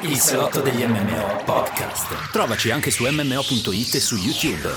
[0.00, 2.32] Il salotto degli MMO podcast.
[2.32, 4.70] Trovaci anche su MMO.it e su YouTube.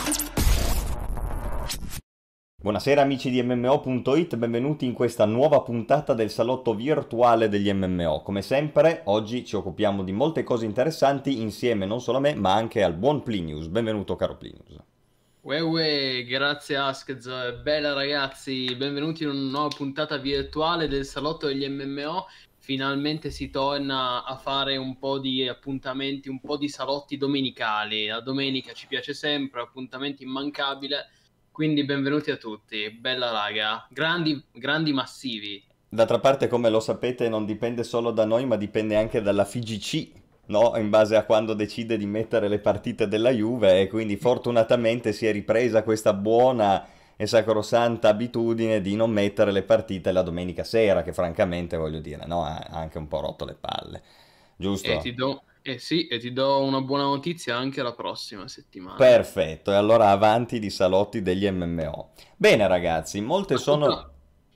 [2.61, 8.21] Buonasera amici di MMO.it, benvenuti in questa nuova puntata del salotto virtuale degli MMO.
[8.23, 12.53] Come sempre, oggi ci occupiamo di molte cose interessanti insieme non solo a me, ma
[12.53, 13.67] anche al buon Plinius.
[13.67, 14.81] Benvenuto caro Plinius.
[15.47, 17.25] Uè uè, grazie Askez,
[17.63, 22.25] bella ragazzi, benvenuti in una nuova puntata virtuale del salotto degli MMO.
[22.67, 28.07] Finalmente si torna a fare un po' di appuntamenti, un po' di salotti domenicali.
[28.07, 31.07] La domenica ci piace sempre, appuntamento immancabile.
[31.49, 35.63] Quindi benvenuti a tutti, bella raga, grandi, grandi massivi.
[35.87, 40.09] D'altra parte, come lo sapete, non dipende solo da noi, ma dipende anche dalla FIGC,
[40.47, 40.73] no?
[40.75, 45.25] in base a quando decide di mettere le partite della Juve e quindi fortunatamente si
[45.25, 46.85] è ripresa questa buona
[47.19, 52.25] e sacrosanta abitudine di non mettere le partite la domenica sera, che francamente voglio dire,
[52.27, 52.45] no?
[52.45, 54.03] ha anche un po' rotto le palle,
[54.55, 54.87] giusto?
[54.87, 58.97] E ti do, eh sì, e ti do una buona notizia anche la prossima settimana.
[58.97, 62.11] Perfetto, e allora avanti di salotti degli MMO.
[62.37, 63.85] Bene ragazzi, molte a sono...
[63.87, 64.11] Tutto,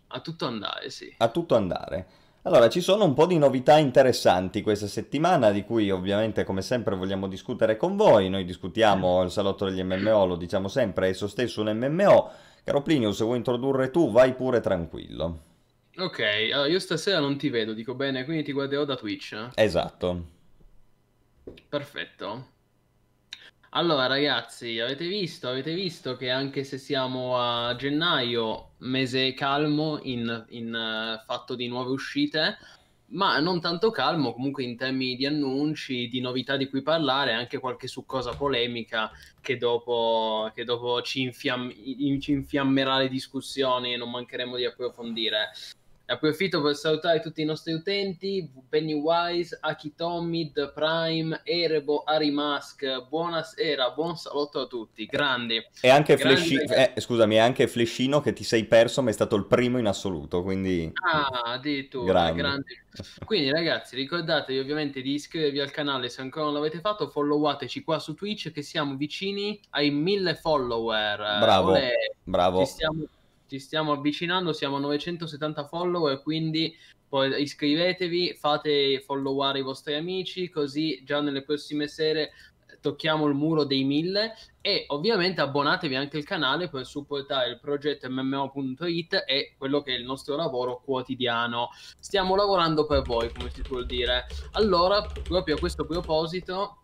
[0.07, 1.11] a tutto andare, sì.
[1.17, 2.07] A tutto andare.
[2.43, 6.95] Allora, ci sono un po' di novità interessanti questa settimana, di cui ovviamente come sempre
[6.95, 8.29] vogliamo discutere con voi.
[8.29, 12.31] Noi discutiamo il salotto degli MMO, lo diciamo sempre, esso stesso un MMO.
[12.63, 15.49] Caro Plinio, se vuoi introdurre tu, vai pure tranquillo.
[15.97, 16.19] Ok,
[16.53, 19.49] allora io stasera non ti vedo, dico bene, quindi ti guarderò da Twitch.
[19.55, 20.25] Esatto.
[21.67, 22.59] Perfetto.
[23.73, 30.45] Allora ragazzi, avete visto, avete visto che anche se siamo a gennaio, mese calmo in,
[30.49, 32.57] in uh, fatto di nuove uscite,
[33.11, 37.59] ma non tanto calmo comunque in termini di annunci, di novità di cui parlare, anche
[37.59, 41.73] qualche succosa polemica che dopo, che dopo ci, infiam-
[42.19, 45.51] ci infiammerà le discussioni e non mancheremo di approfondire.
[46.11, 54.17] Approfitto per salutare tutti i nostri utenti, Pennywise, Akitomi, The Prime, Erebo, Arimask, buonasera, buon
[54.17, 55.65] salotto a tutti, grandi.
[55.79, 59.45] E anche Flesci- eh, scusami, anche Flescino che ti sei perso ma è stato il
[59.45, 60.91] primo in assoluto, quindi...
[61.09, 62.41] Ah, addirittura, grandi.
[62.41, 62.79] grandi.
[63.23, 67.99] Quindi ragazzi, ricordatevi ovviamente di iscrivervi al canale se ancora non l'avete fatto, followateci qua
[67.99, 71.17] su Twitch che siamo vicini ai mille follower.
[71.39, 71.93] Bravo, Olè,
[72.25, 72.65] bravo.
[72.65, 73.05] Ci stiamo
[73.51, 76.73] ci stiamo avvicinando, siamo a 970 follower, quindi
[77.09, 82.31] poi iscrivetevi, fate followare i vostri amici, così già nelle prossime sere
[82.79, 88.09] tocchiamo il muro dei mille e ovviamente abbonatevi anche al canale per supportare il progetto
[88.09, 91.71] mmo.it e quello che è il nostro lavoro quotidiano.
[91.99, 94.27] Stiamo lavorando per voi, come si può dire.
[94.51, 96.77] Allora, proprio a questo proposito,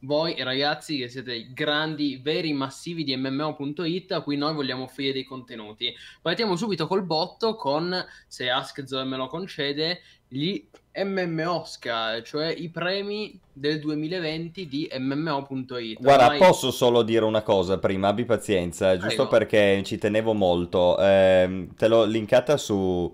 [0.00, 5.12] voi ragazzi che siete i grandi, veri massivi di MMO.it a cui noi vogliamo offrire
[5.12, 5.92] dei contenuti.
[6.22, 7.94] Partiamo subito col botto con,
[8.26, 10.62] se Askzor me lo concede, gli
[10.94, 16.00] MMO Oscar, cioè i premi del 2020 di MMO.it.
[16.00, 16.38] Guarda, Ormai...
[16.38, 19.30] posso solo dire una cosa prima, abbi pazienza, giusto Prego.
[19.30, 20.98] perché ci tenevo molto.
[20.98, 23.12] Eh, te l'ho linkata su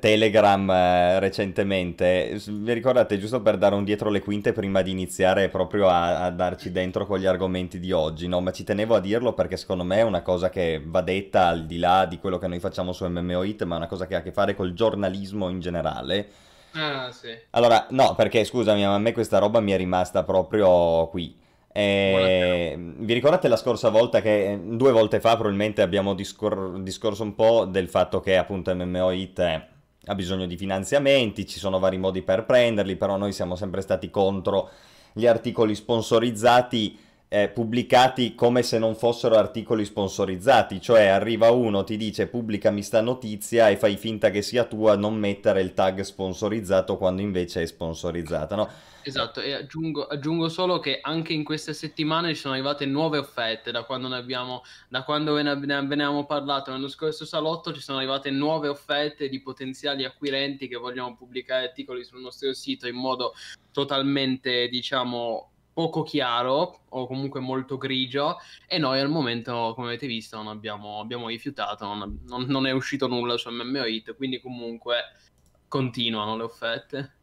[0.00, 2.40] Telegram eh, recentemente.
[2.46, 6.30] Vi ricordate, giusto per dare un dietro le quinte prima di iniziare proprio a, a,
[6.30, 8.40] darci dentro con gli argomenti di oggi, no?
[8.40, 11.66] Ma ci tenevo a dirlo perché secondo me è una cosa che va detta al
[11.66, 14.14] di là di quello che noi facciamo su MMO Hit, ma è una cosa che
[14.14, 16.28] ha a che fare col giornalismo in generale.
[16.72, 17.28] Ah, sì.
[17.50, 21.44] Allora, no, perché scusami, ma a me questa roba mi è rimasta proprio qui.
[21.78, 27.34] Eh, vi ricordate la scorsa volta che due volte fa probabilmente abbiamo discor- discorso un
[27.34, 32.22] po' del fatto che appunto MMO Hit ha bisogno di finanziamenti, ci sono vari modi
[32.22, 34.70] per prenderli, però noi siamo sempre stati contro
[35.12, 36.98] gli articoli sponsorizzati
[37.28, 43.02] eh, pubblicati come se non fossero articoli sponsorizzati, cioè arriva uno, ti dice pubblicami sta
[43.02, 47.66] notizia e fai finta che sia tua, non mettere il tag sponsorizzato quando invece è
[47.66, 48.68] sponsorizzata, no?
[49.08, 53.70] Esatto, e aggiungo, aggiungo, solo che anche in queste settimane ci sono arrivate nuove offerte
[53.70, 56.72] da quando ne abbiamo, da quando ve ne, avevamo parlato.
[56.72, 62.02] Nello scorso salotto, ci sono arrivate nuove offerte di potenziali acquirenti che vogliono pubblicare articoli
[62.02, 63.34] sul nostro sito in modo
[63.70, 68.38] totalmente, diciamo, poco chiaro o comunque molto grigio.
[68.66, 72.72] E noi al momento come avete visto non abbiamo, abbiamo rifiutato non, non, non, è
[72.72, 74.96] uscito nulla su MMO Hit quindi comunque
[75.68, 77.15] continuano le offerte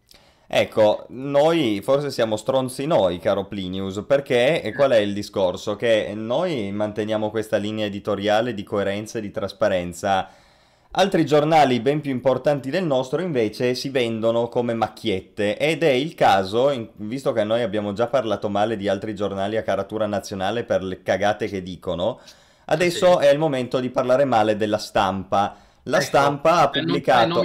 [0.56, 5.76] Ecco, noi forse siamo stronzi noi, caro Plinius, perché qual è il discorso?
[5.76, 10.30] Che noi manteniamo questa linea editoriale di coerenza e di trasparenza
[10.96, 16.14] Altri giornali ben più importanti del nostro invece si vendono come macchiette ed è il
[16.14, 20.66] caso, in, visto che noi abbiamo già parlato male di altri giornali a caratura nazionale
[20.66, 22.20] per le cagate che dicono,
[22.66, 23.26] adesso sì.
[23.26, 25.56] è il momento di parlare male della stampa.
[25.84, 27.42] La Ecco, stampa ha pubblicato...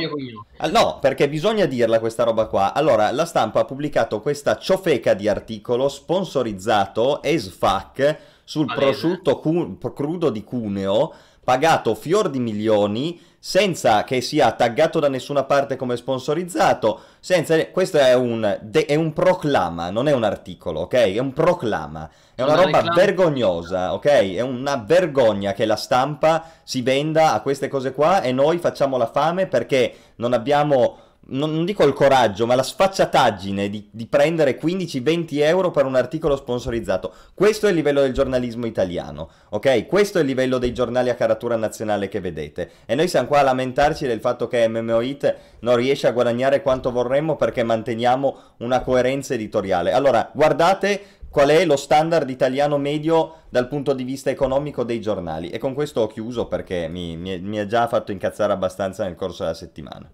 [0.58, 2.72] Ah, No, perché bisogna dirla questa roba qua.
[2.72, 8.84] Allora, la stampa ha pubblicato questa ciofeca di articolo sponsorizzato as fuck sul Palese.
[8.84, 11.12] prosciutto cu- crudo di Cuneo,
[11.42, 17.66] pagato fior di milioni, senza che sia taggato da nessuna parte come sponsorizzato, senza...
[17.70, 20.94] Questo è un, de- è un proclama, non è un articolo, ok?
[20.94, 22.08] È un proclama.
[22.34, 22.96] È una Una roba reclama.
[23.00, 24.06] vergognosa, ok?
[24.06, 28.96] È una vergogna che la stampa si venda a queste cose qua e noi facciamo
[28.96, 30.98] la fame perché non abbiamo,
[31.30, 35.94] non, non dico il coraggio, ma la sfacciataggine di, di prendere 15-20 euro per un
[35.94, 37.12] articolo sponsorizzato.
[37.34, 39.86] Questo è il livello del giornalismo italiano, ok?
[39.86, 42.70] Questo è il livello dei giornali a caratura nazionale che vedete.
[42.86, 46.62] E noi siamo qua a lamentarci del fatto che MMO Hit non riesce a guadagnare
[46.62, 49.92] quanto vorremmo perché manteniamo una coerenza editoriale.
[49.92, 55.50] Allora, guardate qual è lo standard italiano medio dal punto di vista economico dei giornali.
[55.50, 59.42] E con questo ho chiuso perché mi- mi ha già fatto incazzare abbastanza nel corso
[59.42, 60.10] della settimana.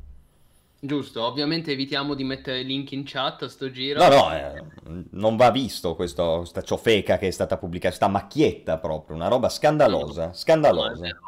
[0.84, 4.06] Giusto, ovviamente evitiamo di mettere link in chat a sto giro.
[4.06, 4.62] No, no, eh,
[5.12, 9.48] non va visto questo, questa ciofeca che è stata pubblicata, sta macchietta proprio, una roba
[9.48, 11.00] scandalosa, No, scandalosa.
[11.00, 11.18] vero.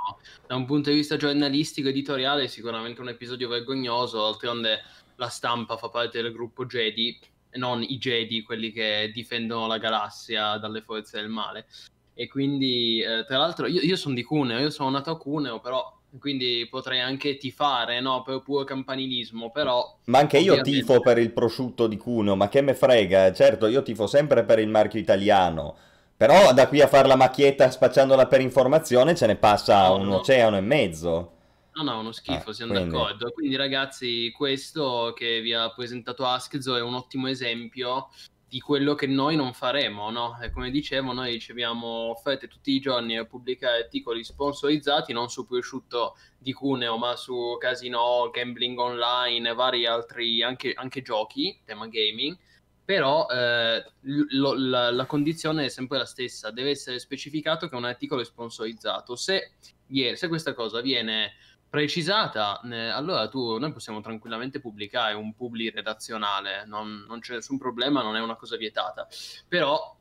[0.47, 4.21] Da un punto di vista giornalistico, editoriale, è sicuramente un episodio vergognoso.
[4.21, 4.83] D'altronde
[5.15, 7.19] la stampa fa parte del gruppo Jedi,
[7.49, 11.65] e non i Jedi, quelli che difendono la galassia dalle forze del male.
[12.13, 15.61] E quindi, eh, tra l'altro, io, io sono di Cuneo, io sono nato a Cuneo,
[15.61, 20.79] però quindi potrei anche tifare, no, per puro campanilismo, però Ma anche io Ovviamente.
[20.87, 24.59] tifo per il prosciutto di Cuneo, ma che me frega, certo, io tifo sempre per
[24.59, 25.77] il marchio italiano.
[26.17, 30.07] Però da qui a fare la macchietta spacciandola per informazione ce ne passa No, un
[30.07, 30.17] no.
[30.17, 31.33] oceano e mezzo.
[31.75, 33.31] No, no, uno schifo, Ah, siamo quindi- d'accordo.
[33.33, 38.09] Quindi, ragazzi, questo che vi ha presentato Askzo è un ottimo esempio
[38.57, 40.41] di quello che noi non faremo, no?
[40.41, 45.47] E come dicevo, noi riceviamo offerte tutti i giorni per pubblicare articoli sponsorizzati, non su
[45.47, 52.35] prosciutto di Cuneo, ma su casino, gambling online vari altri, anche, anche giochi, tema gaming.
[52.83, 53.85] Però eh,
[54.31, 58.25] lo- la, la condizione è sempre la stessa, deve essere specificato che un articolo è
[58.25, 59.17] sponsorizzato.
[59.17, 59.51] Se,
[59.89, 61.35] viene- se questa cosa viene
[61.77, 67.59] precisata, eh, allora tu, noi possiamo tranquillamente pubblicare un publi redazionale, non, non c'è nessun
[67.59, 69.07] problema, non è una cosa vietata.
[69.47, 69.95] Però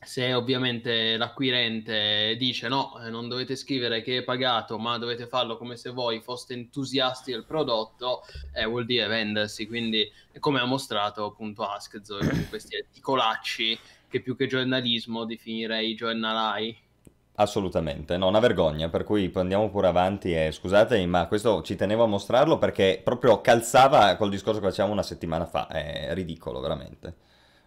[0.00, 5.56] se ovviamente l'acquirente dice no, eh, non dovete scrivere che è pagato, ma dovete farlo
[5.56, 8.22] come se voi foste entusiasti del prodotto,
[8.52, 9.68] eh, vuol dire vendersi.
[9.68, 13.78] Quindi, come ha mostrato appunto Askzo con questi articolacci
[14.08, 16.76] che più che giornalismo definirei giornalai.
[17.36, 22.04] Assolutamente, no, una vergogna, per cui andiamo pure avanti e scusatemi, ma questo ci tenevo
[22.04, 27.14] a mostrarlo perché proprio calzava col discorso che facevamo una settimana fa, è ridicolo veramente.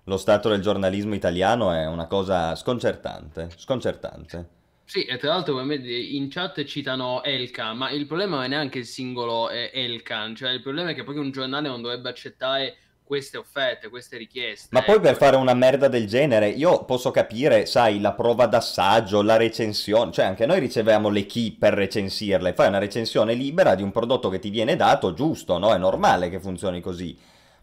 [0.05, 4.55] Lo stato del giornalismo italiano è una cosa sconcertante, sconcertante.
[4.85, 8.85] Sì, e tra l'altro in chat citano Elkan, ma il problema non è neanche il
[8.85, 13.37] singolo eh, Elkan, cioè il problema è che poi un giornale non dovrebbe accettare queste
[13.37, 14.67] offerte, queste richieste.
[14.71, 15.23] Ma poi per ecco.
[15.23, 20.25] fare una merda del genere, io posso capire, sai, la prova d'assaggio, la recensione, cioè
[20.25, 24.39] anche noi riceviamo le key per recensirle, fai una recensione libera di un prodotto che
[24.39, 25.73] ti viene dato, giusto, no?
[25.73, 27.17] È normale che funzioni così.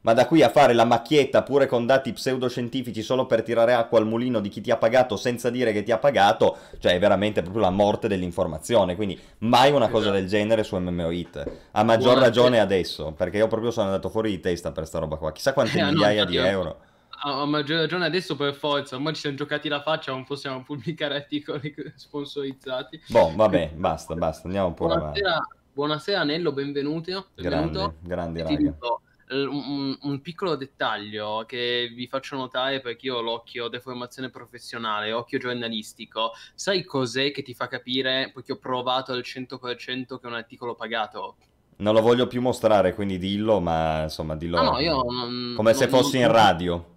[0.05, 3.99] Ma da qui a fare la macchietta pure con dati pseudoscientifici solo per tirare acqua
[3.99, 6.99] al mulino di chi ti ha pagato senza dire che ti ha pagato, cioè è
[6.99, 8.97] veramente proprio la morte dell'informazione.
[8.97, 10.19] Quindi mai una cosa Esatto.
[10.21, 11.51] del genere su MMO Hit.
[11.71, 14.99] A maggior Buona- ragione adesso, perché io proprio sono andato fuori di testa per sta
[14.99, 15.33] roba qua.
[15.33, 16.81] Chissà quante Eh, no, migliaia di infatti, io- euro.
[17.27, 21.15] A, maggior ragione adesso per forza, ormai ci siamo giocati la faccia, non possiamo pubblicare
[21.15, 23.01] articoli sponsorizzati.
[23.09, 25.21] Boh, vabbè, basta, basta, andiamo pure avanti.
[25.21, 27.29] Buonasera, buonasera Nello, benvenuto.
[27.35, 27.95] benvenuto.
[28.03, 28.57] Grandi Ti raga.
[28.59, 29.04] dico, eh,
[29.37, 35.39] un, un piccolo dettaglio che vi faccio notare perché io ho l'occhio deformazione professionale, occhio
[35.39, 36.33] giornalistico.
[36.55, 40.75] Sai cos'è che ti fa capire, perché ho provato al 100% che è un articolo
[40.75, 41.37] pagato?
[41.77, 45.87] Non lo voglio più mostrare, quindi dillo, ma insomma, dillo No, no, non- come se
[45.87, 46.95] non- fossi non- in radio.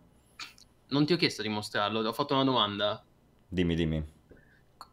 [0.90, 3.04] Non ti ho chiesto di mostrarlo, ho fatto una domanda.
[3.48, 4.04] Dimmi, dimmi.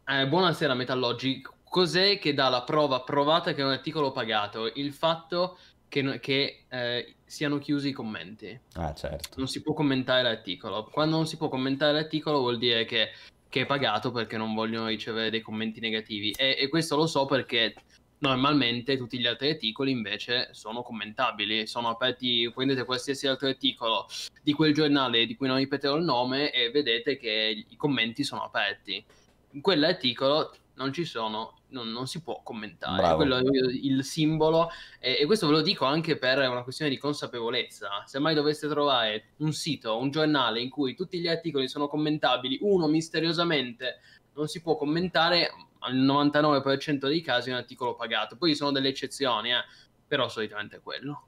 [0.07, 4.71] Eh, buonasera Metallogi, cos'è che dà la prova provata che è un articolo pagato?
[4.75, 8.57] Il fatto che, che, eh, siano chiusi i commenti.
[8.73, 9.37] Ah, certo.
[9.37, 10.85] Non si può commentare l'articolo.
[10.85, 13.09] Quando non si può commentare l'articolo vuol dire che,
[13.49, 16.31] che è pagato perché non vogliono ricevere dei commenti negativi.
[16.37, 17.73] E, e questo lo so perché
[18.19, 24.07] normalmente tutti gli altri articoli invece sono commentabili, sono aperti, prendete qualsiasi altro articolo
[24.41, 28.43] di quel giornale di cui non ripeterò il nome e vedete che i commenti sono
[28.43, 29.03] aperti.
[29.51, 33.01] In quell'articolo non ci sono, non, non si può commentare.
[33.01, 33.15] Bravo.
[33.17, 36.97] Quello è il simbolo e, e questo ve lo dico anche per una questione di
[36.97, 38.03] consapevolezza.
[38.05, 42.59] Se mai doveste trovare un sito, un giornale in cui tutti gli articoli sono commentabili,
[42.61, 43.99] uno misteriosamente
[44.33, 48.37] non si può commentare, al 99% dei casi è un articolo pagato.
[48.37, 49.63] Poi ci sono delle eccezioni, eh,
[50.07, 51.27] però solitamente è quello.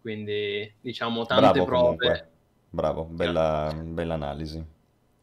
[0.00, 1.82] Quindi diciamo tante Bravo prove.
[1.82, 2.30] comunque.
[2.70, 4.71] Bravo, bella, bella analisi.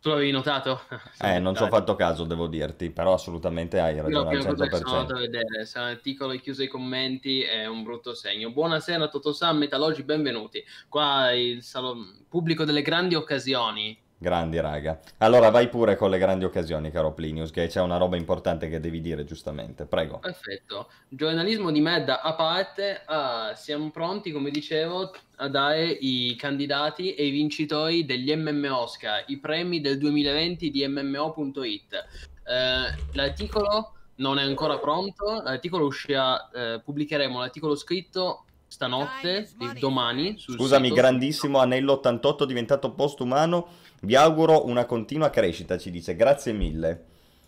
[0.01, 0.81] Tu l'avevi notato?
[1.21, 4.67] Eh, non ci ho fatto caso, devo dirti, però assolutamente hai ragione al prima cosa
[4.67, 4.93] che sono 100%.
[4.99, 8.51] andato a vedere, se un articolo è chiuso ai commenti è un brutto segno.
[8.51, 10.63] Buonasera Totosam, Metalogi, benvenuti.
[10.87, 13.97] Qua il salon- pubblico delle grandi occasioni.
[14.21, 14.99] Grandi, raga.
[15.19, 18.81] Allora vai pure con le grandi occasioni, caro Plinius, che c'è una roba importante che
[18.81, 19.85] devi dire, giustamente.
[19.85, 20.19] Prego.
[20.19, 20.89] Perfetto.
[21.07, 27.27] Giornalismo di merda a parte, ah, siamo pronti, come dicevo, a dare i candidati e
[27.27, 31.93] i vincitori degli MM Oscar, i premi del 2020 di MMO.it.
[31.93, 39.49] Eh, l'articolo non è ancora pronto, l'articolo uscirà, eh, pubblicheremo l'articolo scritto stanotte,
[39.79, 40.95] domani, sul Scusami, sito.
[40.95, 43.87] grandissimo Anello 88 diventato postumano.
[44.01, 46.15] Vi auguro una continua crescita, ci dice.
[46.15, 47.05] Grazie mille.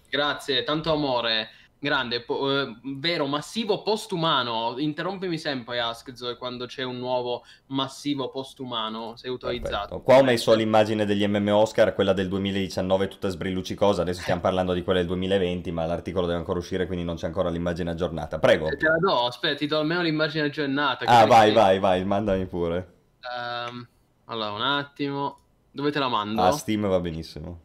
[0.10, 1.50] Grazie, tanto amore.
[1.84, 4.76] Grande, po- eh, vero, massivo postumano.
[4.78, 9.16] Interrompimi sempre, Askzo, quando c'è un nuovo massivo postumano.
[9.16, 9.72] Sei autorizzato.
[9.72, 10.02] Perfetto.
[10.02, 14.04] Qua ho messo l'immagine degli MM Oscar, quella del 2019 tutta sbrilluccicosa.
[14.04, 17.26] Adesso stiamo parlando di quella del 2020, ma l'articolo deve ancora uscire, quindi non c'è
[17.26, 18.38] ancora l'immagine aggiornata.
[18.38, 18.68] Prego.
[18.68, 21.06] Eh, Te la do, aspetta, ti do almeno l'immagine aggiornata.
[21.06, 22.94] Ah, vai, vai, vai, mandami pure.
[23.22, 23.88] Ehm,
[24.26, 25.40] allora, un attimo.
[25.72, 26.42] Dove te la mando?
[26.42, 27.62] A Steam va benissimo.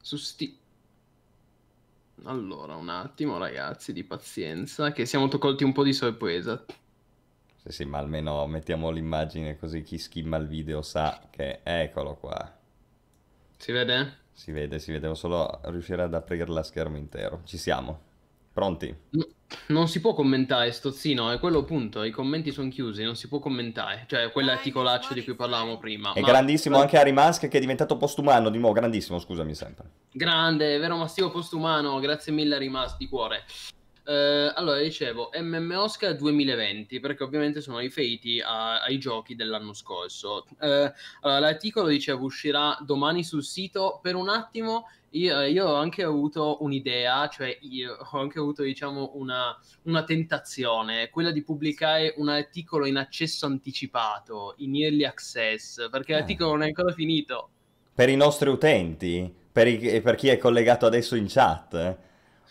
[0.00, 0.54] Su Steam.
[2.24, 6.64] Allora, un attimo, ragazzi, di pazienza, che siamo toccolti un po' di sorpresa.
[7.56, 12.58] Sì, sì, ma almeno mettiamo l'immagine così chi skimma il video sa che eccolo qua.
[13.58, 14.24] Si vede?
[14.32, 17.42] Si vede, si vede, devo solo riuscire ad aprire la schermo intero.
[17.44, 18.05] Ci siamo.
[18.56, 18.96] Pronti?
[19.10, 19.26] No,
[19.66, 23.38] non si può commentare, Stozzino, è quello appunto, i commenti sono chiusi, non si può
[23.38, 26.14] commentare, cioè quell'articolaccio di cui parlavamo prima.
[26.14, 29.90] È Ma- grandissimo anche Harry Musk che è diventato postumano di nuovo, grandissimo, scusami sempre.
[30.10, 33.44] Grande, vero massivo postumano, grazie mille Rimas di cuore.
[34.06, 40.46] Eh, allora, dicevo, MM Oscar 2020, perché ovviamente sono riferiti a- ai giochi dell'anno scorso.
[40.62, 43.98] Eh, allora, l'articolo, dicevo, uscirà domani sul sito.
[44.00, 44.86] Per un attimo
[45.16, 51.08] io, io ho anche avuto un'idea, cioè io ho anche avuto, diciamo, una, una tentazione,
[51.10, 56.18] quella di pubblicare un articolo in accesso anticipato, in early access, perché Ah.
[56.18, 57.50] l'articolo non è ancora finito.
[57.94, 61.74] Per i nostri utenti, per, i- per chi è collegato adesso in chat.
[61.74, 61.96] eh.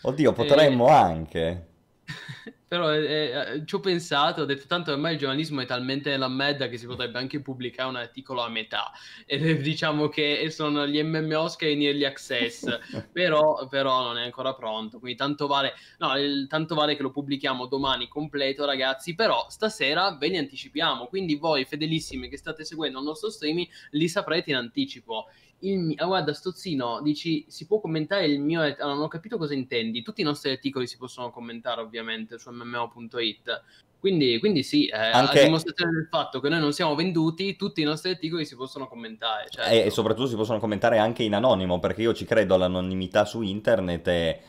[0.02, 1.66] Oddio, potremmo anche.
[2.68, 6.28] Però eh, eh, ci ho pensato, ho detto tanto ormai il giornalismo è talmente nella
[6.28, 8.90] merda che si potrebbe anche pubblicare un articolo a metà.
[9.26, 12.66] E diciamo che sono gli MM Oscar in early access,
[13.12, 14.98] però, però non è ancora pronto.
[14.98, 19.14] Quindi tanto vale, no, il- tanto vale che lo pubblichiamo domani completo, ragazzi.
[19.14, 21.06] Però stasera ve li anticipiamo.
[21.06, 25.26] Quindi voi, fedelissimi che state seguendo il nostro streaming, li saprete in anticipo.
[25.60, 28.60] Il ah, guarda, Stozzino, dici si può commentare il mio.
[28.60, 30.02] ah, non ho capito cosa intendi.
[30.02, 33.62] Tutti i nostri articoli si possono commentare, ovviamente, su mmo.it.
[33.98, 37.80] Quindi, quindi sì, eh, Anche- a dimostrazione del fatto che noi non siamo venduti, tutti
[37.80, 39.48] i nostri articoli si possono commentare.
[39.50, 39.70] certo.
[39.70, 43.40] E, e soprattutto si possono commentare anche in anonimo, perché io ci credo all'anonimità su
[43.40, 44.40] internet e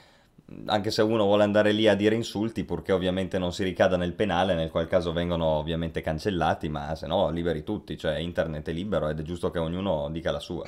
[0.65, 4.13] anche se uno vuole andare lì a dire insulti, purché ovviamente non si ricada nel
[4.13, 8.71] penale, nel qual caso vengono ovviamente cancellati, ma se no liberi tutti, cioè internet è
[8.71, 10.67] libero ed è giusto che ognuno dica la sua.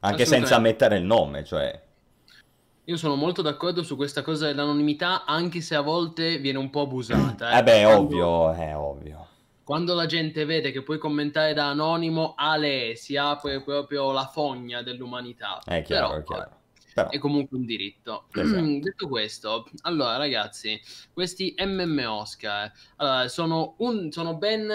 [0.00, 1.84] Anche senza mettere il nome, cioè...
[2.88, 6.82] Io sono molto d'accordo su questa cosa dell'anonimità, anche se a volte viene un po'
[6.82, 7.58] abusata.
[7.58, 9.26] Eh beh, Quando- ovvio, è ovvio.
[9.64, 14.26] Quando la gente vede che puoi commentare da anonimo, a lei si apre proprio la
[14.32, 15.60] fogna dell'umanità.
[15.64, 16.56] È chiaro, Però, è chiaro.
[16.94, 18.26] Però, è comunque un diritto.
[18.32, 18.62] Esatto.
[18.78, 20.80] Detto questo, allora ragazzi,
[21.12, 24.68] questi MM Oscar allora, sono, un- sono ben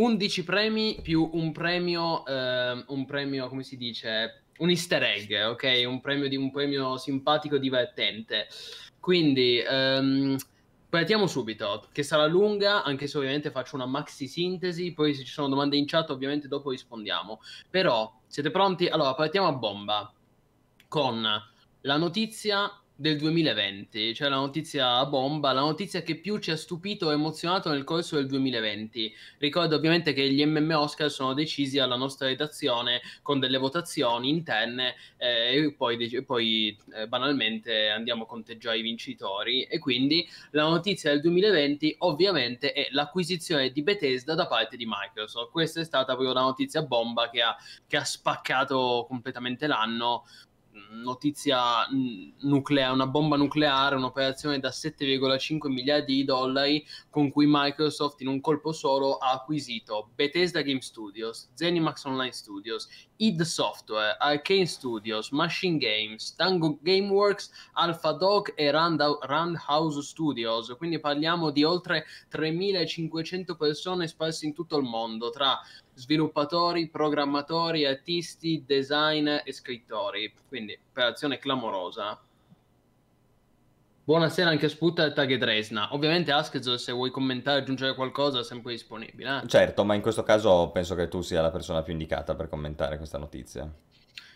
[0.00, 5.82] 11 premi più un premio, ehm, un premio, come si dice, un easter egg, ok?
[5.86, 8.48] Un premio, di, un premio simpatico divertente.
[8.98, 10.38] Quindi, ehm,
[10.88, 15.32] partiamo subito, che sarà lunga, anche se ovviamente faccio una maxi sintesi, poi se ci
[15.32, 17.40] sono domande in chat ovviamente dopo rispondiamo.
[17.68, 18.86] Però, siete pronti?
[18.86, 20.10] Allora, partiamo a bomba
[20.88, 21.26] con
[21.82, 27.10] la notizia del 2020, cioè la notizia bomba, la notizia che più ci ha stupito
[27.10, 29.14] e emozionato nel corso del 2020.
[29.38, 34.96] Ricordo ovviamente che gli MM Oscar sono decisi alla nostra redazione con delle votazioni interne
[35.16, 40.64] eh, e poi, dec- poi, eh, banalmente andiamo a conteggiare i vincitori e quindi la
[40.64, 45.50] notizia del 2020 ovviamente è l'acquisizione di Bethesda da parte di Microsoft.
[45.52, 50.24] Questa è stata proprio la notizia bomba che ha, che ha spaccato completamente l'anno
[51.02, 51.86] notizia
[52.40, 58.40] nucleare, una bomba nucleare, un'operazione da 7,5 miliardi di dollari con cui Microsoft in un
[58.40, 65.78] colpo solo ha acquisito Bethesda Game Studios, Zenimax Online Studios, id Software, Arcane Studios, Machine
[65.78, 70.74] Games, Tango Gameworks, Alpha Dog e Roundhouse Studios.
[70.76, 75.58] Quindi parliamo di oltre 3500 persone sparse in tutto il mondo tra
[76.00, 80.32] sviluppatori, programmatori, artisti, designer e scrittori.
[80.48, 82.18] Quindi operazione clamorosa.
[84.02, 85.94] Buonasera anche a Sputta e Tag Dresna.
[85.94, 89.42] Ovviamente Askezor, se vuoi commentare, aggiungere qualcosa, è sempre disponibile.
[89.42, 89.46] Eh?
[89.46, 92.96] Certo, ma in questo caso penso che tu sia la persona più indicata per commentare
[92.96, 93.70] questa notizia.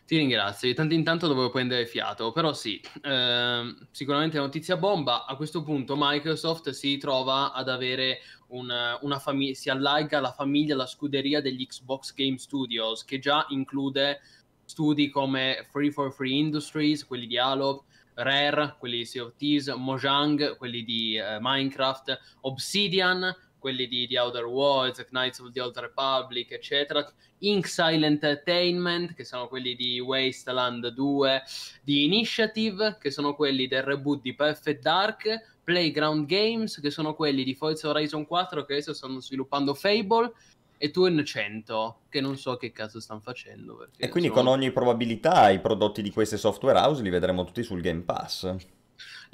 [0.06, 5.24] Ti ringrazio, di tanto in dovevo prendere fiato, però sì, ehm, sicuramente notizia bomba.
[5.24, 8.18] A questo punto Microsoft si trova ad avere
[8.48, 13.46] una, una famiglia, si allarga la famiglia, la scuderia degli Xbox Game Studios, che già
[13.48, 14.20] include
[14.66, 19.68] studi come Free for Free Industries, quelli di Halo, Rare, quelli di Sea of Thieves,
[19.68, 25.78] Mojang, quelli di uh, Minecraft, Obsidian, quelli di The Outer Worlds, Knights of the Old
[25.78, 31.42] Republic, eccetera, Inxile Entertainment, che sono quelli di Wasteland 2,
[31.82, 37.42] di Initiative, che sono quelli del reboot di Perfect Dark, Playground Games, che sono quelli
[37.42, 40.30] di Forza Horizon 4, che adesso stanno sviluppando Fable,
[40.76, 43.88] e Turn 100, che non so che cazzo stanno facendo.
[43.96, 44.42] E quindi sono...
[44.42, 48.54] con ogni probabilità i prodotti di queste software house li vedremo tutti sul Game Pass.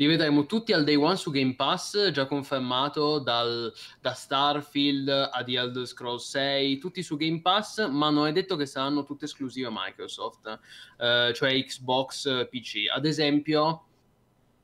[0.00, 5.45] Li vedremo tutti al day one su Game Pass, già confermato dal, da Starfield a
[5.45, 9.26] The Elder Scrolls 6, tutti su Game Pass, ma non è detto che saranno tutte
[9.26, 10.59] esclusive Microsoft,
[10.99, 12.88] eh, cioè Xbox PC.
[12.90, 13.85] Ad esempio,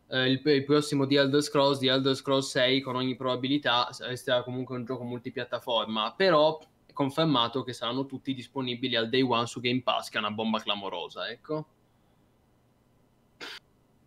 [0.09, 4.43] eh, il, il, prossimo The Elder Scrolls, The Elder Scrolls 6, con ogni probabilità resterà
[4.43, 9.61] comunque un gioco multipiattaforma, però è confermato che saranno tutti disponibili al day one su
[9.61, 11.67] Game Pass, che è una bomba clamorosa, ecco.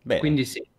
[0.02, 0.18] Bene.
[0.18, 0.69] Quindi sì.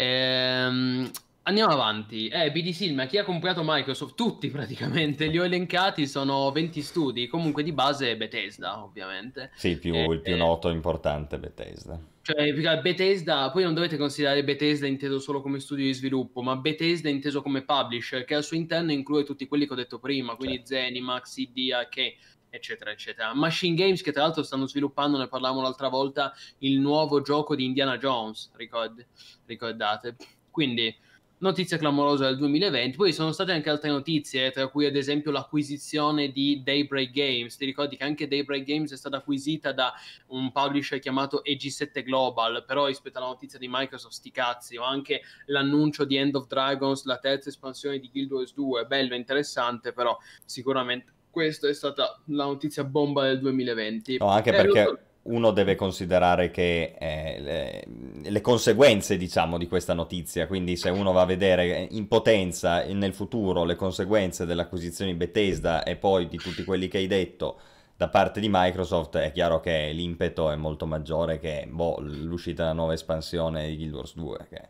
[0.00, 1.10] Ehm,
[1.42, 2.28] andiamo avanti.
[2.28, 4.14] Eh, BD Silma, chi ha comprato Microsoft?
[4.14, 9.50] Tutti praticamente, li ho elencati, sono 20 studi, comunque di base Bethesda ovviamente.
[9.56, 12.00] Sì, più, eh, il più eh, noto e importante Bethesda.
[12.22, 17.08] Cioè, Bethesda, poi non dovete considerare Bethesda inteso solo come studio di sviluppo, ma Bethesda
[17.08, 20.58] inteso come publisher, che al suo interno include tutti quelli che ho detto prima, quindi
[20.58, 20.74] certo.
[20.74, 22.16] Zenimax, CD, che
[22.50, 23.34] eccetera, eccetera.
[23.34, 27.64] Machine Games che tra l'altro stanno sviluppando, ne parlavamo l'altra volta, il nuovo gioco di
[27.64, 29.06] Indiana Jones, ricord-
[29.46, 30.16] ricordate.
[30.50, 30.94] Quindi,
[31.38, 32.96] notizia clamorosa del 2020.
[32.96, 37.56] Poi sono state anche altre notizie, tra cui ad esempio l'acquisizione di Daybreak Games.
[37.56, 39.92] Ti ricordi che anche Daybreak Games è stata acquisita da
[40.28, 45.22] un publisher chiamato EG7 Global, però rispetto alla notizia di Microsoft, sti cazzi, o anche
[45.46, 50.16] l'annuncio di End of Dragons, la terza espansione di Guild Wars 2, bello, interessante, però
[50.44, 54.16] sicuramente questa è stata la notizia bomba del 2020.
[54.18, 54.98] No, anche eh, perché so...
[55.22, 57.84] uno deve considerare che eh, le,
[58.28, 63.14] le, conseguenze, diciamo, di questa notizia, quindi se uno va a vedere in potenza nel
[63.14, 67.60] futuro le conseguenze dell'acquisizione di Bethesda e poi di tutti quelli che hai detto
[67.96, 72.74] da parte di Microsoft, è chiaro che l'impeto è molto maggiore che boh, l'uscita della
[72.74, 74.68] nuova espansione di Guild Wars 2, che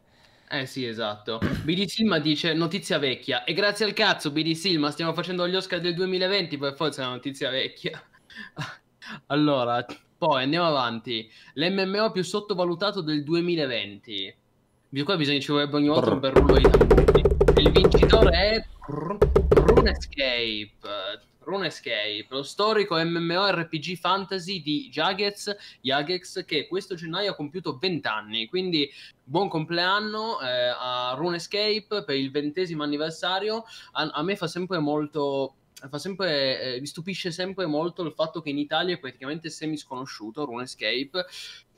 [0.50, 1.38] eh sì, esatto.
[1.38, 3.44] BD Silma dice notizia vecchia.
[3.44, 7.04] E grazie al cazzo, BD Silma, stiamo facendo gli Oscar del 2020, per forza è
[7.04, 8.02] una notizia vecchia.
[9.26, 9.84] allora,
[10.16, 11.30] poi andiamo avanti.
[11.54, 14.36] L'MMO più sottovalutato del 2020.
[15.04, 17.22] Qua bisogna ci vorrebbe ogni volta un bel rullo di tamburi.
[17.56, 20.70] Il vincitore è RuneScape
[21.48, 28.46] RuneScape, lo storico MMORPG fantasy di Jagex, Jagex che questo gennaio ha compiuto 20 anni,
[28.48, 28.90] quindi
[29.24, 33.64] buon compleanno eh, a RuneScape per il ventesimo anniversario.
[33.92, 35.54] A, a me fa sempre molto
[35.96, 40.44] sempre, eh, mi stupisce sempre molto il fatto che in Italia è praticamente semi sconosciuto
[40.44, 41.24] RuneScape.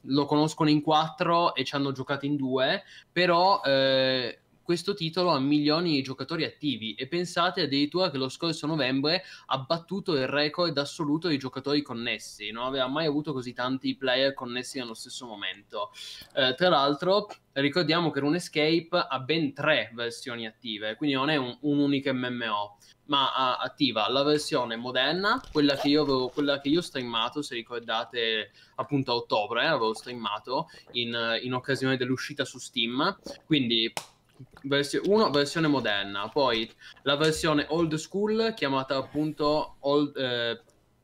[0.04, 5.38] Lo conoscono in quattro e ci hanno giocato in due, però eh, questo titolo ha
[5.40, 6.94] milioni di giocatori attivi.
[6.94, 12.50] E pensate addirittura che lo scorso novembre ha battuto il record assoluto di giocatori connessi,
[12.50, 15.90] non aveva mai avuto così tanti player connessi nello stesso momento.
[16.34, 21.56] Eh, tra l'altro ricordiamo che RuneScape ha ben tre versioni attive, quindi non è un,
[21.62, 22.78] un unico MMO
[23.10, 24.08] ma ha attiva.
[24.08, 29.10] La versione moderna, quella che io avevo, quella che io ho streamato, se ricordate appunto
[29.12, 33.92] a ottobre, avevo streamato in, in occasione dell'uscita su Steam, quindi
[34.62, 36.70] Versione 1 versione moderna, poi
[37.02, 40.60] la versione old school chiamata appunto old, eh,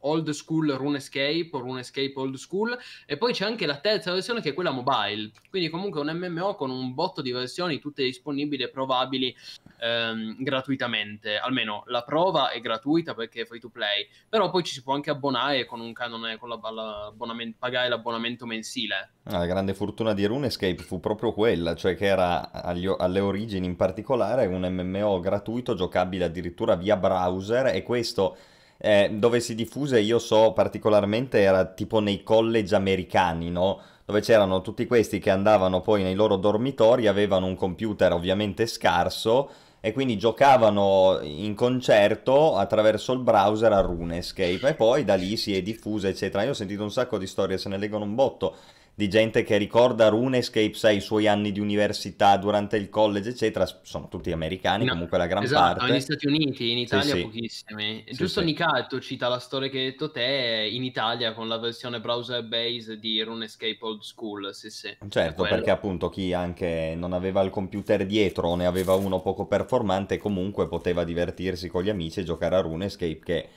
[0.06, 4.50] Old School RuneScape o RuneScape Old School e poi c'è anche la terza versione che
[4.50, 8.70] è quella mobile, quindi comunque un MMO con un botto di versioni tutte disponibili e
[8.70, 9.34] provabili
[9.80, 14.72] ehm, gratuitamente, almeno la prova è gratuita perché è free to play, però poi ci
[14.72, 19.10] si può anche abbonare con un canone, con la, l'abbonamento, pagare l'abbonamento mensile.
[19.24, 23.66] Ah, la grande fortuna di RuneScape fu proprio quella, cioè che era agli, alle origini
[23.66, 28.36] in particolare un MMO gratuito giocabile addirittura via browser e questo
[28.78, 33.80] eh, dove si diffuse, io so particolarmente, era tipo nei college americani, no?
[34.04, 39.50] Dove c'erano tutti questi che andavano poi nei loro dormitori, avevano un computer ovviamente scarso
[39.86, 45.56] e quindi giocavano in concerto attraverso il browser a RuneScape e poi da lì si
[45.56, 46.42] è diffusa eccetera.
[46.42, 48.56] Io ho sentito un sacco di storie, se ne leggono un botto
[48.98, 53.66] di gente che ricorda RuneScape, sai, i suoi anni di università durante il college, eccetera,
[53.82, 55.92] sono tutti americani, no, comunque la gran esatto, parte.
[55.92, 58.04] negli Stati Uniti, in Italia sì, pochissimi.
[58.06, 58.14] Sì.
[58.14, 62.00] Giusto sì, Nicato cita la storia che hai detto te in Italia con la versione
[62.00, 64.96] browser base di RuneScape Old School, sì sì.
[65.10, 69.44] Certo, perché appunto chi anche non aveva il computer dietro o ne aveva uno poco
[69.44, 73.48] performante, comunque poteva divertirsi con gli amici e giocare a RuneScape che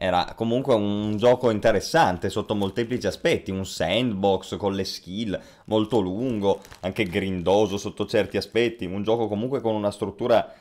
[0.00, 6.60] era comunque un gioco interessante sotto molteplici aspetti, un sandbox con le skill molto lungo,
[6.80, 10.54] anche grindoso sotto certi aspetti, un gioco comunque con una struttura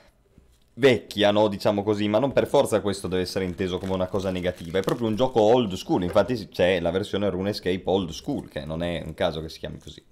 [0.74, 1.48] vecchia, no?
[1.50, 4.82] diciamo così, ma non per forza questo deve essere inteso come una cosa negativa, è
[4.82, 9.04] proprio un gioco old school, infatti c'è la versione RuneScape old school, che non è
[9.06, 10.04] un caso che si chiami così.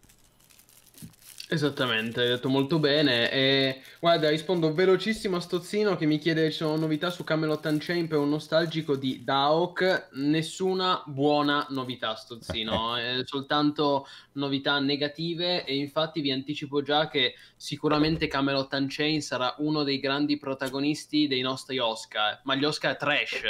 [1.48, 3.32] Esattamente, hai detto molto bene.
[3.32, 7.64] E guarda, rispondo velocissimo a Stozzino che mi chiede se ci sono novità su Camelot
[7.66, 10.10] Unchained per un nostalgico di Daok.
[10.14, 15.66] Nessuna buona novità, Stozzino, eh, soltanto novità negative.
[15.66, 21.42] E infatti vi anticipo già che sicuramente Camelot Unchained sarà uno dei grandi protagonisti dei
[21.42, 23.42] nostri Oscar, ma gli Oscar trash,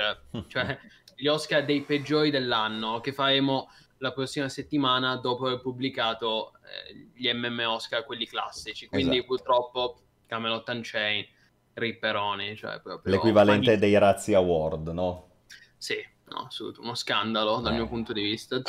[0.48, 0.78] cioè
[1.16, 7.32] gli Oscar dei peggiori dell'anno che faremo la prossima settimana dopo aver pubblicato eh, gli
[7.32, 8.88] MM Oscar, quelli classici.
[8.88, 9.28] Quindi esatto.
[9.28, 11.28] purtroppo Camelot Unchained,
[11.74, 13.14] Ripperoni, cioè proprio...
[13.14, 13.80] L'equivalente magnifico.
[13.80, 15.30] dei Razzi Award, no?
[15.78, 15.96] Sì,
[16.30, 17.62] no, assolutamente, uno scandalo eh.
[17.62, 18.62] dal mio punto di vista.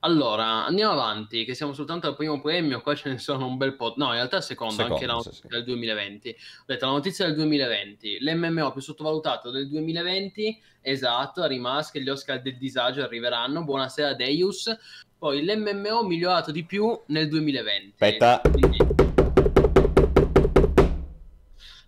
[0.00, 3.74] Allora, andiamo avanti, che siamo soltanto al primo premio, qua ce ne sono un bel
[3.74, 3.94] po'.
[3.96, 5.48] No, in realtà il secondo, secondo anche la notizia sì, sì.
[5.48, 6.28] del 2020.
[6.28, 12.02] Ho detto la notizia del 2020, l'MMO più sottovalutato del 2020, esatto, a Rimask e
[12.02, 13.64] gli Oscar del disagio arriveranno.
[13.64, 14.72] Buonasera Deus.
[15.18, 17.90] Poi l'MMO migliorato di più nel 2020.
[17.90, 18.40] Aspetta.
[18.52, 18.76] Quindi...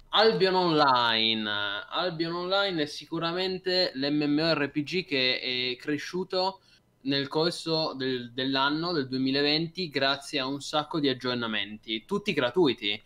[0.09, 1.49] Albion Online.
[1.89, 6.63] Albion Online è sicuramente l'MMORPG che è cresciuto
[7.03, 13.01] nel corso del, dell'anno del 2020 grazie a un sacco di aggiornamenti, tutti gratuiti.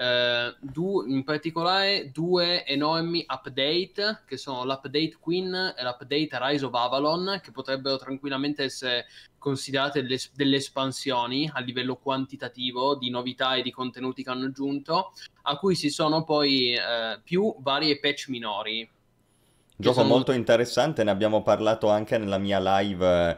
[0.00, 6.72] Uh, du- in particolare due enormi update che sono l'update Queen e l'update Rise of
[6.72, 9.04] Avalon che potrebbero tranquillamente essere
[9.36, 15.12] considerate delle, delle espansioni a livello quantitativo di novità e di contenuti che hanno aggiunto
[15.42, 18.88] a cui si sono poi uh, più varie patch minori
[19.80, 20.08] Gioco sono...
[20.08, 23.36] molto interessante, ne abbiamo parlato anche nella mia live eh,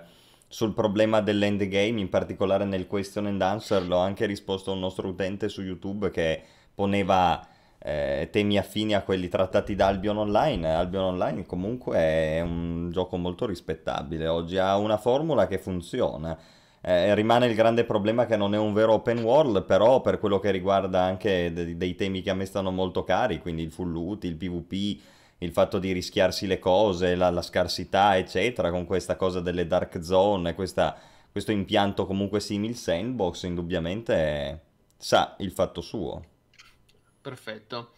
[0.49, 5.09] sul problema dell'endgame, in particolare nel question and answer, l'ho anche risposto a un nostro
[5.09, 6.43] utente su YouTube che
[6.75, 7.47] poneva
[7.79, 10.75] eh, temi affini a quelli trattati da Albion Online.
[10.75, 16.37] Albion Online comunque è un gioco molto rispettabile, oggi ha una formula che funziona.
[16.85, 20.41] Eh, rimane il grande problema che non è un vero open world, però per quello
[20.41, 23.93] che riguarda anche de- dei temi che a me stanno molto cari, quindi il full
[23.93, 25.01] loot, il PvP,
[25.43, 30.03] il fatto di rischiarsi le cose, la, la scarsità, eccetera, con questa cosa delle dark
[30.03, 30.97] zone, questa,
[31.31, 34.61] questo impianto comunque simil sandbox, indubbiamente
[34.97, 36.25] sa il fatto suo.
[37.21, 37.93] Perfetto.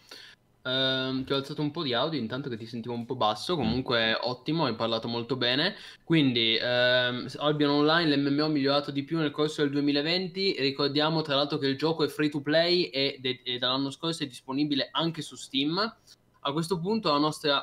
[0.65, 3.55] Uh, ti ho alzato un po' di audio intanto che ti sentivo un po' basso,
[3.55, 5.75] comunque ottimo, hai parlato molto bene.
[6.03, 11.59] Quindi uh, Albion Online, l'MMO migliorato di più nel corso del 2020, ricordiamo tra l'altro
[11.59, 15.21] che il gioco è free to play e, de- e dall'anno scorso è disponibile anche
[15.21, 15.95] su Steam
[16.47, 17.11] a questo punto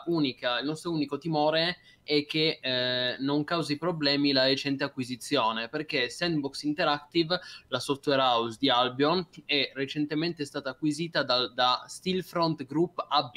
[0.06, 6.10] unica, il nostro unico timore è che eh, non causi problemi la recente acquisizione, perché
[6.10, 13.06] Sandbox Interactive, la software house di Albion, è recentemente stata acquisita da, da Stillfront Group
[13.08, 13.34] AB,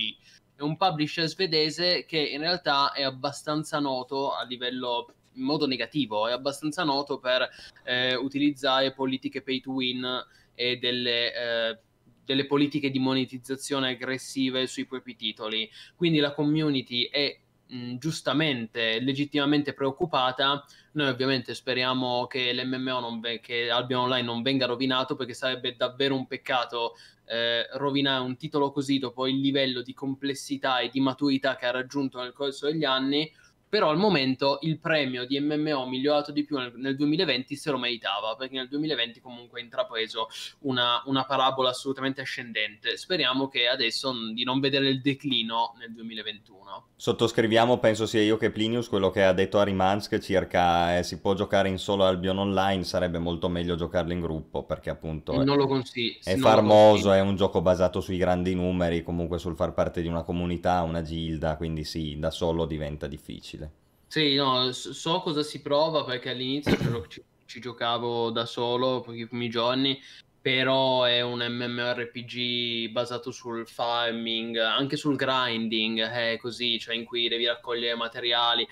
[0.55, 6.27] è un publisher svedese che in realtà è abbastanza noto a livello in modo negativo,
[6.27, 7.47] è abbastanza noto per
[7.83, 11.79] eh, utilizzare politiche pay to win e delle eh,
[12.25, 15.69] delle politiche di monetizzazione aggressive sui propri titoli.
[15.95, 20.65] Quindi la community è mh, giustamente, legittimamente preoccupata.
[20.93, 25.75] Noi ovviamente speriamo che l'MMO, non ve- che Albion Online non venga rovinato perché sarebbe
[25.75, 26.93] davvero un peccato
[27.25, 31.71] eh, rovinare un titolo così dopo il livello di complessità e di maturità che ha
[31.71, 33.31] raggiunto nel corso degli anni
[33.67, 37.77] però al momento il premio di MMO migliorato di più nel, nel 2020 se lo
[37.77, 40.27] meritava, perché nel 2020 comunque ha intrapreso
[40.59, 42.97] una, una, parabola assolutamente ascendente.
[42.97, 46.87] Speriamo che adesso di non vedere il declino nel 2021.
[46.95, 51.19] Sottoscriviamo, penso sia io che Plinius, quello che ha detto a Rimansk circa eh, si
[51.19, 55.57] può giocare in solo Albion Online, sarebbe molto meglio giocarlo in gruppo, perché appunto non
[55.57, 60.01] lo consiglio, è farmoso, è un gioco basato sui grandi numeri, comunque sul far parte
[60.01, 63.64] di una comunità, una gilda, quindi sì, da solo diventa difficile.
[64.07, 69.27] Sì, no, so cosa si prova perché all'inizio ci, ci, giocavo da solo per i
[69.27, 69.99] primi giorni,
[70.39, 77.27] però è un MMORPG basato sul farming, anche sul grinding, è così, cioè in cui
[77.27, 78.65] devi raccogliere materiali.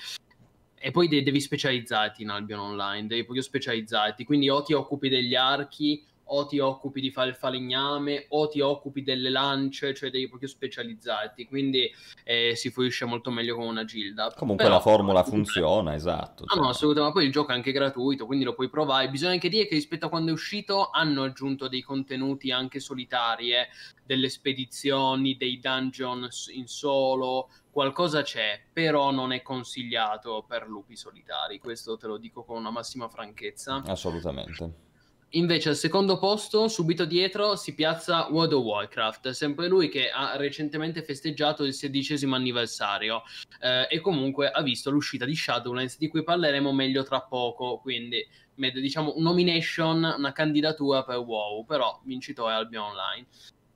[0.75, 5.09] E poi de- devi specializzarti in Albion Online, devi proprio specializzarti, quindi o ti occupi
[5.09, 10.09] degli archi o ti occupi di fare il falegname o ti occupi delle lance, cioè
[10.09, 11.91] devi proprio specializzarti, quindi
[12.23, 14.33] eh, si fruisce molto meglio con una gilda.
[14.35, 16.45] Comunque Però, la formula funziona, esatto.
[16.53, 19.09] No, no, assolutamente, ma poi il gioco è anche gratuito, quindi lo puoi provare.
[19.09, 23.61] Bisogna anche dire che rispetto a quando è uscito hanno aggiunto dei contenuti anche solitarie,
[23.61, 23.67] eh,
[24.05, 31.59] delle spedizioni, dei dungeon in solo, qualcosa c'è, però non è consigliato per lupi solitari,
[31.59, 33.81] questo te lo dico con una massima franchezza.
[33.85, 34.91] Assolutamente.
[35.35, 40.35] Invece al secondo posto, subito dietro, si piazza World of Warcraft, sempre lui che ha
[40.35, 43.23] recentemente festeggiato il sedicesimo anniversario
[43.59, 48.23] eh, e comunque ha visto l'uscita di Shadowlands di cui parleremo meglio tra poco, quindi
[48.53, 53.25] diciamo nomination, una candidatura per WoW, però vincitore Albion Online.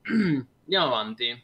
[0.62, 1.42] Andiamo avanti.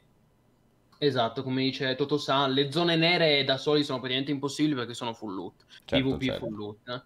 [0.98, 5.12] Esatto, come dice Toto San, le zone nere da soli sono praticamente impossibili perché sono
[5.12, 6.46] full loot, certo, PvP certo.
[6.46, 6.88] full loot.
[6.88, 7.02] Eh,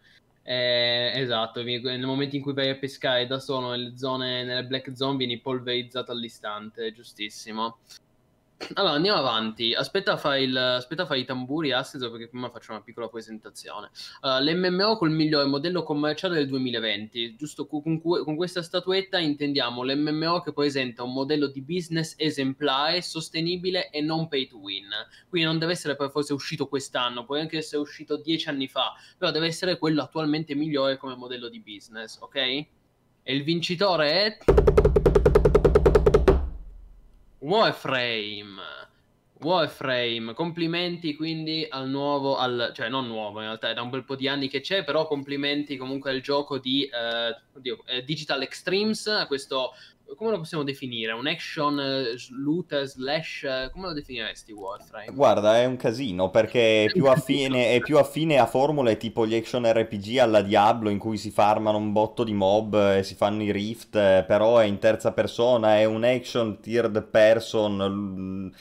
[0.50, 5.18] esatto, nel momento in cui vai a pescare da solo nelle zone, nelle black zone
[5.18, 7.78] vieni polverizzato all'istante, giustissimo.
[8.74, 9.72] Allora, andiamo avanti.
[9.72, 13.90] Aspetta fare, il, aspetta fare i tamburi, Asseso, perché prima faccio una piccola presentazione.
[14.20, 17.36] Uh, L'MMO col migliore modello commerciale del 2020.
[17.36, 23.90] Giusto con, con, questa statuetta intendiamo l'MMO che presenta un modello di business esemplare, sostenibile
[23.90, 24.88] e non pay to win.
[25.28, 28.92] Quindi non deve essere per forza uscito quest'anno, può anche essere uscito dieci anni fa,
[29.16, 32.36] però deve essere quello attualmente migliore come modello di business, ok?
[32.36, 32.66] E
[33.24, 34.38] il vincitore è...
[37.38, 38.86] Warframe.
[39.40, 44.04] Warframe, complimenti quindi al nuovo, al, cioè non nuovo in realtà, è da un bel
[44.04, 48.42] po' di anni che c'è, però complimenti comunque al gioco di eh, oddio, eh, Digital
[48.42, 49.74] Extremes, a questo
[50.16, 51.12] come lo possiamo definire?
[51.12, 55.12] Un action uh, looter slash come lo definiresti Warframe?
[55.12, 59.34] Guarda, è un casino perché è più, affine, è più affine a formule tipo gli
[59.34, 63.42] action RPG alla Diablo in cui si farmano un botto di mob e si fanno
[63.42, 63.92] i rift,
[64.24, 68.52] però è in terza persona, è un action third person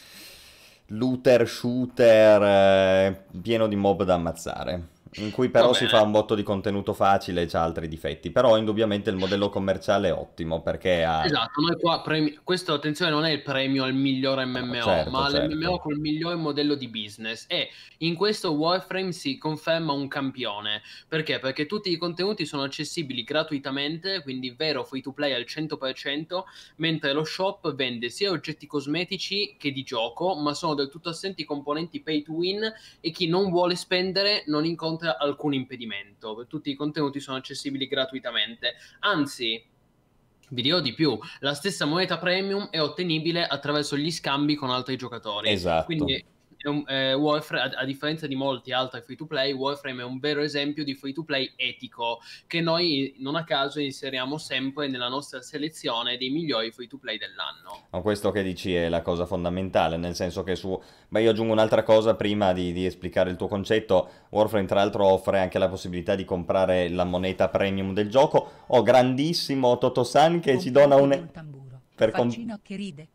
[0.91, 6.35] looter shooter eh, pieno di mob da ammazzare in cui però si fa un botto
[6.35, 11.03] di contenuto facile e ha altri difetti, però indubbiamente il modello commerciale è ottimo perché
[11.03, 11.25] ha...
[11.25, 12.37] Esatto, noi qua, premi...
[12.43, 15.53] questo attenzione non è il premio al migliore MMO, certo, ma certo.
[15.53, 21.39] l'MMO col migliore modello di business e in questo Warframe si conferma un campione, perché?
[21.39, 26.43] Perché tutti i contenuti sono accessibili gratuitamente, quindi vero free to play al 100%,
[26.77, 31.45] mentre lo shop vende sia oggetti cosmetici che di gioco, ma sono del tutto assenti
[31.45, 32.61] componenti pay to win
[32.99, 38.75] e chi non vuole spendere non incontra alcun impedimento, tutti i contenuti sono accessibili gratuitamente,
[38.99, 39.63] anzi
[40.49, 44.95] vi dirò di più, la stessa moneta premium è ottenibile attraverso gli scambi con altri
[44.95, 45.49] giocatori.
[45.49, 45.85] Esatto.
[45.85, 46.23] Quindi
[46.63, 50.19] un, eh, Warframe, a, a, differenza di molti altri free to play, Warframe è un
[50.19, 55.07] vero esempio di free to play etico che noi non a caso inseriamo sempre nella
[55.07, 57.87] nostra selezione dei migliori free to play dell'anno.
[57.91, 60.79] Ma questo che dici è la cosa fondamentale, nel senso che su...
[61.09, 64.09] Beh, io aggiungo un'altra cosa prima di, di esplicare il tuo concetto.
[64.29, 68.51] Warframe tra l'altro offre anche la possibilità di comprare la moneta premium del gioco.
[68.67, 71.11] Ho grandissimo Totosan che ci dona un...
[71.11, 71.81] un tamburo.
[71.95, 72.59] Per com...
[72.61, 73.07] che ride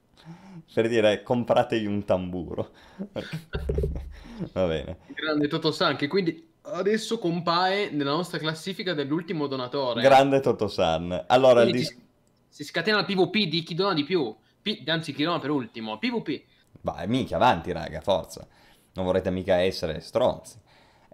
[0.72, 2.70] per dire compratevi un tamburo.
[4.52, 4.98] Va bene.
[5.14, 10.02] Grande Totosan, che quindi adesso compare nella nostra classifica dell'ultimo donatore.
[10.02, 11.24] Grande Totosan.
[11.28, 12.02] Allora, dis- si,
[12.48, 14.34] si scatena il PvP di chi dona di più.
[14.60, 15.98] P- anzi, chi dona per ultimo.
[15.98, 16.42] PvP.
[16.82, 18.46] Vai, mica, avanti, raga, forza.
[18.94, 20.60] Non vorrete mica essere stronzi.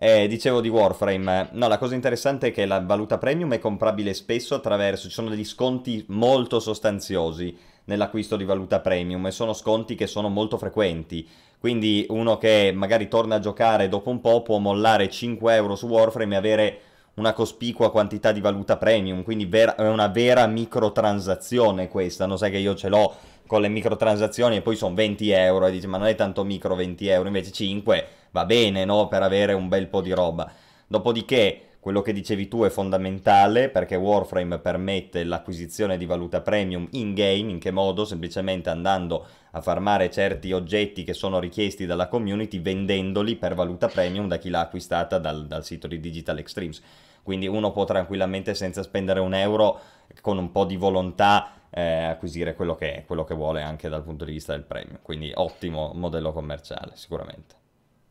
[0.01, 4.15] Eh, dicevo di Warframe, no, la cosa interessante è che la valuta premium è comprabile
[4.15, 7.57] spesso attraverso, ci sono degli sconti molto sostanziosi
[7.89, 11.27] nell'acquisto di valuta premium e sono sconti che sono molto frequenti.
[11.59, 15.87] Quindi uno che magari torna a giocare dopo un po' può mollare 5 euro su
[15.87, 16.81] Warframe e avere
[17.15, 22.53] una cospicua quantità di valuta premium, quindi vera, è una vera microtransazione questa, non sai
[22.53, 23.13] che io ce l'ho
[23.45, 26.77] con le microtransazioni e poi sono 20 euro e dici ma non è tanto micro
[26.77, 29.09] 20 euro, invece 5 va bene, no?
[29.09, 30.49] Per avere un bel po' di roba.
[30.87, 37.15] Dopodiché quello che dicevi tu è fondamentale perché Warframe permette l'acquisizione di valuta premium in
[37.15, 38.05] game, in che modo?
[38.05, 44.29] Semplicemente andando a farmare certi oggetti che sono richiesti dalla community vendendoli per valuta premium
[44.29, 46.83] da chi l'ha acquistata dal, dal sito di Digital Extremes.
[47.23, 49.81] Quindi uno può tranquillamente senza spendere un euro
[50.21, 54.27] con un po' di volontà eh, acquisire quello che, quello che vuole anche dal punto
[54.27, 54.99] di vista del premium.
[55.01, 57.58] Quindi ottimo modello commerciale sicuramente.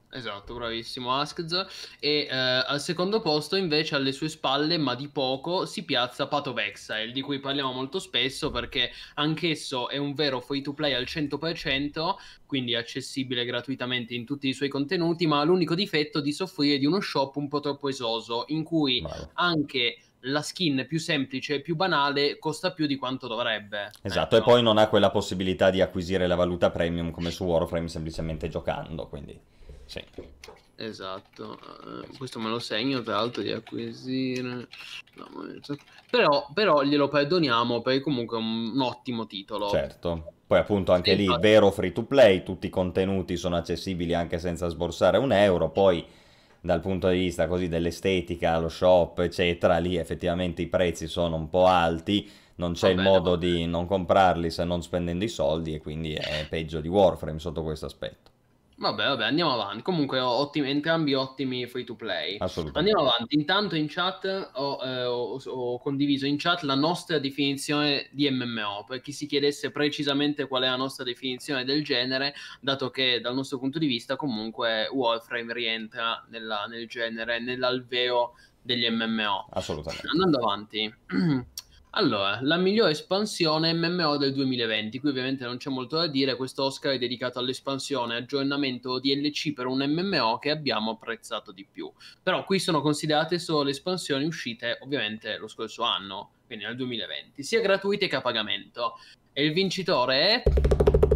[0.10, 1.66] Esatto, bravissimo Askz.
[2.00, 6.48] E eh, al secondo posto, invece, alle sue spalle, ma di poco, si piazza Path
[6.48, 10.94] of Exile, di cui parliamo molto spesso perché anch'esso è un vero free to play
[10.94, 12.16] al 100%,
[12.46, 16.86] quindi accessibile gratuitamente in tutti i suoi contenuti, ma ha l'unico difetto di soffrire di
[16.86, 19.32] uno shop un po' troppo esoso, in cui Bravo.
[19.34, 23.92] anche la skin più semplice e più banale costa più di quanto dovrebbe.
[24.02, 24.46] Esatto, ecco.
[24.46, 28.48] e poi non ha quella possibilità di acquisire la valuta premium come su Warframe semplicemente
[28.48, 29.56] giocando, quindi...
[29.88, 30.04] Sì.
[30.80, 34.68] Esatto, uh, questo me lo segno tra l'altro di acquisire.
[35.16, 35.28] No,
[36.12, 39.70] però, però glielo perdoniamo perché comunque è un, un ottimo titolo.
[39.70, 41.42] Certo, poi appunto anche sì, lì infatti...
[41.42, 46.06] vero free to play, tutti i contenuti sono accessibili anche senza sborsare un euro, poi
[46.62, 51.50] dal punto di vista così dell'estetica, lo shop eccetera, lì effettivamente i prezzi sono un
[51.50, 55.80] po' alti, non c'è il modo di non comprarli se non spendendo i soldi e
[55.80, 58.36] quindi è peggio di Warframe sotto questo aspetto.
[58.80, 59.82] Vabbè, vabbè, andiamo avanti.
[59.82, 62.38] Comunque, ottimi, entrambi ottimi free to play.
[62.38, 62.92] Assolutamente.
[62.92, 63.36] Andiamo avanti.
[63.36, 68.84] Intanto in chat ho, eh, ho, ho, condiviso in chat la nostra definizione di MMO,
[68.88, 73.34] per chi si chiedesse precisamente qual è la nostra definizione del genere, dato che dal
[73.34, 79.48] nostro punto di vista comunque Warframe rientra nella, nel genere, nell'alveo degli MMO.
[79.50, 80.08] Assolutamente.
[80.08, 80.96] Andando avanti.
[81.98, 86.64] Allora, la migliore espansione MMO del 2020, qui ovviamente non c'è molto da dire, questo
[86.66, 91.92] Oscar è dedicato all'espansione, aggiornamento DLC per un MMO che abbiamo apprezzato di più.
[92.22, 97.42] Però qui sono considerate solo le espansioni uscite ovviamente lo scorso anno, quindi nel 2020,
[97.42, 99.00] sia gratuite che a pagamento.
[99.34, 101.07] E il vincitore è...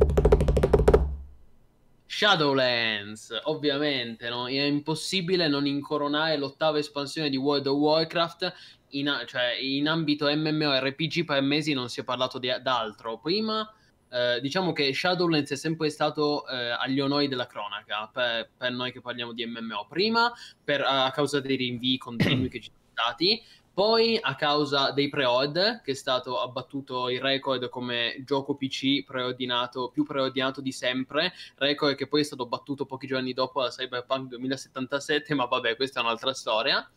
[2.11, 4.45] Shadowlands, ovviamente, no?
[4.45, 8.53] è impossibile non incoronare l'ottava espansione di World of Warcraft
[8.89, 13.17] in, cioè, in ambito MMORPG per mesi non si è parlato di d'altro.
[13.17, 13.65] Prima,
[14.09, 18.91] eh, diciamo che Shadowlands è sempre stato eh, agli onori della cronaca per, per, noi
[18.91, 19.87] che parliamo di MMO.
[19.87, 20.29] Prima,
[20.61, 23.41] per, a causa dei rinvii continui che ci sono stati.
[23.73, 29.89] Poi a causa dei preord, che è stato abbattuto il record come gioco PC preordinato,
[29.89, 34.27] più preordinato di sempre, record che poi è stato battuto pochi giorni dopo da Cyberpunk
[34.27, 36.89] 2077, ma vabbè, questa è un'altra storia.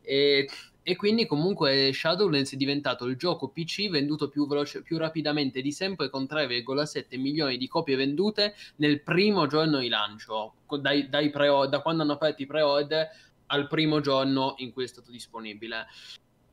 [0.00, 0.48] E
[0.84, 5.70] e quindi comunque Shadowlands è diventato il gioco PC venduto più, veloce, più rapidamente di
[5.70, 11.80] sempre con 3,7 milioni di copie vendute nel primo giorno di lancio, dai, dai da
[11.82, 13.08] quando hanno aperto i pre-order
[13.52, 15.86] al primo giorno in cui è stato disponibile.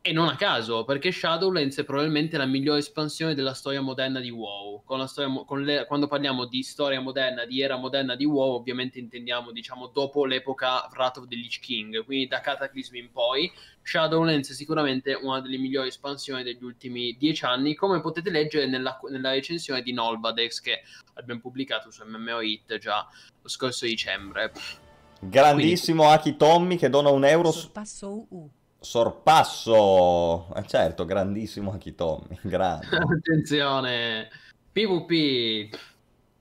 [0.01, 4.29] E non a caso, perché Shadowlands è probabilmente la migliore espansione della storia moderna di
[4.29, 4.81] WoW.
[4.85, 8.97] Con storia, con le, quando parliamo di storia moderna, di era moderna di WoW, ovviamente
[8.97, 13.51] intendiamo, diciamo, dopo l'epoca Wrath of the Lich King, quindi da Cataclysm in poi.
[13.83, 18.97] Shadowlands è sicuramente una delle migliori espansioni degli ultimi dieci anni, come potete leggere nella,
[19.09, 20.81] nella recensione di Nolvadex che
[21.15, 23.05] abbiamo pubblicato su MMO Hit già
[23.41, 24.87] lo scorso dicembre.
[25.19, 26.19] Grandissimo quindi...
[26.19, 27.51] Aki Tommy che dona un euro.
[27.51, 28.49] Sorpasso UU.
[28.81, 32.87] Sorpasso, eh certo, grandissimo Akitomi, grande.
[32.95, 34.29] Attenzione,
[34.71, 35.77] PvP,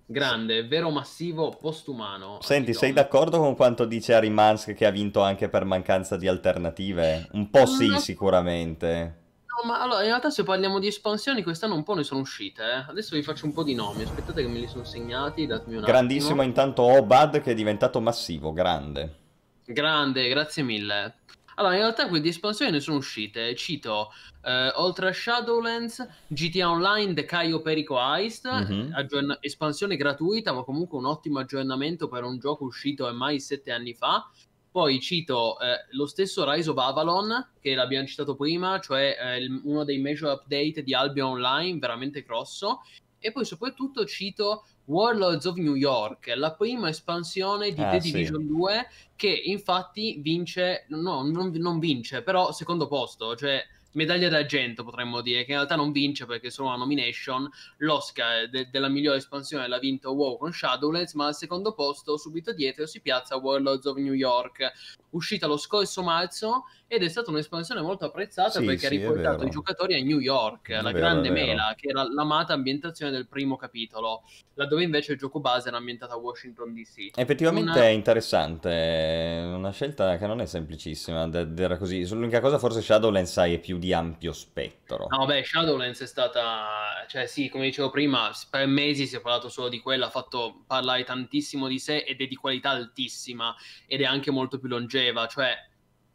[0.07, 2.39] grande, vero massivo postumano.
[2.41, 7.29] Senti, sei d'accordo con quanto dice Arimansk che ha vinto anche per mancanza di alternative?
[7.33, 7.99] Un po' sì, no.
[7.99, 9.27] sicuramente.
[9.61, 12.63] No, ma allora, in realtà se parliamo di espansioni, quest'anno un po' ne sono uscite.
[12.63, 12.85] Eh.
[12.91, 15.83] Adesso vi faccio un po' di nomi, aspettate che me li sono segnati, datemi un
[15.83, 16.43] Grandissimo attimo.
[16.45, 19.17] intanto Obad che è diventato massivo, grande.
[19.65, 21.17] Grande, grazie mille.
[21.57, 23.53] Allora, in realtà quelle di espansione ne sono uscite.
[23.57, 24.13] Cito,
[24.45, 28.93] eh, oltre a Shadowlands, GTA Online, The Caio Perico Heist, mm-hmm.
[28.93, 33.93] aggiorn- espansione gratuita, ma comunque un ottimo aggiornamento per un gioco uscito ormai sette anni
[33.93, 34.31] fa.
[34.71, 39.61] Poi cito eh, lo stesso Rise of Avalon, che l'abbiamo citato prima, cioè eh, il,
[39.65, 42.83] uno dei major update di Albion Online, veramente grosso.
[43.21, 48.43] E poi soprattutto cito Warlords of New York, la prima espansione di ah, The Division
[48.43, 48.47] sì.
[48.47, 53.61] 2 che infatti vince, no, non, non vince, però secondo posto, cioè
[53.93, 57.49] medaglia d'argento potremmo dire, che in realtà non vince perché è solo una nomination,
[57.79, 62.53] l'Oscar de- della migliore espansione l'ha vinto WoW con Shadowlands, ma al secondo posto subito
[62.53, 64.73] dietro si piazza Warlords of New York,
[65.11, 69.45] uscita lo scorso marzo ed è stata un'espansione molto apprezzata Sì, perché sì, ha riportato
[69.45, 73.27] i giocatori a New York, È la vero, grande mela, che era l'amata ambientazione del
[73.27, 74.23] primo capitolo,
[74.55, 77.19] laddove invece il gioco base era ambientato a Washington DC.
[77.19, 82.07] Effettivamente Una- è interessante, una scelta che non è semplicissima, dire così.
[82.09, 85.07] L'unica cosa forse Shadowlands sai è più di ampio spettro.
[85.09, 89.49] No, beh, Shadowlands è stata, cioè sì, come dicevo prima, per mesi si è parlato
[89.49, 93.55] solo di quella, ha fatto parlare tantissimo di sé ed è di qualità altissima
[93.87, 95.55] ed è anche molto più longeva, cioè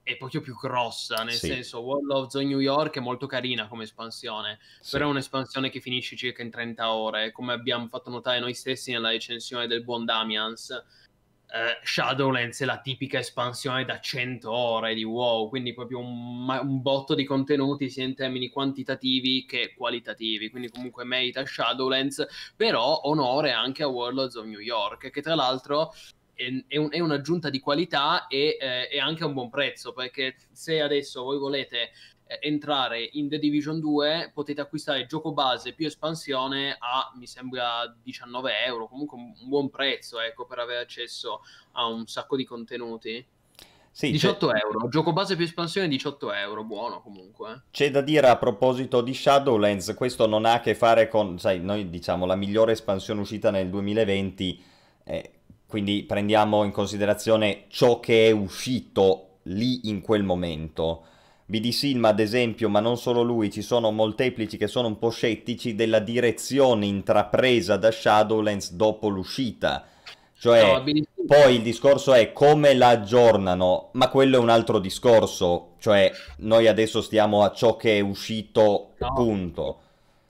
[0.03, 1.47] è proprio più grossa, nel Sì.
[1.47, 4.91] senso Warlords of New York è molto carina come espansione, Sì.
[4.91, 8.91] però è un'espansione che finisce circa in 30 ore, come abbiamo fatto notare noi stessi
[8.91, 10.83] nella recensione del buon Damians.
[11.53, 16.81] Eh, Shadowlands è la tipica espansione da 100 ore di WoW, quindi proprio un, un
[16.81, 22.25] botto di contenuti sia in termini quantitativi che qualitativi, quindi comunque merita Shadowlands,
[22.55, 25.93] però onore anche a Warlords of New York, che tra l'altro
[26.33, 29.93] è, è un- è un'aggiunta di qualità e eh, è anche a un buon prezzo,
[29.93, 31.91] perché se adesso voi volete
[32.41, 38.51] entrare in The Division 2 potete acquistare gioco base più espansione a mi sembra 19
[38.65, 41.41] euro comunque un buon prezzo ecco per avere accesso
[41.73, 43.25] a un sacco di contenuti
[43.91, 48.27] Sì, c'è- 18 euro gioco base più espansione 18 euro buono comunque C'è da dire
[48.27, 52.35] a proposito di Shadowlands, questo non ha a che fare con, sai, noi diciamo la
[52.35, 54.63] migliore espansione uscita nel 2020,
[55.05, 55.31] eh,
[55.67, 61.05] quindi prendiamo in considerazione ciò che è uscito lì in quel momento.
[61.45, 65.09] BD Silma, ad esempio, ma non solo lui, ci sono molteplici che sono un po'
[65.09, 69.85] scettici della direzione intrapresa da Shadowlands dopo l'uscita.
[70.37, 70.83] Cioè, No,
[71.25, 76.67] poi il discorso è come la aggiornano, ma quello è un altro discorso, cioè noi
[76.67, 79.13] adesso stiamo a ciò che è uscito, No.
[79.13, 79.77] punto.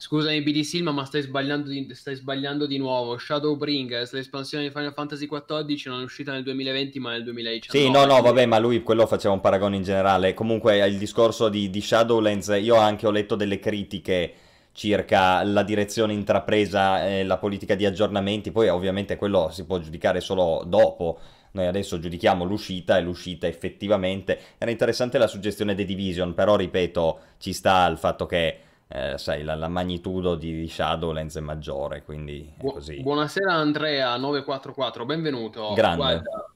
[0.03, 3.17] Scusami BD Silma, ma stai sbagliando di, stai sbagliando di nuovo.
[3.17, 7.85] Shadowbringers, l'espansione di Final Fantasy XIV non è uscita nel 2020 ma nel 2019.
[7.85, 10.33] Sì, no, no, vabbè, ma lui quello faceva un paragone in generale.
[10.33, 14.33] Comunque il discorso di, di Shadowlands, io anche ho letto delle critiche
[14.73, 20.19] circa la direzione intrapresa e la politica di aggiornamenti, poi ovviamente quello si può giudicare
[20.19, 21.17] solo dopo.
[21.51, 24.37] Noi adesso giudichiamo l'uscita e l'uscita effettivamente.
[24.57, 28.57] Era interessante la suggestione The Division, però ripeto, ci sta il fatto che,
[28.95, 33.01] eh, sai, la, la magnitudo di, Shadowlands è maggiore, quindi è Bu- così.
[33.01, 35.73] Buonasera Andrea 944, benvenuto.
[35.73, 35.97] Grande.
[35.97, 36.53] Guarda,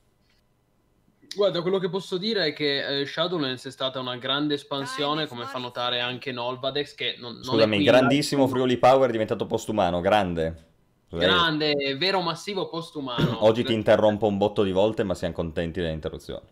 [1.35, 5.45] guarda, quello che posso dire è che eh, Shadowlands è stata una grande espansione, come
[5.45, 9.11] fa notare anche Nolvadex, che non, non è Scusami, qui, grandissimo ma- Friuli Power è
[9.11, 10.65] diventato postumano, grande.
[11.09, 13.41] Grande, vero massivo postumano.
[13.43, 16.45] Oggi ti interrompo un botto di volte, ma siamo contenti delle interruzioni.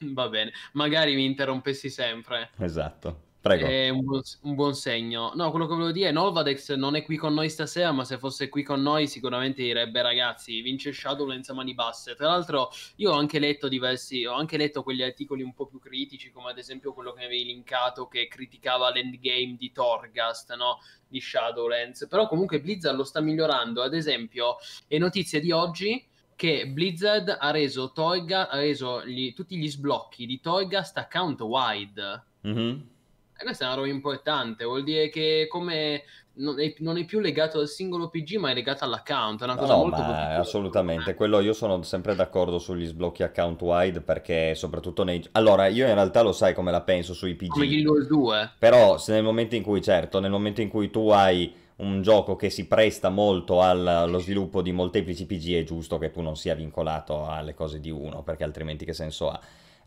[0.00, 2.50] Va bene, magari mi interrompessi sempre.
[2.58, 3.26] Esatto.
[3.48, 3.66] Prego.
[3.66, 5.32] È un buon, un buon segno.
[5.34, 8.18] No, quello che volevo dire è Nolvadex non è qui con noi stasera, ma se
[8.18, 12.14] fosse qui con noi sicuramente direbbe ragazzi, vince Shadowlands a mani basse.
[12.14, 15.78] Tra l'altro io ho anche letto diversi, ho anche letto quegli articoli un po' più
[15.78, 20.78] critici, come ad esempio quello che avevi linkato che criticava l'endgame di Torghast, no?
[21.08, 22.06] Di Shadowlands.
[22.08, 23.82] Però comunque Blizzard lo sta migliorando.
[23.82, 29.56] Ad esempio, è notizia di oggi che Blizzard ha reso, Torga, ha reso gli- tutti
[29.56, 32.24] gli sblocchi di Torghast account wide.
[32.42, 32.96] Mhm.
[33.40, 36.02] E questa è una roba importante, vuol dire che come
[36.38, 39.40] non è, non è più legato al singolo PG, ma è legato all'account.
[39.40, 41.14] È una cosa no, molto ma assolutamente.
[41.14, 45.24] Quello io sono sempre d'accordo sugli sblocchi account wide perché soprattutto nei...
[45.32, 47.48] Allora, io in realtà lo sai come la penso sui PG.
[47.48, 48.50] Come Guild Wars 2.
[48.58, 52.34] Però se nel momento in cui, certo, nel momento in cui tu hai un gioco
[52.34, 56.36] che si presta molto al- allo sviluppo di molteplici PG, è giusto che tu non
[56.36, 59.40] sia vincolato alle cose di uno, perché altrimenti che senso ha?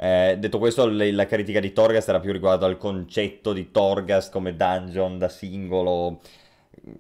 [0.03, 4.31] Eh, detto questo, le- la critica di Torghast era più riguardo al concetto di Torghast
[4.31, 6.21] come dungeon da singolo,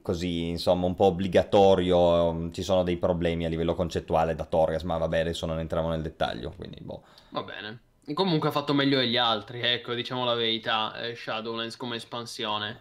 [0.03, 2.51] così insomma un po' obbligatorio.
[2.51, 6.03] Ci sono dei problemi a livello concettuale da Torghast, ma vabbè, adesso non entriamo nel
[6.03, 7.01] dettaglio, quindi boh.
[7.29, 7.79] Va bene.
[8.13, 12.79] Comunque ha fatto meglio degli altri, ecco, diciamo la verità, eh, Shadowlands come espansione.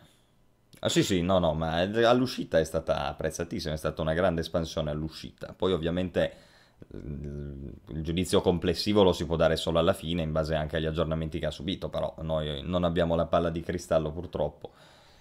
[0.80, 4.90] Ah, sì, sì, no, no, ma all'uscita è stata apprezzatissima, è stata una grande espansione
[4.90, 5.54] all'uscita.
[5.54, 6.48] Poi ovviamente
[6.92, 11.38] il giudizio complessivo lo si può dare solo alla fine, in base anche agli aggiornamenti
[11.38, 14.72] che ha subito, però noi non abbiamo la palla di cristallo purtroppo.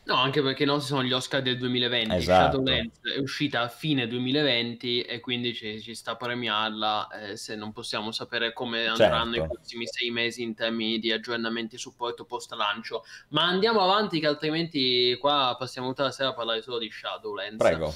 [0.10, 2.16] No, anche perché non sono gli Oscar del 2020.
[2.16, 2.57] Esatto.
[2.57, 7.55] Shadowlands è uscita a fine 2020 e quindi ci, ci sta a premiarla eh, se
[7.55, 9.53] non possiamo sapere come andranno Certo.
[9.53, 13.03] i prossimi sei mesi in termini di aggiornamenti e supporto post lancio.
[13.30, 17.57] Ma andiamo avanti che altrimenti qua passiamo tutta la sera a parlare solo di Shadowlands.
[17.57, 17.93] Prego.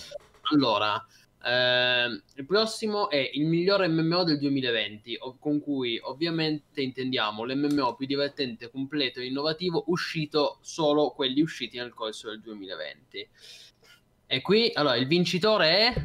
[0.51, 1.03] Allora,
[1.46, 8.06] Eh, il prossimo è il migliore MMO del 2020, con cui ovviamente intendiamo l'MMO più
[8.06, 13.30] divertente, completo e innovativo uscito solo quelli usciti nel corso del 2020.
[14.26, 16.02] E qui, allora, il vincitore è...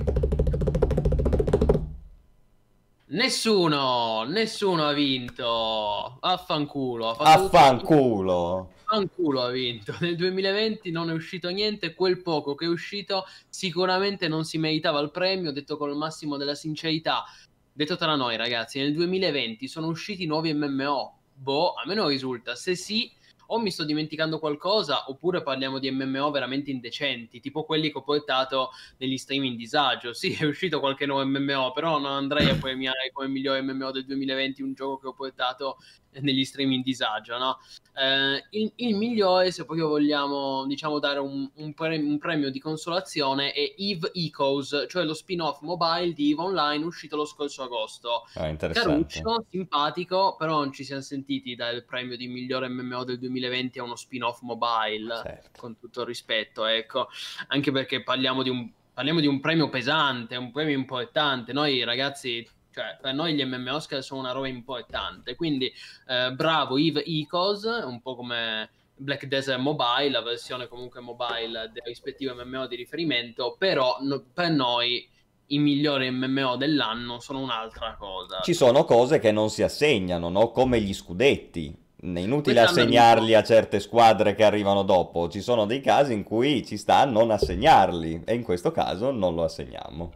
[3.11, 6.19] Nessuno, nessuno ha vinto.
[6.21, 7.13] Affanculo.
[7.13, 8.73] Affanculo.
[8.91, 9.95] Affanculo ha vinto.
[10.01, 11.93] Nel 2020 non è uscito niente.
[11.93, 15.53] Quel poco che è uscito sicuramente non si meritava il premio.
[15.53, 17.25] Detto con il massimo della sincerità.
[17.71, 21.19] Detto tra noi, ragazzi, nel 2020 sono usciti nuovi MMO.
[21.35, 22.55] Boh, a me non risulta.
[22.55, 23.13] Se sì,
[23.51, 28.03] o mi sto dimenticando qualcosa oppure parliamo di MMO veramente indecenti, tipo quelli che ho
[28.03, 30.13] portato negli stream in disagio.
[30.13, 34.05] Sì, è uscito qualche nuovo MMO, però non andrei a premiare come migliore MMO del
[34.05, 35.77] 2020 un gioco che ho portato
[36.21, 37.59] negli stream in disagio, no?
[37.99, 42.61] Eh, il, il, migliore, se proprio vogliamo, diciamo, dare un, un, premio, un, premio, di
[42.61, 48.25] consolazione è Eve Echoes, cioè lo spin-off mobile di Eve Online uscito lo scorso agosto.
[48.35, 53.19] Ah, Caruccio, simpatico, però non ci siamo sentiti dare il premio di migliore MMO del
[53.19, 55.59] 2020 a uno spin-off mobile, certo.
[55.59, 57.09] con tutto il rispetto, ecco,
[57.49, 61.53] anche perché parliamo di un parliamo di un premio pesante, un premio importante.
[61.53, 65.35] Noi ragazzi cioè, per noi gli MM Oscar sono una roba importante.
[65.35, 65.73] Quindi,
[66.07, 71.83] eh, bravo Eve Ecos, un po' come Black Desert Mobile, la versione comunque mobile del
[71.85, 75.09] rispettivo MMO di riferimento, però no, per noi
[75.51, 78.41] i migliori MMO dell'anno sono un'altra cosa.
[78.43, 80.51] Ci sono cose che non si assegnano, no?
[80.51, 81.87] come gli scudetti.
[82.01, 85.29] È inutile assegnarli a certe squadre che arrivano dopo.
[85.29, 89.11] Ci sono dei casi in cui ci sta a non assegnarli e in questo caso
[89.11, 90.13] non lo assegniamo.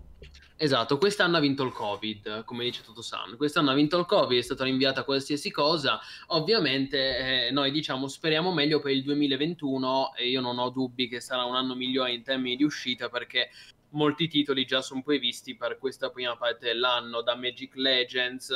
[0.56, 3.36] Esatto, quest'anno ha vinto il Covid, come dice Totosan.
[3.36, 5.98] Quest'anno ha vinto il Covid, è stata rinviata qualsiasi cosa.
[6.28, 11.20] Ovviamente eh, noi diciamo speriamo meglio per il 2021 e io non ho dubbi che
[11.20, 13.50] sarà un anno migliore in termini di uscita perché
[13.90, 18.50] molti titoli già sono previsti per questa prima parte dell'anno, da Magic Legends,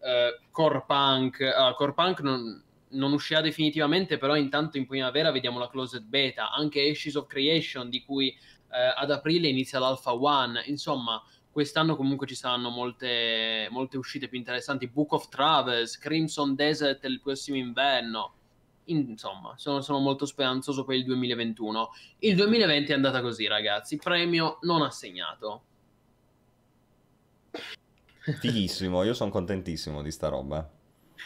[0.00, 1.38] eh, Core Punk.
[1.40, 6.50] Uh, Core Punk non, non uscirà definitivamente, però intanto in primavera vediamo la Closed Beta,
[6.50, 8.36] anche Ashes of Creation di cui
[8.72, 14.38] eh, ad aprile inizia l'Alpha One, insomma Quest'anno comunque ci saranno molte, molte uscite più
[14.38, 14.88] interessanti.
[14.88, 18.32] Book of Travels, Crimson Desert il prossimo inverno.
[18.84, 21.90] Insomma, sono, sono, molto speranzoso per il 2021.
[22.20, 23.98] Il 2020 è andata così, ragazzi.
[23.98, 25.62] Premio non assegnato.
[28.40, 30.66] Fighissimo, io sono contentissimo di sta roba.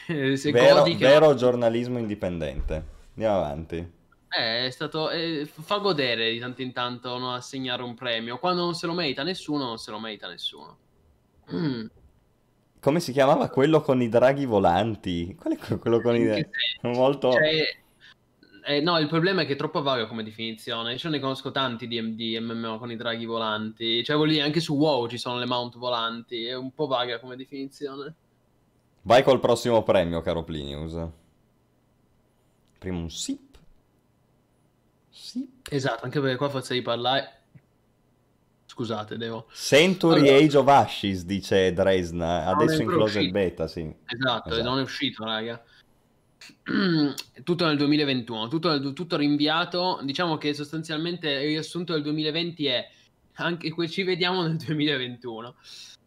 [0.08, 2.84] vero, vero giornalismo indipendente.
[3.14, 3.95] Andiamo avanti.
[4.36, 5.08] Eh, è stato.
[5.08, 8.38] Eh, fa godere di tanto in tanto non assegnare un premio.
[8.38, 10.76] Quando non se lo merita nessuno, non se lo merita nessuno.
[11.52, 11.86] Mm.
[12.78, 15.34] Come si chiamava quello con i draghi volanti?
[15.40, 16.48] Qual è quello con i draghi?
[16.82, 17.32] Molto.
[17.32, 17.76] Cioè,
[18.66, 20.94] eh, no, il problema è che è troppo vaga come definizione.
[20.94, 24.04] Io ne conosco tanti di, di MMO con i draghi volanti.
[24.04, 26.44] Cioè, vuol dire anche su WoW ci sono le mount volanti.
[26.44, 28.14] È un po' vaga come definizione.
[29.02, 30.96] Vai col prossimo premio, caro Plinius.
[32.78, 33.45] Prima un sì
[35.16, 35.48] sì.
[35.70, 37.32] Esatto, anche perché qua forse di parlare...
[38.66, 39.48] Scusate, devo...
[39.54, 40.44] Century allora...
[40.44, 43.80] Age of Ashes, dice Dresna, adesso in closed beta, sì.
[44.04, 45.64] Esatto, esatto, non è uscito, raga.
[47.42, 50.00] tutto nel 2021, tutto, tutto rinviato.
[50.02, 52.88] Diciamo che sostanzialmente il riassunto del 2020 è
[53.36, 55.54] anche qui ci vediamo nel 2021.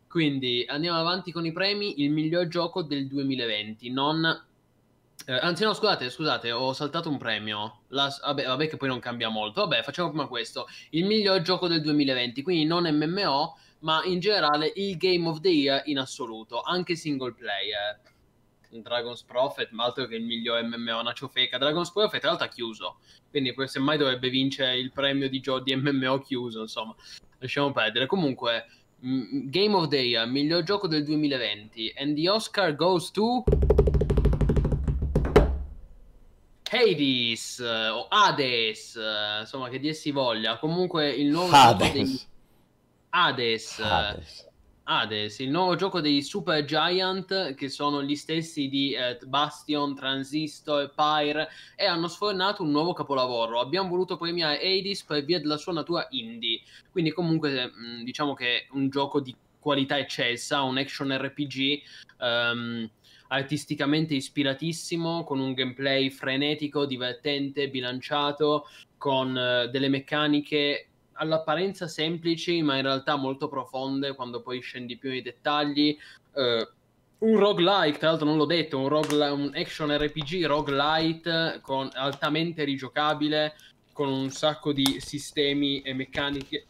[0.07, 2.01] Quindi andiamo avanti con i premi.
[2.01, 4.47] Il miglior gioco del 2020, non
[5.29, 7.81] eh, anzi, no, scusate, scusate, ho saltato un premio.
[7.89, 9.61] La, vabbè, vabbè, che poi non cambia molto.
[9.61, 10.65] Vabbè, facciamo prima questo.
[10.89, 15.49] Il miglior gioco del 2020, quindi non MMO, ma in generale il Game of the
[15.49, 18.01] Year in assoluto, anche single player.
[18.71, 21.59] Dragon's Prophet, ma altro che il miglior MMO, una ciofeca.
[21.59, 22.97] Dragon's Prophet, tra l'altro, ha chiuso.
[23.29, 26.95] Quindi, semmai dovrebbe vincere il premio di, gio- di MMO chiuso, insomma.
[27.37, 28.07] Lasciamo perdere.
[28.07, 28.65] Comunque,
[29.01, 31.93] m- Game of the Year, miglior gioco del 2020.
[31.97, 33.43] And the Oscar goes to...
[36.71, 40.57] Hades eh, o Hades, eh, insomma che dir si voglia.
[40.57, 41.87] Comunque il nuovo Hades.
[41.87, 42.21] gioco dei
[43.09, 44.47] Hades, Hades.
[44.83, 50.81] Hades, il nuovo gioco dei Super Giant che sono gli stessi di eh, Bastion, Transistor
[50.81, 53.59] e Pyre e hanno sfornato un nuovo capolavoro.
[53.59, 56.61] Abbiamo voluto premiare Hades per via della sua natura indie.
[56.91, 61.81] Quindi comunque mh, diciamo che è un gioco di qualità eccelsa, un action RPG
[62.19, 62.89] um,
[63.29, 68.67] artisticamente ispiratissimo, con un gameplay frenetico, divertente, bilanciato,
[68.97, 75.09] con uh, delle meccaniche all'apparenza semplici, ma in realtà molto profonde quando poi scendi più
[75.09, 75.97] nei dettagli.
[76.33, 76.67] Uh,
[77.19, 82.63] un roguelike, tra l'altro non l'ho detto, un, rogue, un action RPG roguelite con, altamente
[82.63, 83.55] rigiocabile,
[83.91, 86.67] con un sacco di sistemi e meccaniche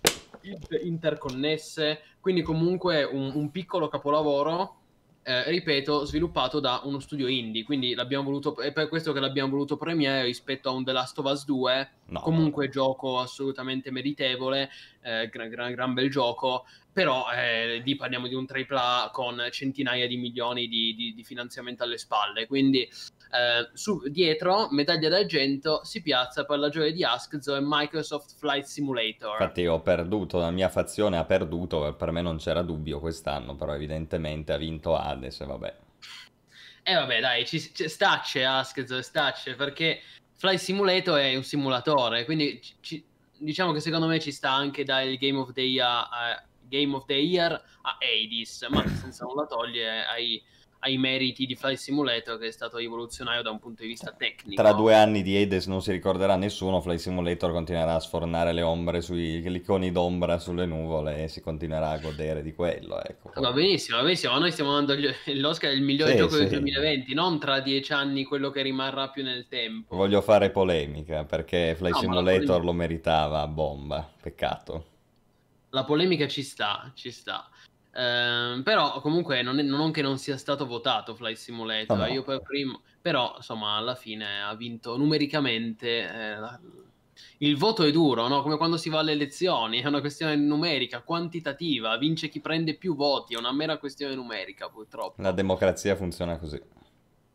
[0.82, 4.79] interconnesse, quindi comunque un, un piccolo capolavoro
[5.24, 9.52] eh, ripeto, sviluppato da uno studio indie, quindi l'abbiamo voluto, è per questo che l'abbiamo
[9.52, 14.70] voluto premiare rispetto a un The Last of Us 2, no, comunque gioco assolutamente meritevole,
[15.02, 20.08] eh, gran, gran, gran, bel gioco, però eh, lì parliamo di un AAA con centinaia
[20.08, 22.90] di milioni di, di, di finanziamento alle spalle, quindi
[23.32, 28.66] eh, su, dietro, medaglia d'argento, si piazza per la gioia di Askzo e Microsoft Flight
[28.66, 29.34] Simulator.
[29.34, 33.74] Infatti ho perduto, la mia fazione ha perduto, per me non c'era dubbio quest'anno, però
[33.74, 35.76] evidentemente ha vinto Hades e vabbè.
[36.82, 40.00] E eh vabbè dai, ci, ci, stacce Askzo, stacce, perché
[40.34, 43.04] Flight Simulator è un simulatore, quindi ci,
[43.38, 45.88] diciamo che secondo me ci sta anche dal Game of the Year...
[45.88, 50.42] Uh, Game of the Year a Hades, ma senza nulla togliere ai,
[50.80, 54.62] ai, meriti di Flight Simulator che è stato rivoluzionario da un punto di vista tecnico.
[54.62, 58.62] Tra due anni di Hades non si ricorderà nessuno, Flight Simulator continuerà a sfornare le
[58.62, 63.02] ombre sui iconi d'ombra sulle nuvole e si continuerà a godere di quello.
[63.04, 63.32] Ecco.
[63.36, 64.96] Va benissimo, va benissimo, ma noi stiamo dando
[65.36, 66.40] l'Oscar il migliore sì, gioco sì.
[66.40, 69.96] del 2020, non tra dieci anni quello che rimarrà più nel tempo.
[69.96, 74.98] Voglio fare polemica perché Flight no, Simulator lo meritava a bomba, peccato
[75.72, 77.48] la polemica ci sta, ci sta.
[77.92, 82.08] Eh, però comunque non, è, non che non sia stato votato Flight Simulator, oh no.
[82.08, 86.08] io per primo, però insomma alla fine ha vinto numericamente.
[86.08, 86.60] Eh, la,
[87.40, 88.42] il voto è duro, no?
[88.42, 92.96] come quando si va alle elezioni, è una questione numerica, quantitativa, vince chi prende più
[92.96, 95.22] voti, è una mera questione numerica purtroppo.
[95.22, 96.62] La democrazia funziona così.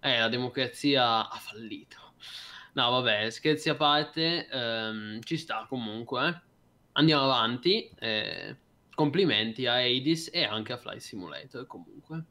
[0.00, 1.96] Eh, la democrazia ha fallito.
[2.74, 6.28] No, vabbè, scherzi a parte, ehm, ci sta comunque.
[6.28, 6.52] Eh
[6.94, 7.90] andiamo avanti.
[7.98, 8.56] Eh,
[8.94, 12.24] complimenti a Hades e anche a Fly Simulator comunque.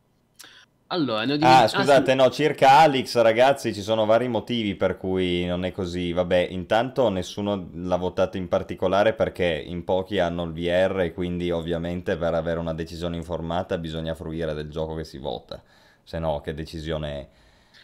[0.88, 2.22] Allora, ne ho ah, scusate, ah, sì.
[2.22, 6.12] no, circa Alex, ragazzi, ci sono vari motivi per cui non è così.
[6.12, 11.50] Vabbè, intanto nessuno l'ha votato in particolare perché in pochi hanno il VR e quindi
[11.50, 15.64] ovviamente per avere una decisione informata bisogna fruire del gioco che si vota.
[16.04, 17.30] Se no, che decisione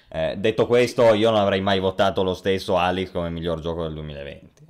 [0.08, 0.32] è?
[0.32, 3.94] Eh, detto questo, io non avrei mai votato lo stesso Alex come miglior gioco del
[3.94, 4.66] 2020.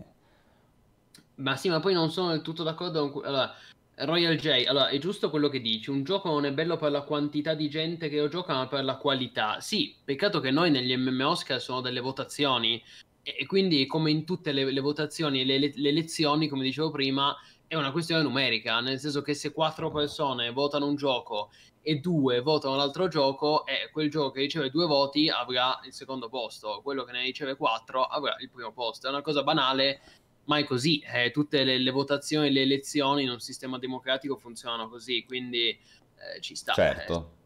[1.35, 3.25] Ma sì, ma poi non sono del tutto d'accordo con...
[3.25, 3.53] Allora,
[4.01, 7.01] Royal J, allora, è giusto quello che dici, un gioco non è bello per la
[7.01, 9.59] quantità di gente che lo gioca, ma per la qualità.
[9.59, 12.81] Sì, peccato che noi negli MMO Oscar sono delle votazioni,
[13.21, 16.91] e, quindi come in tutte le, le votazioni e le, le, le elezioni, come dicevo
[16.91, 17.35] prima,
[17.67, 22.39] è una questione numerica, nel senso che se quattro persone votano un gioco e due
[22.39, 27.03] votano l'altro gioco, eh, quel gioco che riceve due voti avrà il secondo posto, quello
[27.03, 29.07] che ne riceve quattro avrà il primo posto.
[29.07, 30.01] È una cosa banale,
[30.49, 34.89] ma è così, eh, tutte le, le, votazioni, le elezioni in un sistema democratico funzionano
[34.89, 36.73] così, quindi eh, ci sta.
[36.73, 37.37] Certo.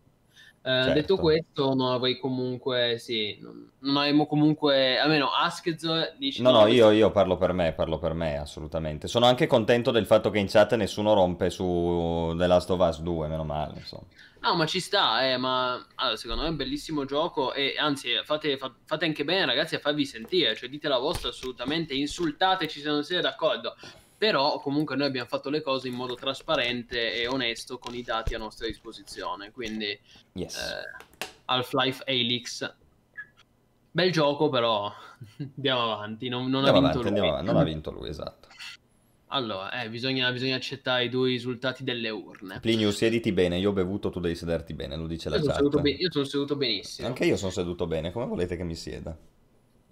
[0.62, 0.94] Eh, certo.
[0.94, 6.42] Detto questo, non avrei comunque, sì, non, non avremmo comunque, almeno Askez dice...
[6.42, 9.10] No, no, io, io, parlo per me, parlo per me, assolutamente.
[9.10, 13.02] Sono anche contento del fatto che in chat nessuno rompe su The Last of Us
[13.02, 14.06] 2, meno male, insomma.
[14.44, 18.10] No, ma ci sta, eh, ma allora, secondo me è un bellissimo gioco e anzi
[18.26, 22.82] fate, fa, fate, anche bene ragazzi a farvi sentire, cioè dite la vostra assolutamente, insultateci
[22.82, 23.78] se non siete d'accordo,
[24.18, 28.36] però comunque noi abbiamo fatto le cose in modo trasparente e onesto con i dati
[28.36, 29.98] a nostra disposizione, quindi
[30.34, 30.58] yes.
[30.58, 32.76] eh, Half-Life Alyx,
[33.92, 34.92] bel gioco però
[35.56, 37.08] andiamo avanti, non, non ha vinto avanti, lui.
[37.08, 38.50] Andiamo, non ha vinto lui, esatto.
[39.34, 42.60] Allora, eh, bisogna, bisogna, accettare i due risultati delle urne.
[42.60, 45.82] Plinio, siediti bene, io ho bevuto, tu devi sederti bene, lo dice la io chat.
[45.82, 47.08] Be- io sono seduto benissimo.
[47.08, 49.18] Anche io sono seduto bene, come volete che mi sieda?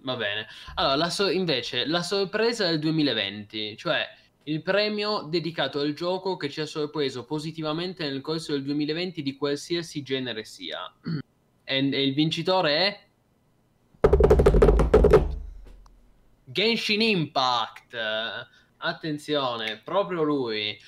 [0.02, 0.46] Va bene.
[0.76, 4.06] Allora, la so- invece, la sorpresa del 2020, cioè
[4.44, 9.36] il premio dedicato al gioco che ci ha sorpreso positivamente nel corso del 2020 di
[9.36, 10.80] qualsiasi genere sia.
[11.64, 13.00] E, e il vincitore è...
[16.44, 17.96] Genshin Impact
[18.82, 20.78] attenzione, proprio lui.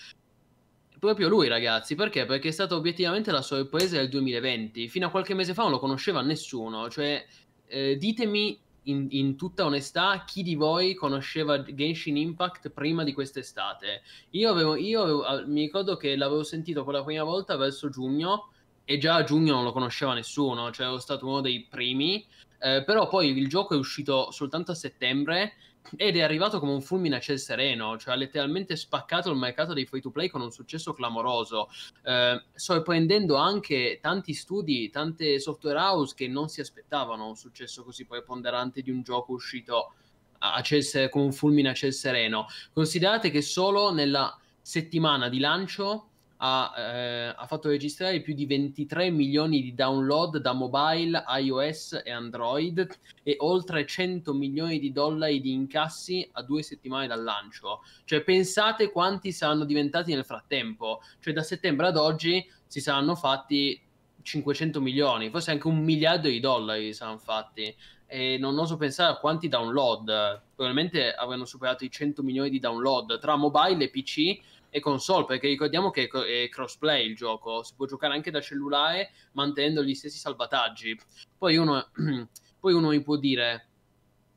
[0.99, 2.25] Proprio lui, ragazzi, perché?
[2.25, 4.89] Perché è stata obiettivamente la sorpresa del 2020.
[4.89, 6.89] Fino a qualche mese fa non lo conosceva nessuno.
[6.89, 7.25] Cioè,
[7.67, 14.03] eh, ditemi in, in, tutta onestà, chi di voi conosceva Genshin Impact prima di quest'estate?
[14.31, 18.51] Io, avevo, io avevo, mi ricordo che l'avevo sentito per la prima volta verso giugno
[18.85, 22.27] e già a giugno non lo conosceva nessuno, cioè ero stato uno dei primi,
[22.61, 25.55] eh, però poi il gioco è uscito soltanto a settembre
[25.97, 29.73] ed è arrivato come un fulmine a ciel sereno, cioè ha letteralmente spaccato il mercato
[29.73, 31.69] dei free to play con un successo clamoroso,
[32.05, 38.07] eh, sorprendendo anche tanti studi, tante software house che non si aspettavano un successo così
[38.07, 39.95] preponderante di un gioco uscito
[40.39, 42.47] a ciel, come un fulmine a ciel sereno.
[42.73, 46.09] Considerate che solo nella settimana di lancio
[46.39, 52.11] ha, eh, ha, fatto registrare più di 23 milioni di download da mobile, iOS e
[52.11, 52.87] Android
[53.23, 57.83] e oltre 100 milioni di dollari di incassi a due settimane dal lancio.
[58.05, 61.01] Cioè pensate quanti saranno diventati nel frattempo.
[61.21, 63.81] Cioè da settembre ad oggi si saranno fatti
[64.23, 67.75] 500 milioni, forse anche un miliardo di dollari saranno fatti.
[68.07, 70.43] E non oso pensare a quanti download.
[70.55, 74.41] Probabilmente avranno superato i 100 milioni di download tra mobile e PC
[74.75, 79.13] e console, perché ricordiamo che è crossplay il gioco, si può giocare anche da cellulare
[79.35, 80.99] mantenendo gli stessi salvataggi.
[81.39, 81.91] Poi uno,
[82.59, 83.69] poi uno mi può dire,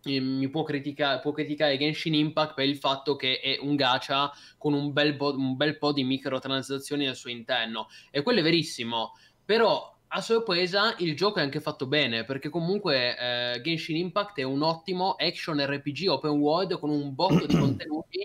[0.03, 4.75] mi può criticare, può criticare Genshin Impact per il fatto che è un gacha con
[4.75, 7.87] un bel, po', un bel po' di microtransazioni al suo interno.
[8.11, 9.13] E quello è verissimo,
[9.43, 14.43] però a sorpresa il gioco è anche fatto bene perché comunque eh, Genshin Impact è
[14.43, 18.23] un ottimo action RPG open world con un botto di contenuti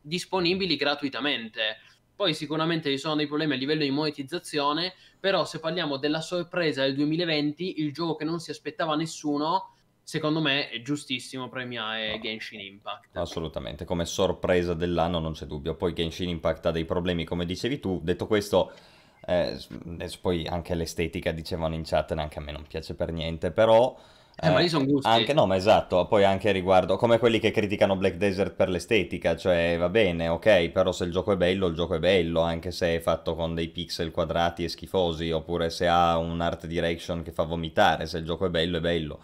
[0.00, 1.78] disponibili gratuitamente.
[2.14, 6.82] Poi sicuramente ci sono dei problemi a livello di monetizzazione, però se parliamo della sorpresa
[6.82, 12.18] del 2020, il gioco che non si aspettava nessuno, secondo me è giustissimo premiare.
[12.20, 13.16] Genshin Impact.
[13.16, 15.76] Assolutamente, come sorpresa dell'anno non c'è dubbio.
[15.76, 18.00] Poi Genshin Impact ha dei problemi, come dicevi tu.
[18.02, 18.72] Detto questo,
[19.26, 19.56] eh,
[20.20, 23.96] poi anche l'estetica dicevano in chat, neanche a me non piace per niente, però
[24.42, 25.06] eh, ma lì sono gusti.
[25.06, 29.36] Anche, no, ma esatto, poi anche riguardo, come quelli che criticano Black Desert per l'estetica,
[29.36, 32.70] cioè va bene, ok, però se il gioco è bello, il gioco è bello, anche
[32.70, 37.22] se è fatto con dei pixel quadrati e schifosi, oppure se ha un art direction
[37.22, 39.20] che fa vomitare, se il gioco è bello, è bello.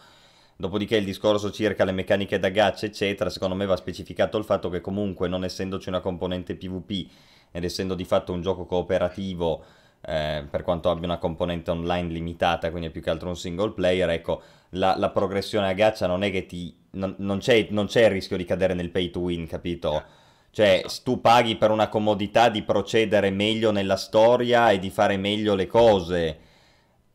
[0.59, 4.69] Dopodiché il discorso circa le meccaniche da gacha, eccetera, secondo me va specificato il fatto
[4.71, 7.11] che comunque non essendoci una componente PvP
[7.53, 9.64] ed essendo di fatto un gioco cooperativo,
[10.07, 13.73] eh, per quanto abbia una componente online limitata, quindi è più che altro un single
[13.73, 14.41] player, ecco,
[14.71, 16.75] la, la progressione a gaccia non è che ti...
[16.91, 20.03] Non, non, c'è, non, c'è, il rischio di cadere nel pay to win, capito?
[20.51, 25.55] Cioè, tu paghi per una comodità di procedere meglio nella storia e di fare meglio
[25.55, 26.39] le cose,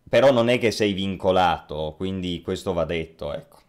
[0.08, 3.60] però non è che sei vincolato, quindi questo va detto, ecco.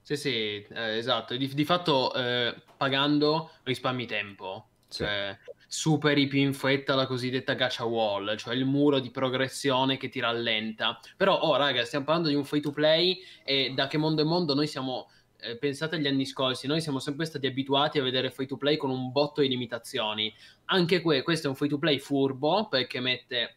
[0.00, 1.36] Sì, sì, eh, esatto.
[1.36, 4.66] Di, di fatto eh, pagando risparmi tempo.
[4.88, 5.02] Sì.
[5.02, 5.36] Cioè,
[5.76, 10.20] superi più in fretta la cosiddetta gacha wall, cioè il muro di progressione che ti
[10.20, 10.98] rallenta.
[11.18, 14.24] Però, oh, raga, stiamo parlando di un free to play e da che mondo è
[14.24, 15.10] mondo noi siamo.
[15.38, 18.78] Eh, pensate agli anni scorsi, noi siamo sempre stati abituati a vedere free to play
[18.78, 20.32] con un botto di limitazioni.
[20.66, 23.56] Anche que- questo è un free to play furbo perché mette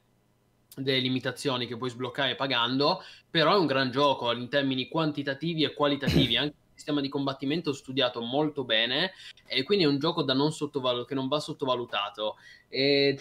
[0.76, 5.74] delle limitazioni che puoi sbloccare pagando, però è un gran gioco in termini quantitativi e
[5.74, 6.36] qualitativi.
[6.36, 9.12] Anche sistema di combattimento studiato molto bene
[9.46, 12.38] e quindi è un gioco non sottovalu- che non va sottovalutato.
[12.68, 13.20] E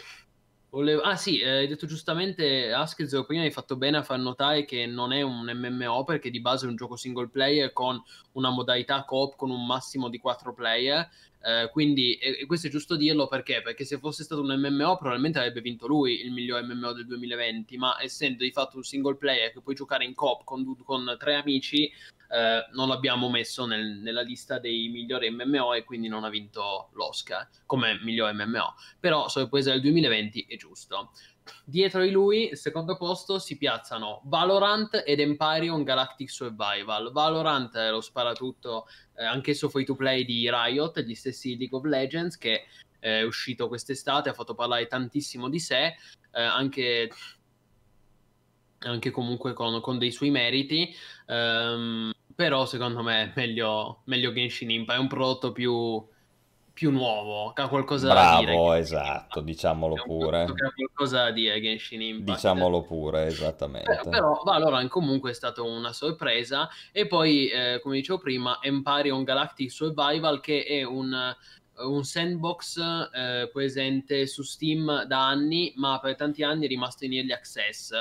[0.70, 1.00] Volevo...
[1.00, 4.84] Ah sì, eh, hai detto giustamente Askez, prima hai fatto bene a far notare che
[4.84, 7.98] non è un MMO perché di base è un gioco single player con
[8.32, 11.08] una modalità coop con un massimo di 4 player,
[11.40, 13.62] eh, quindi e, questo è giusto dirlo perché?
[13.62, 17.78] Perché se fosse stato un MMO probabilmente avrebbe vinto lui il miglior MMO del 2020,
[17.78, 21.36] ma essendo di fatto un single player che puoi giocare in coop con, con tre
[21.36, 21.90] amici,
[22.28, 26.90] eh, non l'abbiamo messo nel, nella lista dei migliori MMO e quindi non ha vinto
[26.92, 28.74] l'Oscar come miglior MMO.
[29.00, 31.12] Però sorpresa del 2020 è giusto.
[31.64, 37.10] Dietro di lui, secondo posto, si piazzano Valorant ed Empyrean Galactic Survival.
[37.12, 41.84] Valorant è lo sparatutto, eh, anch'esso free to play di Riot, gli stessi League of
[41.84, 42.66] Legends, che
[42.98, 45.94] è uscito quest'estate, ha fatto parlare tantissimo di sé,
[46.32, 47.10] eh, anche
[48.80, 50.94] anche comunque con, con dei suoi meriti.
[51.26, 56.06] Um, però secondo me è meglio, meglio Genshin Impact, è un prodotto più,
[56.72, 58.52] più nuovo, che ha qualcosa Bravo, da dire.
[58.52, 60.44] Bravo, esatto, diciamolo pure.
[60.44, 62.36] Che ha qualcosa da dire Genshin Impact.
[62.36, 63.90] Diciamolo pure, esattamente.
[63.90, 66.68] Però, però Valorant comunque è stata una sorpresa.
[66.92, 71.34] E poi, eh, come dicevo prima, Empyrean Galactic Survival, che è un
[71.78, 72.78] un sandbox
[73.12, 77.92] eh, presente su Steam da anni, ma per tanti anni è rimasto in early access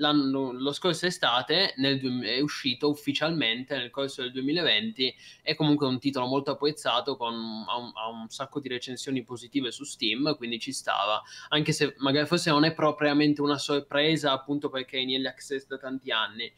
[0.00, 6.26] lo scorso estate nel, è uscito ufficialmente nel corso del 2020 è comunque un titolo
[6.26, 10.72] molto apprezzato con, ha, un, ha, un, sacco di recensioni positive su Steam quindi ci
[10.72, 11.22] stava.
[11.48, 15.66] Anche se magari forse non è propriamente una sorpresa appunto perché è in early access
[15.66, 16.50] da tanti anni.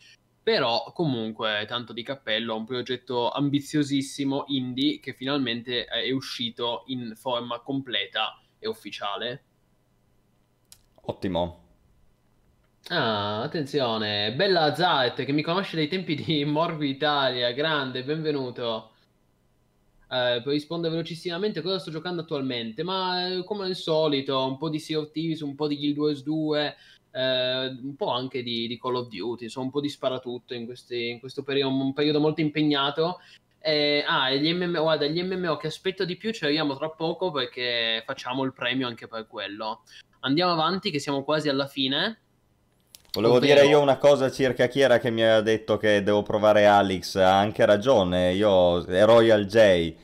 [0.42, 7.60] Però comunque tanto di cappello un progetto ambiziosissimo indie che finalmente è uscito in forma
[7.60, 9.44] completa e ufficiale.
[11.04, 11.61] Ottimo
[12.88, 18.90] Ah, attenzione, bella Zait che mi conosce dai tempi di Morbi Italia, grande, benvenuto.
[20.10, 24.80] Eh, risponde velocissimamente cosa sto giocando attualmente, ma eh, come al solito, un po' di
[24.80, 26.76] Sea of Thieves, un po' di Guild Wars 2,
[27.12, 30.66] eh, un po' anche di, di, Call of Duty, insomma un po' di sparatutto in,
[30.66, 33.20] questi, in questo periodo, un periodo molto impegnato.
[33.60, 37.30] Eh, ah, gli MMO, guarda, gli MMO che aspetto di più ci arriviamo tra poco
[37.30, 39.82] perché facciamo il premio anche per quello.
[40.20, 42.18] Andiamo avanti, che siamo quasi alla fine.
[43.12, 46.22] Volevo Ovvero- dire io una cosa circa chi era che mi ha detto che devo
[46.22, 49.94] provare Alex, ha anche ragione, io è Royal J.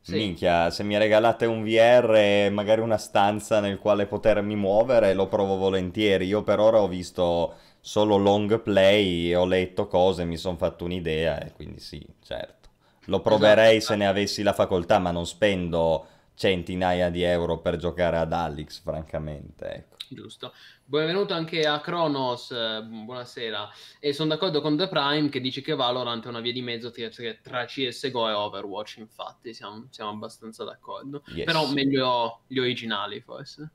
[0.00, 0.12] Sì.
[0.14, 5.26] Minchia, se mi regalate un VR e magari una stanza nel quale potermi muovere, lo
[5.26, 6.26] provo volentieri.
[6.26, 11.40] Io per ora ho visto solo long play, ho letto cose, mi sono fatto un'idea
[11.42, 12.68] e quindi sì, certo.
[13.06, 13.92] Lo proverei Esatto.
[13.94, 18.80] se ne avessi la facoltà, ma non spendo centinaia di euro per giocare ad Alex,
[18.82, 19.96] francamente, ecco.
[20.08, 20.52] Giusto.
[20.88, 23.68] Benvenuto anche a Kronos, eh, buonasera.
[23.98, 26.92] E sono d'accordo con The Prime che dice che Valorant è una via di mezzo
[26.92, 31.24] tra, CSGO e Overwatch, infatti siamo, siamo abbastanza d'accordo.
[31.34, 31.44] Yes.
[31.44, 33.68] Però meglio gli originali forse.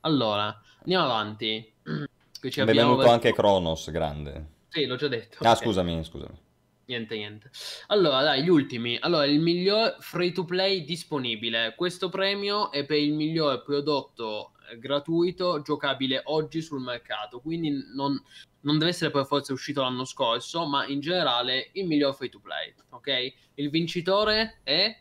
[0.00, 1.72] Allora, andiamo avanti.
[1.84, 4.46] Benvenuto verso- anche Kronos, grande.
[4.70, 5.44] Sì, l'ho già detto.
[5.44, 5.58] Ah, ok.
[5.58, 6.40] scusami, scusami.
[6.86, 7.50] Niente, niente.
[7.86, 8.98] Allora, dai, gli ultimi.
[9.00, 11.74] Allora, il miglior free to play disponibile.
[11.76, 17.40] Questo premio è per il miglior prodotto gratuito giocabile oggi sul mercato.
[17.40, 18.20] Quindi non,
[18.60, 22.40] non deve essere per forza uscito l'anno scorso, ma in generale il miglior free to
[22.40, 22.74] play.
[22.90, 23.34] Ok?
[23.54, 24.96] Il vincitore è.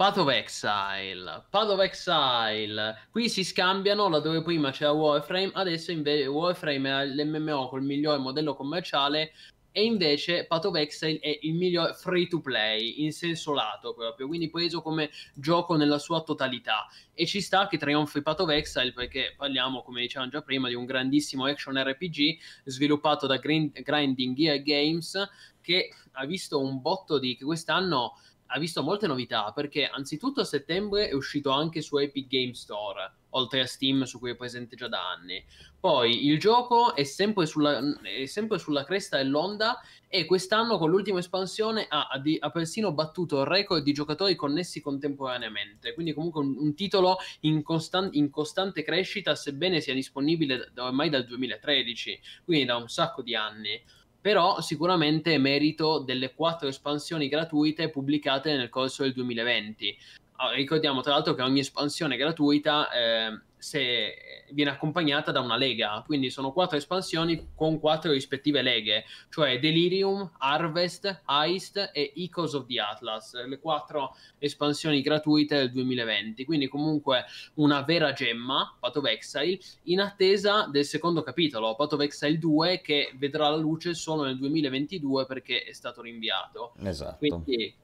[0.00, 6.26] Path of Exile, Path of Exile, qui si scambiano laddove prima c'era Warframe, adesso invece
[6.26, 9.32] Warframe è l'MMO col miglior modello commerciale
[9.72, 14.26] e invece Path of Exile è il miglior free to play in senso lato proprio,
[14.26, 16.86] quindi preso come gioco nella sua totalità.
[17.14, 20.74] E ci sta che trionfi Path of Exile perché parliamo come dicevamo già prima di
[20.74, 25.28] un grandissimo action RPG sviluppato da Grind- Grinding Gear Games
[25.60, 28.14] che ha visto un botto di che quest'anno
[28.52, 33.12] ha visto molte novità perché anzitutto a settembre è uscito anche su Epic Game Store,
[33.30, 35.42] oltre a Steam su cui è presente già da anni.
[35.78, 41.20] Poi il gioco è sempre sulla, è sempre sulla cresta dell'onda e quest'anno con l'ultima
[41.20, 45.94] espansione ha, ha persino battuto il record di giocatori connessi contemporaneamente.
[45.94, 51.08] Quindi comunque un, un titolo in, constan- in costante crescita sebbene sia disponibile da- ormai
[51.08, 53.80] dal 2013, quindi da un sacco di anni
[54.20, 59.96] però sicuramente è merito delle quattro espansioni gratuite pubblicate nel corso del 2020.
[60.36, 66.02] Ah, ricordiamo tra l'altro che ogni espansione gratuita eh, se viene accompagnata da una lega,
[66.04, 72.66] quindi sono quattro espansioni con quattro rispettive leghe, cioè Delirium, Harvest, Heist e Echoes of
[72.66, 79.04] the Atlas, le quattro espansioni gratuite del 2020, quindi comunque una vera gemma, Path of
[79.04, 84.24] Exile, in attesa del secondo capitolo, Path of Exile 2, che vedrà la luce solo
[84.24, 86.72] nel 2022 perché è stato rinviato.
[86.82, 87.18] Esatto.
[87.18, 87.74] Quindi,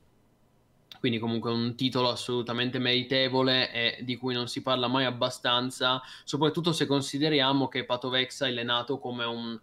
[1.01, 6.73] quindi comunque un titolo assolutamente meritevole e di cui non si parla mai abbastanza, soprattutto
[6.73, 9.61] se consideriamo che Path of è nato come un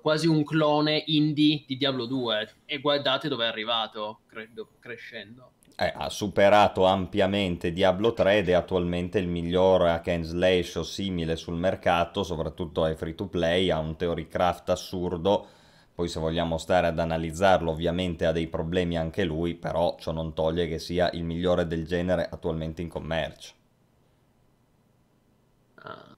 [0.00, 5.52] quasi un clone indie di Diablo 2 e guardate dove è arrivato, credo, crescendo.
[5.76, 10.82] Eh, ha superato ampiamente Diablo 3 ed è attualmente il miglior hack and slash o
[10.82, 15.46] simile sul mercato, soprattutto è free to play, ha un theory craft assurdo,
[16.00, 20.32] poi se vogliamo stare ad analizzarlo ovviamente ha dei problemi anche lui, però ciò non
[20.32, 23.52] toglie che sia il migliore del genere attualmente in commercio.
[25.74, 26.16] Ah.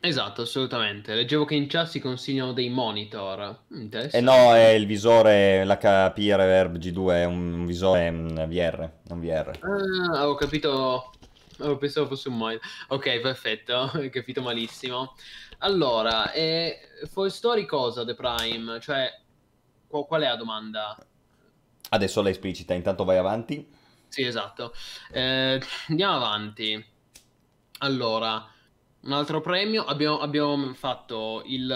[0.00, 1.14] Esatto, assolutamente.
[1.14, 3.60] Leggevo che in chat si consigliano dei monitor.
[4.12, 9.58] Eh no, è il visore, l'HP Reverb G2 è un visore mm, VR, un VR.
[9.60, 11.12] Ah, avevo capito.
[11.60, 12.66] Avevo pensato fosse un monitor.
[12.88, 13.90] Ok, perfetto.
[13.94, 15.14] Ho capito malissimo.
[15.58, 16.78] Allora, e
[17.10, 18.80] for story cosa The Prime?
[18.80, 19.20] Cioè,
[19.86, 20.96] qu- qual è la domanda?
[21.90, 23.68] Adesso la esplicita, intanto vai avanti.
[24.08, 24.72] Sì, esatto.
[25.12, 26.84] Eh, andiamo avanti.
[27.78, 28.46] Allora,
[29.02, 29.84] un altro premio.
[29.84, 31.70] Abbiamo, abbiamo fatto il.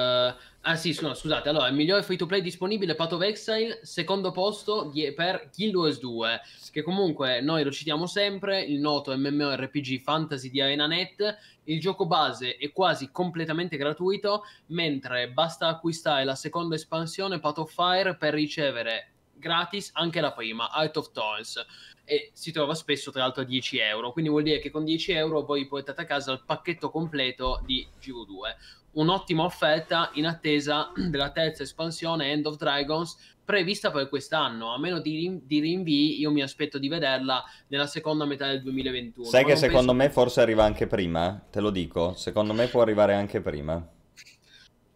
[0.66, 1.48] Ah, sì, no, scusate.
[1.48, 3.80] Allora, il migliore free to play disponibile Path of Exile.
[3.82, 6.40] Secondo posto per Guild Wars 2.
[6.70, 8.62] Che comunque noi lo citiamo sempre.
[8.62, 11.38] Il noto MMORPG fantasy di ArenaNet.
[11.64, 14.44] Il gioco base è quasi completamente gratuito.
[14.66, 19.13] Mentre basta acquistare la seconda espansione Path of Fire per ricevere
[19.44, 21.64] gratis anche la prima, Art of Thorns
[22.04, 24.12] e si trova spesso tra l'altro a 10 euro.
[24.12, 27.86] Quindi vuol dire che con 10 euro voi portate a casa il pacchetto completo di
[28.00, 34.72] GV2 un'ottima offerta in attesa della terza espansione End of Dragons prevista per quest'anno.
[34.72, 38.62] A meno di, rin- di rinvii io mi aspetto di vederla nella seconda metà del
[38.62, 41.44] 2021 Sai Ma che secondo penso- me forse arriva anche prima?
[41.50, 43.86] Te lo dico, secondo me può arrivare anche prima.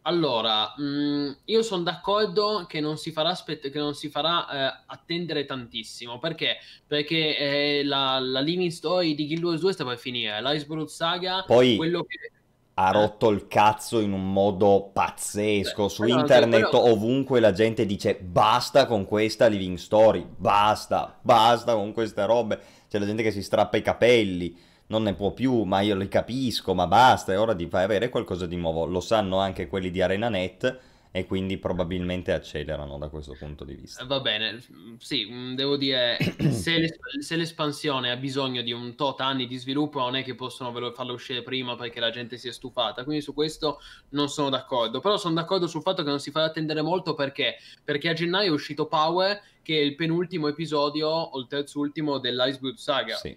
[0.08, 4.48] Allora, mh, io sono d'accordo che non si farà, che non si farà
[4.78, 6.18] eh, attendere tantissimo.
[6.18, 6.56] Perché?
[6.86, 10.40] Perché eh, la, la Living Story di Guild Wars 2 sta per finire.
[10.40, 12.32] L'Iceberg Saga, Poi- quello che...
[12.74, 15.82] ha rotto il cazzo in un modo pazzesco.
[15.84, 21.18] Beh, Su però- internet però- ovunque la gente dice basta con questa living story, basta,
[21.20, 22.58] basta con queste robe.
[22.88, 24.56] C'è la gente che si strappa i capelli,
[24.88, 28.08] non ne può più, ma io li capisco, ma basta, è ora di fare avere
[28.08, 28.84] qualcosa di nuovo.
[28.86, 30.80] Lo sanno anche quelli di ArenaNet
[31.10, 34.02] e quindi probabilmente accelerano da questo punto di vista.
[34.02, 34.58] Eh, Va bene,
[34.98, 36.16] sì, mm, devo dire,
[36.48, 40.34] se, l'es- se l'espansione ha bisogno di un tot anni di sviluppo, non è che
[40.34, 43.80] possono velo- farlo uscire prima perché la gente si è stufata, quindi su questo
[44.10, 47.56] non sono d'accordo, però sono d'accordo sul fatto che non si fa attendere molto perché,
[47.84, 52.76] perché a gennaio è uscito Power, che è il penultimo episodio, o il terzultimo dell'Iceblood
[52.76, 53.36] Saga, Sì,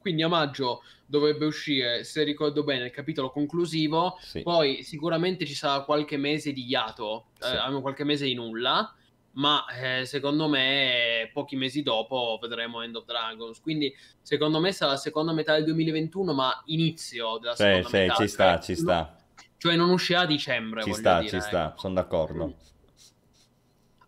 [0.00, 4.40] quindi a maggio dovrebbe uscire, se ricordo bene, il capitolo conclusivo, sì.
[4.42, 7.56] poi sicuramente ci sarà qualche mese di hiato, eh, Sì.
[7.56, 8.94] abbiamo qualche mese di nulla,
[9.32, 13.60] ma eh, secondo me pochi mesi dopo vedremo End of Dragons.
[13.60, 17.96] Quindi secondo me sarà la seconda metà del 2021, ma inizio della Sì, seconda sì,
[17.98, 18.14] metà.
[18.14, 19.16] ci sta, cioè, ci no- sta,
[19.56, 21.78] Cioè non uscirà a dicembre, ci sta, dire, ci sta, ecco.
[21.80, 22.56] sono d'accordo.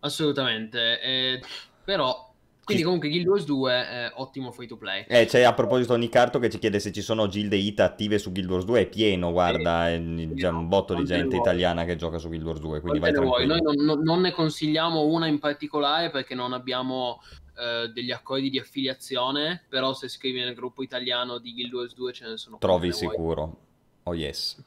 [0.01, 1.01] Assolutamente.
[1.01, 1.40] eh,
[1.84, 2.32] però,
[2.65, 5.05] quindi comunque Guild Wars 2 è ottimo free to play.
[5.09, 8.31] Eh, c'è a proposito Nicarto che ci chiede se ci sono gilde ITA attive su
[8.31, 10.01] Guild Wars 2, è pieno, guarda, è
[10.35, 13.29] già un botto di gente italiana che gioca su Guild Wars 2, quindi vai Quante
[13.29, 13.55] tranquillo.
[13.55, 17.21] Noi non, non- ne consigliamo una in particolare perché non abbiamo
[17.59, 22.13] eh, degli accordi di affiliazione, però se scrivi nel gruppo italiano di Guild Wars 2
[22.13, 22.93] ce ne sono Trovi vuoi.
[22.93, 23.57] sicuro.
[24.05, 24.63] Oh yes.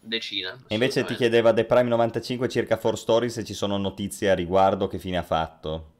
[0.00, 0.64] decine.
[0.68, 4.34] E invece ti chiedeva The Prime 95 circa 4 Story se ci sono notizie a
[4.34, 5.91] riguardo, che fine ha fatto.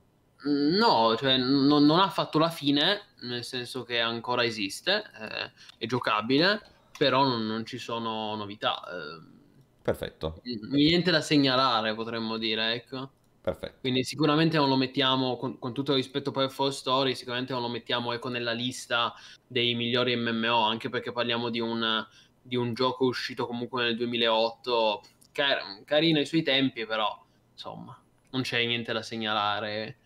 [0.49, 5.53] Mm, No, cioè non, non ha fatto la fine, nel senso che ancora esiste, eh,
[5.78, 6.61] è giocabile,
[6.97, 8.82] però non, non ci sono novità.
[8.88, 9.40] eh,
[9.82, 13.11] Perfetto, niente da segnalare, potremmo dire, ecco.
[13.43, 13.78] perfetto.
[13.80, 17.62] Quindi sicuramente non lo mettiamo, con, con tutto il rispetto per Four Story, sicuramente non
[17.62, 19.12] lo mettiamo ecco, nella lista
[19.47, 22.07] dei migliori MMO, anche perché parliamo di un,
[22.40, 27.09] di un gioco uscito comunque nel 2008, car- carino ai suoi tempi, però
[27.53, 27.97] insomma
[28.30, 29.99] non c'è niente da segnalare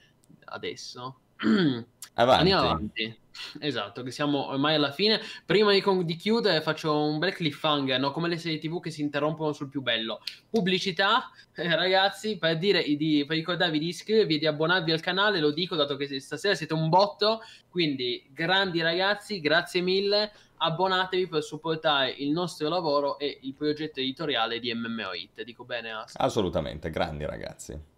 [0.47, 1.20] adesso.
[2.18, 2.40] Avanti.
[2.40, 3.18] Andiamo avanti.
[3.61, 5.20] Esatto, che siamo ormai alla fine.
[5.44, 8.11] Prima di, di chiudere faccio un bel cliffhanger, no?
[8.11, 10.22] come le serie tv che si interrompono sul più bello.
[10.49, 15.40] Pubblicità, eh, ragazzi, per, dire, di, per ricordarvi di iscrivervi e di abbonarvi al canale,
[15.40, 21.42] lo dico dato che stasera siete un botto, quindi grandi ragazzi, grazie mille, abbonatevi per
[21.42, 25.42] supportare il nostro lavoro e il progetto editoriale di MMO Hit.
[25.42, 26.05] Dico bene?
[26.14, 27.94] Assolutamente, grandi ragazzi.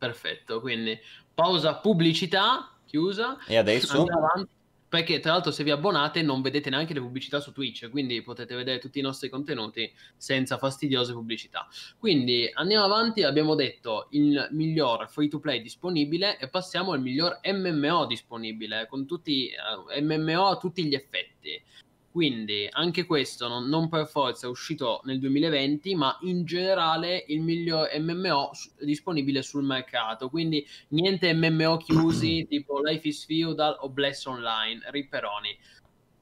[0.00, 0.98] Perfetto, quindi
[1.34, 3.38] pausa pubblicità, chiusa.
[3.46, 4.04] E adesso?
[4.04, 4.58] Avanti.
[4.90, 8.56] Perché tra l'altro se vi abbonate non vedete neanche le pubblicità su Twitch, quindi potete
[8.56, 11.68] vedere tutti i nostri contenuti senza fastidiose pubblicità.
[11.96, 17.38] Quindi andiamo avanti, abbiamo detto il miglior free to play disponibile e passiamo al miglior
[17.44, 19.48] MMO disponibile, con tutti
[19.94, 21.62] eh, MMO a tutti gli effetti.
[22.10, 27.40] Quindi anche questo non, non per forza è uscito nel 2020, ma in generale il
[27.40, 30.28] miglior MMO su- disponibile sul mercato.
[30.28, 35.56] Quindi niente MMO chiusi tipo Life is Feudal o Bless Online, ripperoni.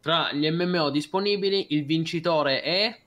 [0.01, 3.03] Tra gli MMO disponibili il vincitore è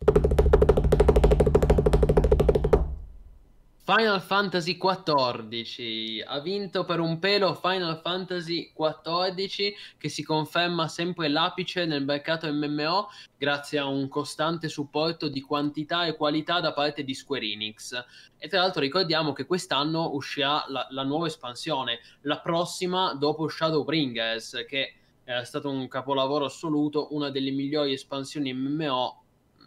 [3.94, 11.28] Final Fantasy XIV ha vinto per un pelo Final Fantasy XIV che si conferma sempre
[11.28, 17.04] l'apice nel mercato MMO grazie a un costante supporto di quantità e qualità da parte
[17.04, 18.02] di Square Enix.
[18.38, 24.64] E tra l'altro ricordiamo che quest'anno uscirà la, la nuova espansione, la prossima dopo Shadowbringers,
[24.70, 24.94] che
[25.26, 29.21] è stato un capolavoro assoluto, una delle migliori espansioni MMO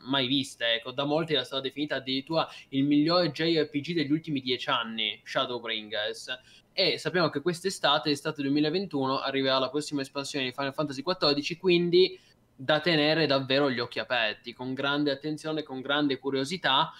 [0.04, 0.74] mai viste.
[0.74, 6.38] Ecco, da molti era stata definita addirittura il migliore JRPG degli ultimi dieci anni, Shadowbringers.
[6.72, 12.18] E sappiamo che quest'estate, estate 2021, arriverà la prossima espansione di Final Fantasy XIV, quindi
[12.56, 16.92] da tenere davvero gli occhi aperti, con grande attenzione, con grande curiosità,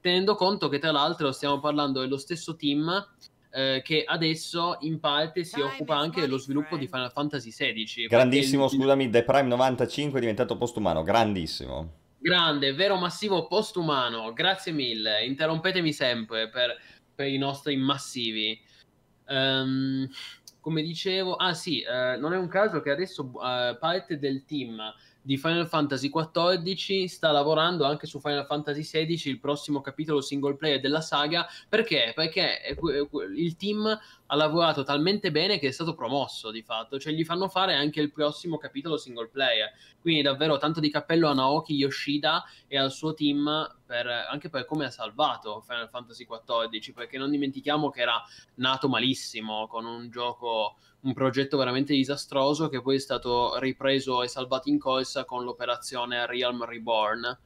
[0.00, 3.06] tenendo conto che tra l'altro stiamo parlando dello stesso team
[3.50, 6.82] eh, che adesso in parte si Time occupa anche dello sviluppo friend.
[6.84, 8.06] di Final Fantasy XVI.
[8.06, 11.97] Grandissimo, il- scusami, The Prime 95 è diventato postumano, grandissimo.
[12.20, 16.76] Grande, vero massivo postumano, grazie mille, interrompetemi sempre per,
[17.14, 18.60] per i nostri massivi.
[19.26, 20.08] Ehm,
[20.60, 24.80] come dicevo, ah sì, eh, non è un caso che adesso eh, parte del team
[25.28, 30.56] di Final Fantasy XIV sta lavorando anche su Final Fantasy XVI, il prossimo capitolo single
[30.56, 31.46] player della saga.
[31.68, 32.12] Perché?
[32.14, 32.76] Perché
[33.36, 37.48] il team ha lavorato talmente bene che è stato promosso di fatto, cioè gli fanno
[37.48, 39.70] fare anche il prossimo capitolo single player.
[40.08, 44.64] Quindi davvero tanto di cappello a Naoki Yoshida e al suo team per- anche per
[44.64, 48.18] come ha salvato Final Fantasy XIV, perché non dimentichiamo che era
[48.54, 54.28] nato malissimo con un gioco, un progetto veramente disastroso che poi è stato ripreso e
[54.28, 57.38] salvato in corsa con l'operazione Realm Reborn.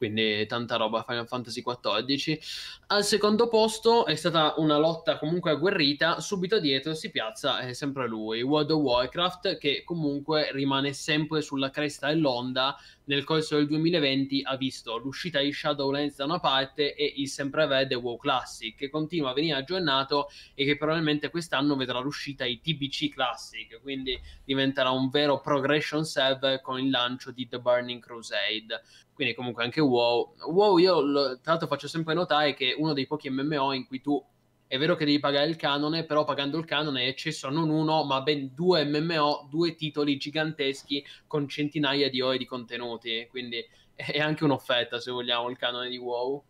[0.00, 2.38] Quindi tanta roba Final Fantasy XIV.
[2.86, 8.08] Al secondo posto è stata una lotta comunque agguerrita, subito dietro si piazza è sempre
[8.08, 12.74] lui, World of Warcraft, che comunque rimane sempre sulla cresta dell'onda,
[13.10, 17.96] nel corso del 2020 ha visto l'uscita di Shadowlands da una parte e il semprevede
[17.96, 23.12] WoW Classic, che continua a venire aggiornato e che probabilmente quest'anno vedrà l'uscita di TBC
[23.12, 28.80] Classic, quindi diventerà un vero progression server con il lancio di The Burning Crusade
[29.12, 30.36] quindi comunque anche WoW.
[30.46, 31.02] WoW io
[31.40, 34.24] tra l'altro faccio sempre notare che è uno dei pochi MMO in cui tu
[34.70, 38.04] è vero che devi pagare il canone, però pagando il canone è accesso non uno,
[38.04, 43.66] ma ben due MMO, due titoli giganteschi con centinaia di ore di contenuti, quindi
[43.96, 46.40] è anche un'offerta se vogliamo il canone di WoW.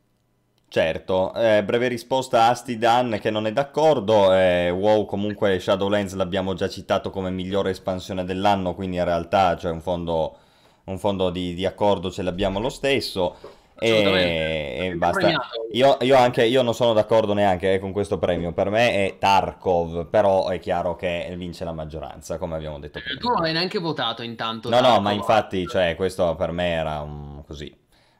[0.69, 6.53] Certo, eh, breve risposta a Astidan che non è d'accordo, eh, WoW comunque Shadowlands l'abbiamo
[6.53, 10.37] già citato come migliore espansione dell'anno, quindi in realtà c'è un fondo
[10.85, 13.59] un fondo di, di accordo ce l'abbiamo lo stesso.
[13.81, 15.29] E, e basta.
[15.73, 18.53] Io, io, anche, io non sono d'accordo neanche eh, con questo premio.
[18.53, 23.19] Per me è Tarkov, però è chiaro che vince la maggioranza, come abbiamo detto prima.
[23.19, 24.69] Tu non hai neanche votato intanto.
[24.69, 24.95] No, Tarkov.
[24.95, 27.43] no, ma infatti, cioè, questo per me era un...
[27.47, 27.77] così.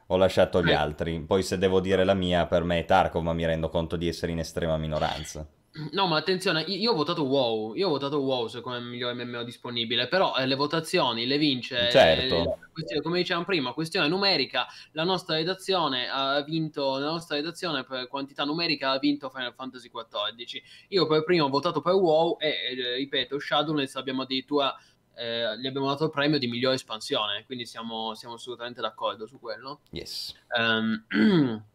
[0.07, 0.75] Ho lasciato gli eh.
[0.75, 1.19] altri.
[1.21, 4.07] Poi se devo dire la mia, per me è Tarkov, ma mi rendo conto di
[4.07, 5.47] essere in estrema minoranza.
[5.91, 10.09] No, ma attenzione, io ho votato WoW, io ho votato WoW come migliore MMO disponibile,
[10.09, 12.59] però eh, le votazioni le vince, certo.
[12.75, 18.09] eh, come dicevamo prima, questione numerica, la nostra redazione ha vinto, la nostra redazione per
[18.09, 20.61] quantità numerica ha vinto Final Fantasy XIV.
[20.89, 24.75] Io per primo ho votato per WoW e, eh, ripeto, Shadowlands abbiamo addirittura,
[25.15, 29.39] eh, gli abbiamo dato il premio di migliore espansione, quindi siamo, siamo assolutamente d'accordo su
[29.39, 29.79] quello.
[29.91, 30.35] Yes.
[30.53, 31.05] Um,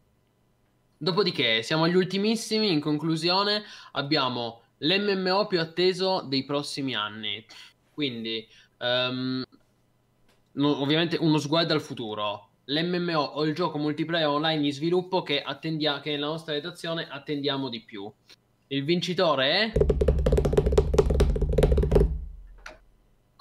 [0.98, 7.44] Dopodiché siamo agli ultimissimi, in conclusione abbiamo l'MMO più atteso dei prossimi anni.
[7.92, 8.46] Quindi,
[8.78, 9.42] um,
[10.52, 12.48] no, ovviamente uno sguardo al futuro.
[12.64, 17.68] L'MMO o il gioco multiplayer online in sviluppo che, attendia- che nella nostra redazione attendiamo
[17.68, 18.10] di più.
[18.68, 19.72] Il vincitore è...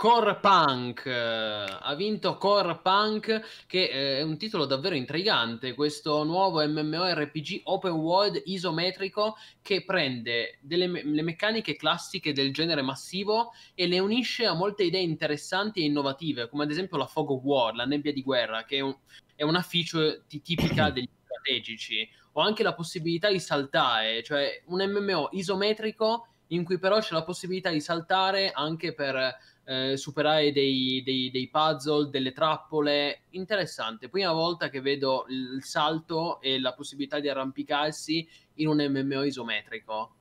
[0.06, 1.08] Core Punk.
[1.08, 7.93] Ha vinto Core Punk che eh, è un titolo davvero intrigante questo nuovo MMORPG open
[7.93, 14.45] world isometrico che prende delle me- le meccaniche classiche del genere massivo e le unisce
[14.45, 18.14] a molte idee interessanti e innovative come ad esempio la Fog of War, la nebbia
[18.14, 18.95] di guerra che è, un-
[19.34, 22.08] è una feature t- tipica degli strategici.
[22.34, 27.23] O anche la possibilità di saltare cioè un MMO isometrico in cui però c'è la
[27.23, 33.21] possibilità di saltare anche per eh, superare dei, dei, dei, puzzle, delle trappole.
[33.31, 34.09] Interessante.
[34.09, 40.11] Prima volta che vedo il salto e la possibilità di arrampicarsi in un MMO isometrico.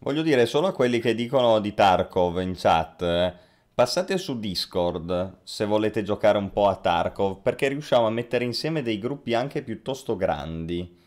[0.00, 3.02] Voglio dire solo a quelli che dicono di Tarkov in chat.
[3.02, 3.34] Eh,
[3.74, 8.82] passate su Discord se volete giocare un po' a Tarkov, perché riusciamo a mettere insieme
[8.82, 10.98] dei gruppi anche piuttosto grandi.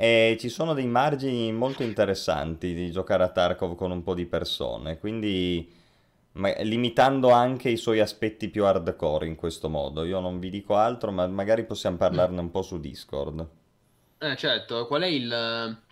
[0.00, 4.26] E ci sono dei margini molto interessanti di giocare a Tarkov con un po' di
[4.26, 5.68] persone, quindi
[6.34, 10.04] limitando anche i suoi aspetti più hardcore in questo modo.
[10.04, 13.44] Io non vi dico altro, ma magari possiamo parlarne un po' su Discord.
[14.18, 15.82] Eh, certo, qual è il...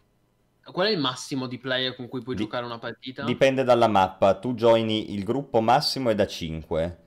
[0.66, 2.42] Qual è il massimo di player con cui puoi di...
[2.42, 3.24] giocare una partita?
[3.24, 4.34] Dipende dalla mappa.
[4.34, 6.98] Tu joini il gruppo massimo è da 5.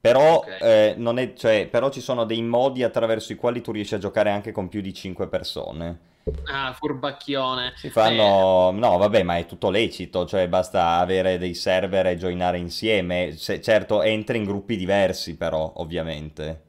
[0.00, 0.58] Però, okay.
[0.60, 4.30] eh, è, cioè, però ci sono dei modi attraverso i quali tu riesci a giocare
[4.30, 6.10] anche con più di 5 persone.
[6.44, 7.72] Ah, furbacchione.
[7.76, 8.70] Si fanno...
[8.70, 8.78] Eh.
[8.78, 13.34] No, vabbè, ma è tutto lecito, cioè basta avere dei server e joinare insieme.
[13.36, 16.62] Se, certo, entri in gruppi diversi però, ovviamente.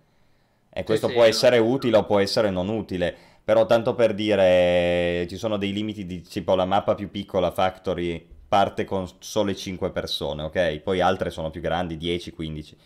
[0.70, 1.66] E questo sì, può sì, essere no.
[1.66, 3.16] utile o può essere non utile.
[3.44, 8.26] Però tanto per dire, ci sono dei limiti di tipo la mappa più piccola, Factory,
[8.48, 10.80] parte con sole 5 persone, ok?
[10.80, 12.78] Poi altre sono più grandi, 10, 15.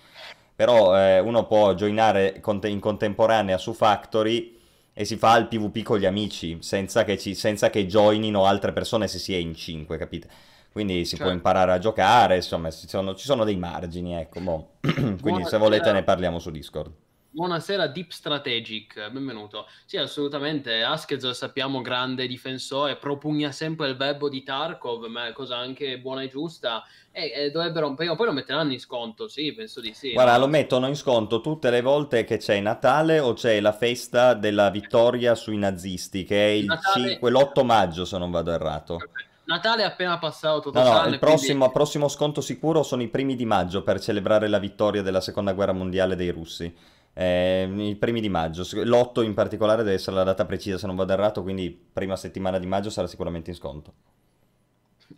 [0.55, 4.56] Però eh, uno può joinare in contemporanea su Factory
[4.99, 8.73] e si fa il PvP con gli amici, senza che, ci, senza che joinino altre
[8.73, 10.27] persone se si è in 5, capite?
[10.71, 11.25] Quindi si certo.
[11.25, 14.39] può imparare a giocare, insomma, ci sono, ci sono dei margini, ecco.
[14.39, 14.69] Boh.
[14.81, 16.91] Quindi Buona se volete ne parliamo su Discord.
[17.37, 19.67] Buonasera Deep Strategic, benvenuto.
[19.85, 25.55] Sì, assolutamente, Askezor sappiamo grande difensore, propugna sempre il verbo di Tarkov, ma è cosa
[25.55, 26.83] anche buona e giusta.
[27.11, 30.13] E, e dovrebbero, prima o poi lo metteranno in sconto, sì, penso di sì.
[30.13, 30.39] Guarda, no?
[30.39, 34.71] lo mettono in sconto tutte le volte che c'è Natale o c'è la festa della
[34.71, 37.09] vittoria sui nazisti, che è il Natale...
[37.09, 38.97] 5, l'8 maggio se non vado errato.
[39.43, 41.73] Natale è appena passato totale, no, no, il prossimo, quindi...
[41.73, 45.71] prossimo sconto sicuro sono i primi di maggio per celebrare la vittoria della seconda guerra
[45.71, 48.61] mondiale dei russi eh, i primi di maggio.
[48.61, 52.59] L'8 in particolare deve essere la data precisa se non vado errato, quindi prima settimana
[52.59, 53.93] di maggio sarà sicuramente in sconto.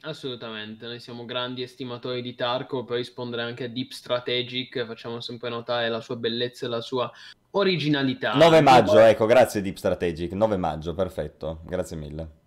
[0.02, 5.50] Assolutamente, noi siamo grandi estimatori di Tarko, per rispondere anche a Deep Strategic facciamo sempre
[5.50, 7.12] notare la sua bellezza e la sua
[7.52, 8.34] originalità.
[8.34, 12.39] 9 maggio, ecco, grazie Deep Strategic, 9 maggio, perfetto, grazie mille.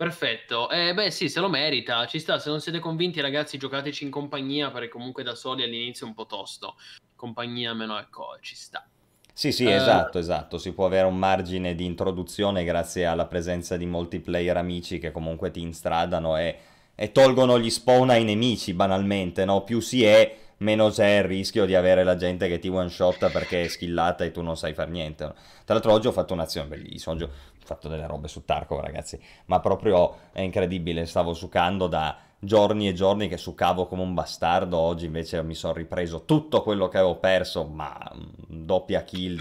[0.00, 4.04] Perfetto, eh, beh sì, se lo merita, ci sta, se non siete convinti ragazzi giocateci
[4.04, 6.76] in compagnia perché comunque da soli all'inizio è un po' tosto,
[7.14, 8.88] compagnia meno ecco, ci sta.
[9.34, 9.68] Sì, sì, uh...
[9.68, 14.98] esatto, esatto, si può avere un margine di introduzione grazie alla presenza di multiplayer amici
[14.98, 16.58] che comunque ti instradano e,
[16.94, 19.64] e tolgono gli spawn ai nemici banalmente, no?
[19.64, 23.30] Più si è, meno c'è il rischio di avere la gente che ti one shot
[23.30, 25.24] perché è skillata e tu non sai fare niente.
[25.64, 27.30] Tra l'altro oggi ho fatto un'azione bellissima, oggi ho
[27.64, 32.94] fatto delle robe su Tarkov ragazzi, ma proprio è incredibile, stavo succando da giorni e
[32.94, 37.16] giorni che succavo come un bastardo, oggi invece mi sono ripreso tutto quello che avevo
[37.16, 37.98] perso, ma
[38.46, 39.38] doppia kill.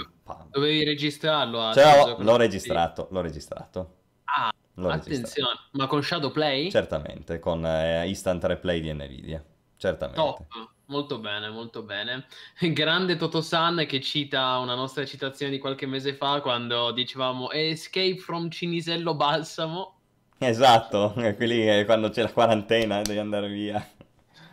[0.49, 1.73] Dovevi registrarlo?
[1.73, 3.95] Cioè, l'ho registrato, l'ho registrato.
[4.25, 5.59] Ah, l'ho attenzione, registrato.
[5.71, 6.69] ma con Shadowplay?
[6.69, 9.43] Certamente, con eh, Instant Replay di Nvidia,
[9.75, 10.21] certamente.
[10.21, 10.77] Top.
[10.89, 12.25] Molto bene, molto bene.
[12.73, 18.49] Grande Toto-san che cita una nostra citazione di qualche mese fa quando dicevamo Escape from
[18.49, 19.93] Cinisello Balsamo.
[20.39, 23.87] Esatto, quelli quando c'è la quarantena devi andare via.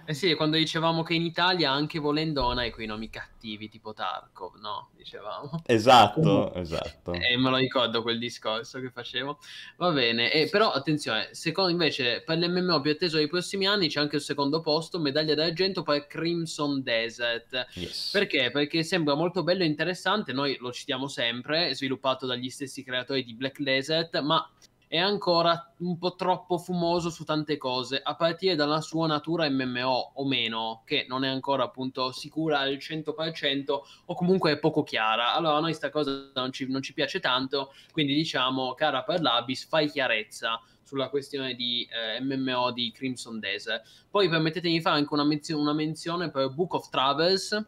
[0.09, 3.93] Eh sì, quando dicevamo che in Italia anche volendo non hai quei nomi cattivi tipo
[3.93, 4.91] Tarkov, no?
[4.97, 5.63] Dicevamo.
[5.67, 7.13] Esatto, esatto.
[7.13, 9.41] E me lo ricordo quel discorso che facevo.
[9.79, 13.99] Va bene, e, però attenzione, secondo invece per l'MMO più atteso dei prossimi anni c'è
[13.99, 17.67] anche il secondo posto, medaglia d'argento per Crimson Desert.
[17.75, 18.11] Yes.
[18.13, 18.53] Perché?
[18.53, 23.25] Perché sembra molto bello e interessante, noi lo citiamo sempre, è sviluppato dagli stessi creatori
[23.25, 24.49] di Black Desert, ma
[24.89, 30.13] è ancora un po' troppo fumoso su tante cose, a partire dalla sua natura MMO
[30.15, 35.35] o meno, che non è ancora appunto sicura al 100% o comunque è poco chiara.
[35.35, 39.21] Allora a noi sta cosa non ci, non ci piace tanto, quindi diciamo, cara per
[39.21, 43.83] l'Abyss, fai chiarezza sulla questione di eh, MMO di Crimson Desert.
[44.09, 47.61] Poi permettetemi di fare anche una, menzio- una menzione per Book of Travels,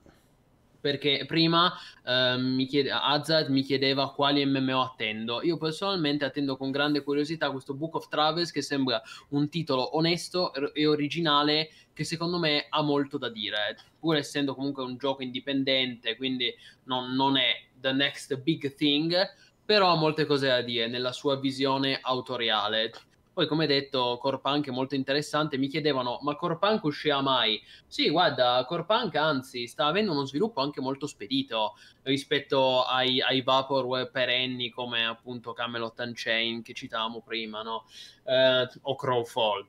[0.80, 1.72] perché prima
[2.04, 5.42] eh, mi chiede, Hazard mi chiedeva quali MMO attendo.
[5.42, 9.00] Io personalmente attendo con grande curiosità questo Book of Travels che sembra
[9.30, 14.84] un titolo onesto e originale che secondo me ha molto da dire, pur essendo comunque
[14.84, 19.16] un gioco indipendente, quindi non, non è the next big thing,
[19.64, 22.92] però ha molte cose da dire nella sua visione autoriale.
[23.38, 25.58] Poi, come detto, Corpunk è molto interessante.
[25.58, 27.62] Mi chiedevano, ma Corpunk uscirà mai?
[27.86, 34.10] Sì, guarda, Corpunk anzi sta avendo uno sviluppo anche molto spedito rispetto ai, ai Vaporware
[34.10, 37.84] perenni come appunto Camelot Unchained che citavamo prima, no?
[38.24, 39.66] Eh, o Crowfall.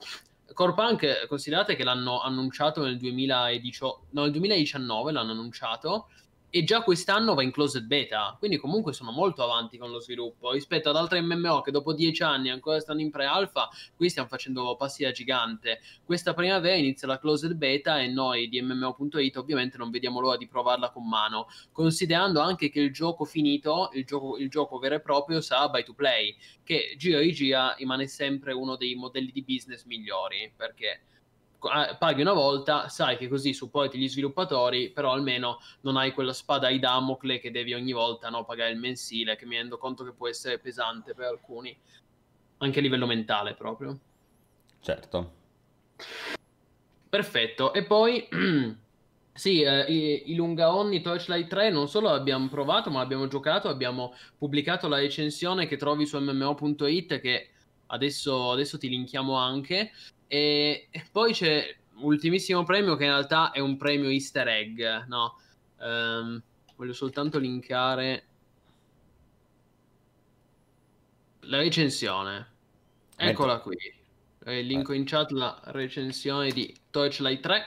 [0.51, 6.07] Corpunk, considerate che l'hanno annunciato nel 2018, no, nel 2019 l'hanno annunciato
[6.51, 10.51] e già quest'anno va in closed beta, quindi comunque sono molto avanti con lo sviluppo
[10.51, 14.75] rispetto ad altre MMO che dopo dieci anni ancora stanno in pre-alpha, qui stiamo facendo
[14.75, 15.79] passi da gigante.
[16.03, 20.47] Questa primavera inizia la closed beta e noi di MMO.it ovviamente non vediamo l'ora di
[20.47, 25.01] provarla con mano, considerando anche che il gioco finito, il gioco, il gioco vero e
[25.01, 29.43] proprio sarà by to play, che gira e gira rimane sempre uno dei modelli di
[29.43, 31.01] business migliori, perché
[31.59, 36.67] paghi una volta, sai che così supporti gli sviluppatori, però almeno non hai quella spada
[36.67, 40.13] ai Damocle che devi ogni volta no, pagare il mensile, che mi rendo conto che
[40.13, 41.77] può essere pesante per alcuni,
[42.59, 43.99] anche a livello mentale proprio.
[44.79, 45.33] Certo.
[47.09, 48.27] Perfetto, e poi...
[49.39, 53.69] Sì, eh, i, i Lunga Onni Torchlight 3 non solo l'abbiamo provato, ma l'abbiamo giocato,
[53.69, 57.49] abbiamo pubblicato la recensione che trovi su mmo.it che
[57.87, 59.91] adesso, adesso ti linkiamo anche.
[60.31, 65.39] E, e poi c'è ultimissimo premio che in realtà è un premio easter egg, no?
[65.79, 66.41] Um,
[66.75, 68.23] voglio soltanto linkare
[71.41, 72.47] la recensione.
[73.15, 73.75] Eccola qui.
[74.45, 77.65] Eh, linko in chat la recensione di Torchlight 3.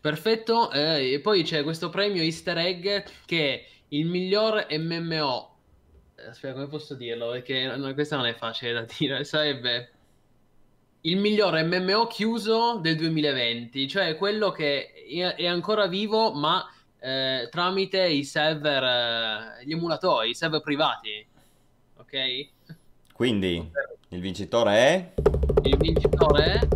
[0.00, 0.70] Perfetto.
[0.72, 2.86] Eh, e poi c'è questo premio easter egg
[3.24, 5.56] che è il miglior MMO.
[6.16, 7.30] Eh, aspetta, come posso dirlo?
[7.30, 9.22] Perché no, questa non è facile da dire.
[9.22, 9.90] Sarebbe
[11.02, 14.92] il miglior MMO chiuso del 2020, cioè quello che
[15.36, 16.64] è ancora vivo ma
[17.00, 21.26] eh, tramite i server, eh, gli emulatori, i server privati.
[21.96, 22.48] Ok?
[23.12, 23.70] Quindi
[24.08, 25.12] il vincitore è?
[25.64, 26.68] Il vincitore è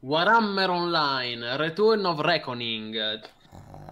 [0.00, 3.20] Warhammer Online Return of Reckoning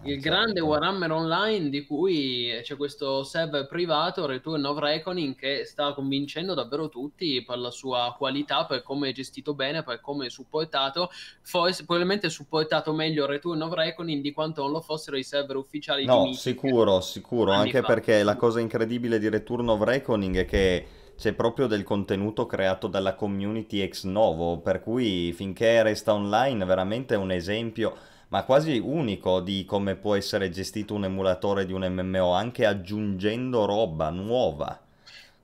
[0.06, 5.94] il grande Warhammer Online di cui c'è questo server privato Return of Reckoning che sta
[5.94, 10.30] convincendo davvero tutti per la sua qualità, per come è gestito bene, per come è
[10.30, 11.10] supportato.
[11.40, 16.04] Forse, probabilmente supportato meglio Return of Reckoning di quanto non lo fossero i server ufficiali
[16.04, 17.86] no, sicuro, sicuro, anche fa.
[17.86, 20.86] perché la cosa incredibile di Return of Reckoning è che
[21.16, 27.14] c'è proprio del contenuto creato dalla community ex novo, per cui finché resta online veramente
[27.14, 27.96] è un esempio
[28.34, 33.64] ma quasi unico di come può essere gestito un emulatore di un MMO, anche aggiungendo
[33.64, 34.76] roba nuova.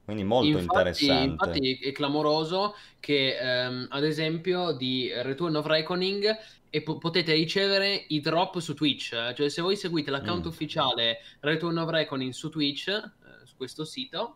[0.05, 1.25] Quindi molto Infatti, interessante.
[1.25, 6.37] infatti è clamoroso che ehm, ad esempio di Return of Reckoning
[6.69, 10.49] e po- potete ricevere i drop su Twitch, cioè se voi seguite l'account Mm.
[10.49, 13.11] ufficiale Return of Reckoning su Twitch, eh,
[13.45, 14.35] su questo sito,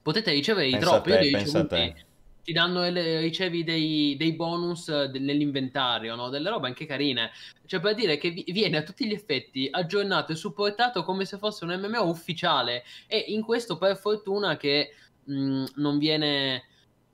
[0.00, 1.06] potete ricevere i Pensa a drop.
[1.08, 2.06] Io te, li ho pensa a ricevuti.
[2.48, 6.30] Ti danno il- ricevi dei, dei bonus eh, nell'inventario, no?
[6.30, 7.30] delle robe anche carine.
[7.66, 11.36] Cioè, per dire che vi- viene a tutti gli effetti aggiornato e supportato come se
[11.38, 12.84] fosse un MMO ufficiale.
[13.06, 14.94] E in questo, per fortuna, che
[15.24, 16.64] mh, non viene.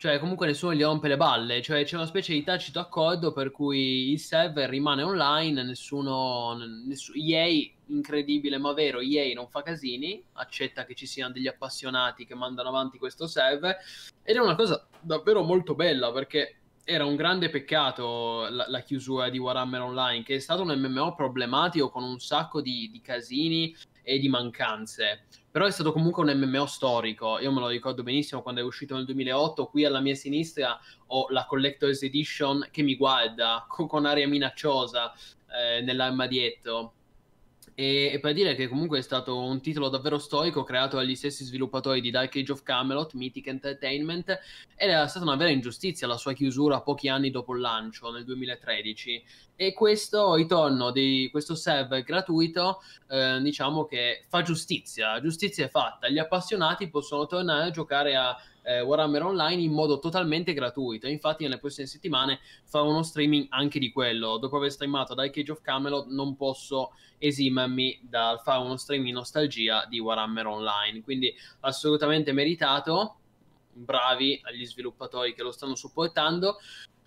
[0.05, 1.63] Cioè, comunque nessuno gli rompe le balle.
[1.63, 5.63] Cioè, c'è una specie di tacito accordo per cui il server rimane online.
[5.63, 6.59] Nessuno.
[6.85, 7.47] nessu- EA,
[7.87, 10.23] incredibile ma vero, EA non fa casini.
[10.35, 13.79] Accetta che ci siano degli appassionati che mandano avanti questo server.
[14.23, 19.31] Ed è una cosa davvero molto bella perché era un grande peccato la, la chiusura
[19.31, 23.75] di Warhammer Online, che è stato un MMO problematico con un sacco di, di casini
[24.03, 25.25] e di mancanze.
[25.55, 27.39] Però è stato comunque un MMO storico.
[27.39, 29.67] Io me lo ricordo benissimo quando è uscito nel 2008.
[29.67, 30.77] Qui alla mia sinistra
[31.07, 36.95] ho la Collector's Edition che mi guarda con, con aria minacciosa eh, nell'armadietto.
[37.75, 41.45] E, e per dire che comunque è stato un titolo davvero storico creato dagli stessi
[41.45, 44.29] sviluppatori di Dark Age of Camelot, Mythic Entertainment,
[44.77, 48.25] ed era stata una vera ingiustizia la sua chiusura pochi anni dopo il lancio, nel
[48.25, 49.25] 2013.
[49.57, 56.09] E questo ritorno di questo server gratuito, eh, diciamo che fa giustizia, giustizia è fatta.
[56.09, 61.07] Gli appassionati possono tornare a giocare a eh, Warhammer Online in modo totalmente gratuito.
[61.07, 64.39] Infatti, nelle prossime settimane farò uno streaming anche di quello.
[64.39, 69.15] Dopo aver streamato Dark Age of Camelot, non posso esimermi dal fare uno stream in
[69.15, 71.03] nostalgia di Warhammer Online.
[71.03, 73.17] Quindi, assolutamente meritato.
[73.77, 76.59] Bravi agli sviluppatori che lo stanno supportando.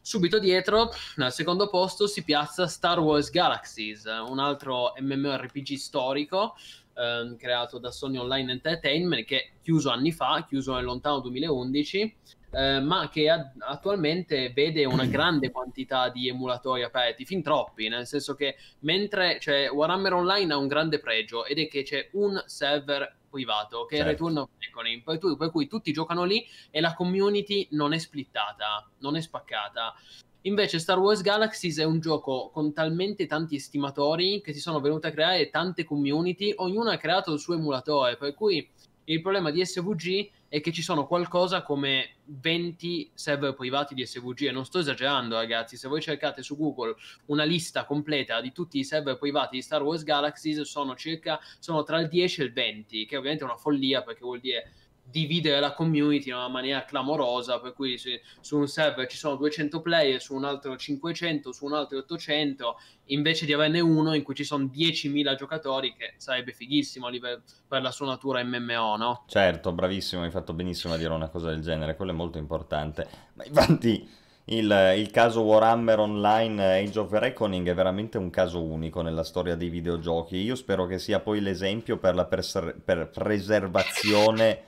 [0.02, 6.56] Subito dietro, al secondo posto, si piazza Star Wars Galaxies, un altro MMORPG storico
[6.98, 12.16] ehm, creato da Sony Online Entertainment che è chiuso anni fa, chiuso nel lontano 2011,
[12.52, 18.08] eh, ma che ad- attualmente vede una grande quantità di emulatori aperti, fin troppi, nel
[18.08, 22.42] senso che mentre cioè, Warhammer Online ha un grande pregio ed è che c'è un
[22.46, 24.12] server privato che è Certo.
[24.12, 27.98] Return of Reckoning, per, tu- per cui tutti giocano lì e la community non è
[27.98, 29.94] splittata, non è spaccata.
[30.42, 35.08] Invece Star Wars Galaxies è un gioco con talmente tanti estimatori che si sono venuti
[35.08, 38.70] a creare tante community, ognuno ha creato il suo emulatore, per cui
[39.10, 44.44] il problema di SVG è che ci sono qualcosa come 20 server privati di SVG
[44.44, 46.96] e non sto esagerando ragazzi, se voi cercate su Google
[47.26, 51.84] una lista completa di tutti i server privati di Star Wars Galaxies sono circa sono
[51.84, 54.72] tra il 10 e il 20, che ovviamente è una follia perché vuol dire
[55.10, 59.36] dividere la community in una maniera clamorosa, per cui se- su un server ci sono
[59.36, 64.24] 200 player, su un altro 500, su un altro 800, invece di averne uno in
[64.24, 69.24] cui ci sono 10.000 giocatori, che sarebbe fighissimo livello- per la sua natura MMO, no?
[69.28, 73.08] Certo, bravissimo, hai fatto benissimo a dire una cosa del genere, quello è molto importante.
[73.34, 79.02] Ma infatti il, il caso Warhammer Online Age of Reckoning è veramente un caso unico
[79.02, 80.38] nella storia dei videogiochi.
[80.38, 84.64] Io spero che sia poi l'esempio per la perser- per preservazione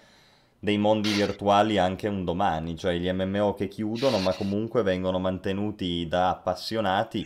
[0.61, 6.05] dei mondi virtuali anche un domani, cioè gli MMO che chiudono ma comunque vengono mantenuti
[6.07, 7.25] da appassionati,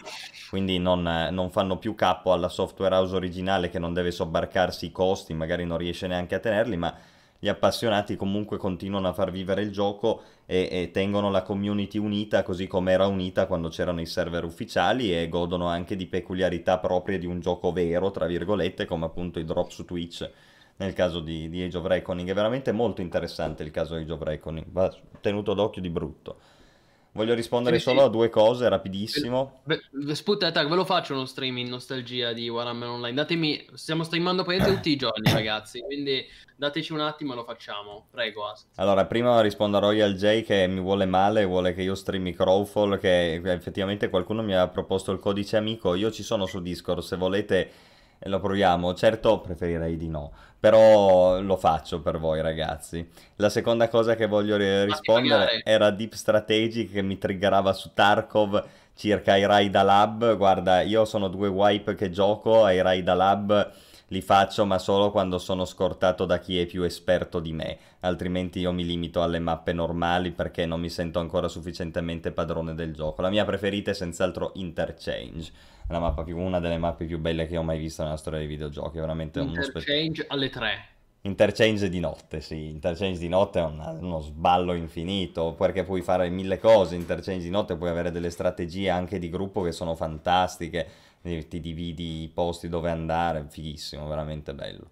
[0.49, 1.01] quindi non,
[1.31, 5.65] non fanno più capo alla software house originale che non deve sobbarcarsi i costi, magari
[5.65, 6.95] non riesce neanche a tenerli, ma
[7.39, 12.43] gli appassionati comunque continuano a far vivere il gioco e, e tengono la community unita
[12.43, 17.17] così come era unita quando c'erano i server ufficiali e godono anche di peculiarità proprie
[17.17, 20.29] di un gioco vero, tra virgolette, come appunto i drop su Twitch
[20.77, 22.29] nel caso di, di Age of Reckoning.
[22.29, 26.37] È veramente molto interessante il caso Age of Reckoning, va tenuto d'occhio di brutto.
[27.15, 27.89] Voglio rispondere Sì, sì.
[27.89, 29.61] solo a due cose rapidissimo.
[29.65, 33.13] Attack, ve lo faccio uno stream in nostalgia di Warhammer Online.
[33.13, 35.79] Datemi, stiamo streamando praticamente tutti i giorni, ragazzi.
[35.81, 36.25] Quindi
[36.55, 38.07] dateci un attimo e lo facciamo.
[38.09, 38.65] Prego, Ask.
[38.77, 42.97] Allora, prima rispondo a Royal J che mi vuole male, vuole che io streami Crowfall,
[42.97, 47.15] che effettivamente qualcuno mi ha proposto il codice amico, io ci sono su Discord, se
[47.15, 47.71] volete
[48.23, 53.07] eh, lo proviamo, certo preferirei di no, però lo faccio per voi ragazzi.
[53.35, 58.63] La seconda cosa che voglio ri- rispondere era Deep Strategic che mi triggerava su Tarkov
[58.95, 63.71] circa i Raida Lab, guarda, io sono due wipe che gioco, ai Raida Lab
[64.07, 68.59] li faccio ma solo quando sono scortato da chi è più esperto di me, altrimenti
[68.59, 73.23] io mi limito alle mappe normali perché non mi sento ancora sufficientemente padrone del gioco.
[73.23, 75.51] La mia preferita è senz'altro Interchange,
[75.93, 78.47] la mappa più- una delle mappe più belle che ho mai visto nella storia dei
[78.47, 79.39] videogiochi, è veramente.
[79.39, 80.85] Interchange alle 3.
[81.21, 86.29] Interchange di notte, sì, interchange di notte è una- uno sballo infinito, perché puoi fare
[86.29, 90.85] mille cose, interchange di notte puoi avere delle strategie anche di gruppo che sono fantastiche,
[91.21, 94.89] ti dividi i posti dove andare, fighissimo, veramente bello.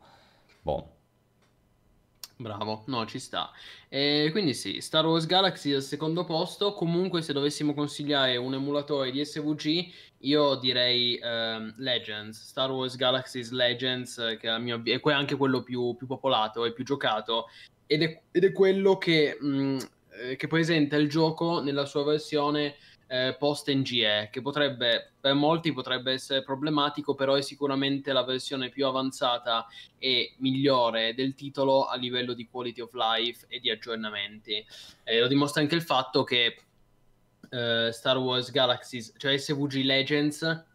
[0.61, 0.87] Boh.
[2.41, 3.51] Bravo, no, ci sta.
[3.87, 6.73] E quindi sì, Star Wars Galaxy al secondo posto.
[6.73, 9.91] Comunque, se dovessimo consigliare un emulatore di SVG,
[10.21, 15.61] io direi ehm, Legends, Star Wars Galaxy's Legends, eh, che a mio è anche quello
[15.61, 17.47] più, più popolato e più giocato.
[17.85, 19.77] Ed è, ed è quello che, mh,
[20.09, 22.75] eh, che presenta il gioco nella sua versione
[23.11, 28.69] eh, post NGE, che potrebbe, per molti potrebbe essere problematico, però è sicuramente la versione
[28.69, 29.67] più avanzata
[29.99, 34.65] e migliore del titolo a livello di quality of life e di aggiornamenti.
[35.03, 36.55] Eh, lo dimostra anche il fatto che
[37.49, 40.65] eh, Star Wars Galaxies, cioè SVG Legends,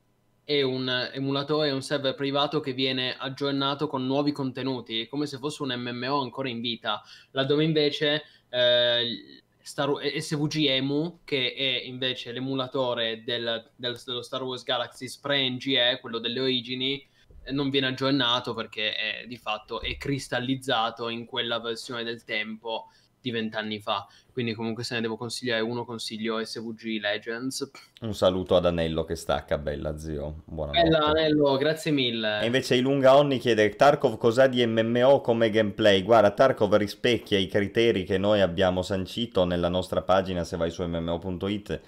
[0.45, 5.39] è un emulatore, è un server privato che viene aggiornato con nuovi contenuti, come se
[5.39, 12.31] fosse un MMO ancora in vita, laddove invece eh, Star, SVG Emu, che è invece
[12.31, 17.05] l'emulatore del, del, dello Star Wars Galaxies pre-NGE, quello delle origini,
[17.51, 22.93] non viene aggiornato perché è, di fatto è cristallizzato in quella versione del tempo
[23.27, 24.07] di vent'anni fa.
[24.33, 27.71] Quindi, comunque, se ne devo consigliare uno, consiglio SVG Legends.
[28.03, 30.43] Un saluto ad Anello che stacca, bella zio.
[30.45, 30.89] Buonanotte.
[30.89, 32.41] Bella Anello, grazie mille.
[32.41, 36.03] E invece Ilunga Onni chiede Tarkov cos'ha di MMO come gameplay?
[36.03, 40.85] Guarda, Tarkov rispecchia i criteri che noi abbiamo sancito nella nostra pagina se vai su
[40.85, 41.81] mmo.it.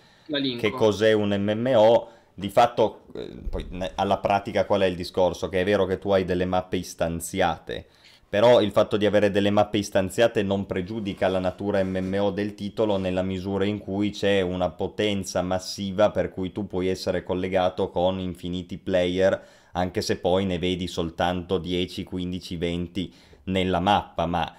[0.58, 2.10] Che cos'è un MMO?
[2.34, 3.66] Di fatto, eh, poi
[3.96, 5.48] alla pratica qual è il discorso?
[5.48, 7.86] Che è vero che tu hai delle mappe istanziate,
[8.28, 12.98] però il fatto di avere delle mappe istanziate non pregiudica la natura MMO del titolo
[12.98, 18.18] nella misura in cui c'è una potenza massiva per cui tu puoi essere collegato con
[18.18, 19.40] infiniti player,
[19.72, 23.12] anche se poi ne vedi soltanto 10, 15, 20
[23.44, 24.54] nella mappa, ma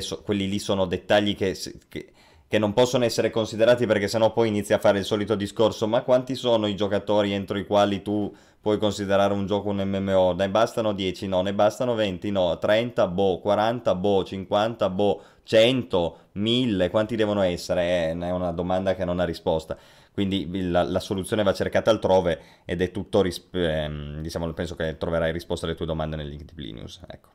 [0.00, 1.56] so- quelli lì sono dettagli che,
[1.88, 2.12] che-
[2.48, 6.02] che non possono essere considerati perché sennò poi inizia a fare il solito discorso, ma
[6.02, 10.32] quanti sono i giocatori entro i quali tu puoi considerare un gioco un MMO?
[10.32, 11.26] Ne bastano 10?
[11.26, 12.30] No, ne bastano 20?
[12.30, 13.08] No, 30?
[13.08, 13.94] Boh, 40?
[13.94, 14.88] Boh, 50?
[14.90, 16.18] Boh, 100?
[16.32, 16.90] 1000?
[16.90, 18.10] Quanti devono essere?
[18.10, 19.76] Eh, è una domanda che non ha risposta.
[20.12, 24.96] Quindi la, la soluzione va cercata altrove ed è tutto, ris- ehm, diciamo, penso che
[24.96, 27.28] troverai risposta alle tue domande nel link di Plinius, ecco.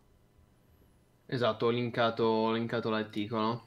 [1.25, 3.63] Esatto, ho linkato, ho linkato l'articolo.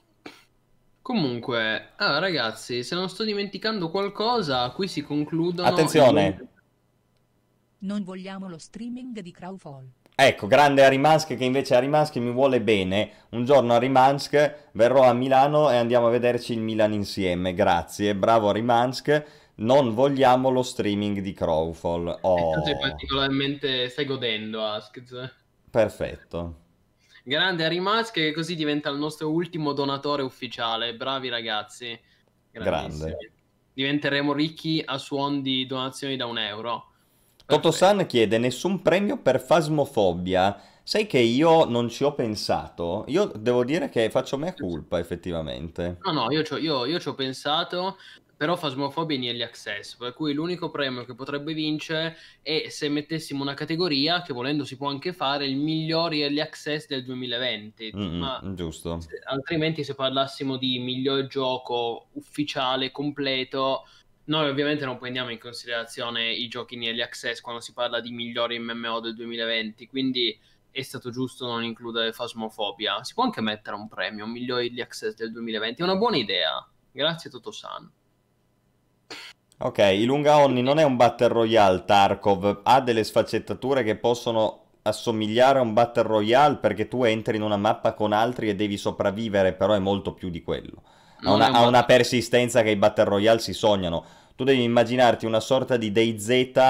[1.05, 5.69] Comunque, ah, ragazzi, se non sto dimenticando qualcosa, qui si concludono.
[5.69, 6.49] Attenzione!
[7.81, 9.87] Non vogliamo lo streaming di Crowfall.
[10.15, 13.27] Ecco, grande Arimansk che invece Arimansk mi vuole bene.
[13.33, 17.53] Un giorno Arimansk verrò a Milano e andiamo a vederci il Milan insieme.
[17.53, 19.25] Grazie, bravo Arimansk.
[19.57, 22.17] Non vogliamo lo streaming di Crowfall.
[22.23, 25.33] Oh, sei particolarmente stai godendo, Askz.
[25.71, 26.63] perfetto.
[27.27, 30.95] Grande Harry Musk che così diventa il nostro ultimo donatore ufficiale.
[30.95, 31.99] Bravi ragazzi.
[32.51, 33.33] Grande.
[33.73, 36.93] Diventeremo ricchi a suon di donazioni da un euro.
[37.47, 40.61] Toto-san chiede nessun premio per Fasmofobia.
[40.83, 43.07] Sai che io non ci ho pensato?
[43.09, 45.97] Io devo dire che faccio mea culpa, effettivamente.
[46.03, 47.97] No, no, io ci ho pensato,
[48.45, 52.91] però Phasmophobia è in early access, per cui l'unico premio che potrebbe vincere è se
[52.91, 57.93] mettessimo una categoria, che volendo si può anche fare, il miglior early access del 2020.
[57.97, 59.01] Mm, Ma giusto.
[59.01, 63.89] se- altrimenti se parlassimo di miglior gioco ufficiale, completo,
[64.25, 68.11] noi ovviamente non prendiamo in considerazione i giochi in early access quando si parla di
[68.11, 70.39] migliori MMO del 2020, quindi
[70.71, 73.03] è stato giusto non includere Phasmophobia.
[73.05, 76.69] Si può anche mettere un premio, miglior early access del 2020, è una buona idea.
[76.93, 77.91] Grazie Totosan.
[79.57, 85.59] Ok, Ilunga Onni non è un Battle Royale Tarkov, ha delle sfaccettature che possono assomigliare
[85.59, 89.55] a un Battle Royale perché tu entri in una mappa con altri e devi sopravvivere,
[89.55, 90.83] però è molto più di quello.
[91.23, 94.05] Ha una, un ha una persistenza che i Battle Royale si sognano.
[94.35, 96.63] Tu devi immaginarti una sorta di DayZ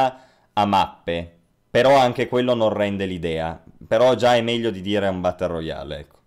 [0.53, 1.39] a mappe,
[1.71, 3.61] però anche quello non rende l'idea.
[3.89, 6.19] Però già è meglio di dire un Battle Royale, ecco.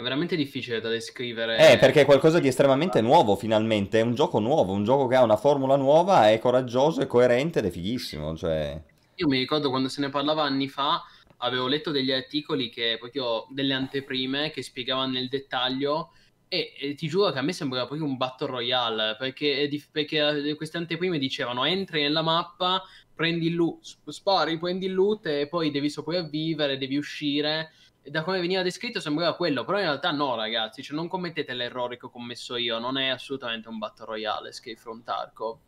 [0.00, 1.72] È veramente difficile da descrivere.
[1.72, 3.98] Eh, perché è qualcosa di estremamente nuovo, finalmente.
[3.98, 7.58] È un gioco nuovo, un gioco che ha una formula nuova, è coraggioso, è coerente
[7.58, 8.34] ed è fighissimo.
[8.34, 8.80] Cioè,
[9.16, 11.04] Io mi ricordo quando se ne parlava anni fa,
[11.36, 16.12] avevo letto degli articoli che proprio delle anteprime che spiegavano nel dettaglio
[16.48, 20.54] e, e ti giuro che a me sembrava proprio un battle royale perché, perché eh,
[20.54, 22.82] queste anteprime dicevano entri nella mappa,
[23.14, 27.72] prendi il loot, sp- spari, prendi il loot e poi devi sopravvivere, devi uscire.
[28.02, 31.98] Da come veniva descritto sembrava quello, però in realtà no ragazzi, cioè non commettete l'errore
[31.98, 35.58] che ho commesso io, non è assolutamente un battle royale from Tarkov.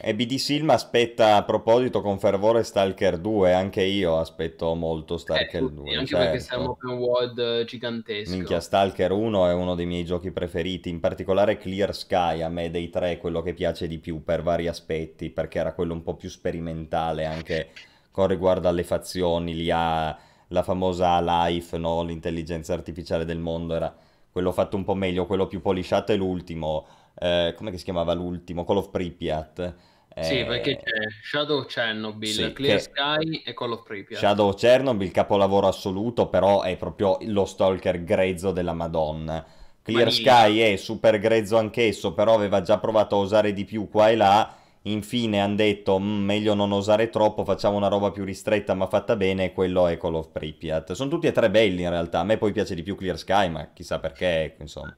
[0.00, 5.62] E BD Silma aspetta a proposito con fervore Stalker 2, anche io aspetto molto Stalker
[5.62, 6.54] Eh, tutti, 2, anche perché certo.
[6.54, 8.34] sei un open world eh, gigantesco.
[8.34, 12.70] Minchia, Stalker 1 è uno dei miei giochi preferiti, in particolare Clear Sky, a me
[12.70, 16.02] dei tre è quello che piace di più per vari aspetti, perché era quello un
[16.02, 17.70] po' più sperimentale anche
[18.10, 20.16] con riguardo alle fazioni, lì ha
[20.48, 22.02] la famosa Life, no?
[22.02, 23.94] L'intelligenza artificiale del mondo, era
[24.30, 26.86] quello fatto un po' meglio, quello più polisciato è l'ultimo,
[27.18, 28.64] eh, come si chiamava l'ultimo?
[28.64, 29.74] Call of Pripyat.
[30.20, 30.92] Sì, Eh, perché c'è
[31.28, 34.20] Shadow Chernobyl, sì, Clear che- Sky e Call of Pripyat.
[34.20, 39.44] Shadow Chernobyl, capolavoro assoluto, però è proprio lo stalker grezzo della Madonna.
[39.82, 40.44] Clear Vanilla.
[40.44, 44.16] Sky è super grezzo anch'esso, però aveva già provato a osare di più qua e
[44.16, 44.54] là.
[44.86, 49.16] Infine hanno detto, "Mm, meglio non osare troppo, facciamo una roba più ristretta ma fatta
[49.16, 50.92] bene, quello è Call of Pripyat.
[50.92, 53.48] Sono tutti e tre belli in realtà, a me poi piace di più Clear Sky,
[53.48, 54.94] ma chissà perché, ecco, insomma.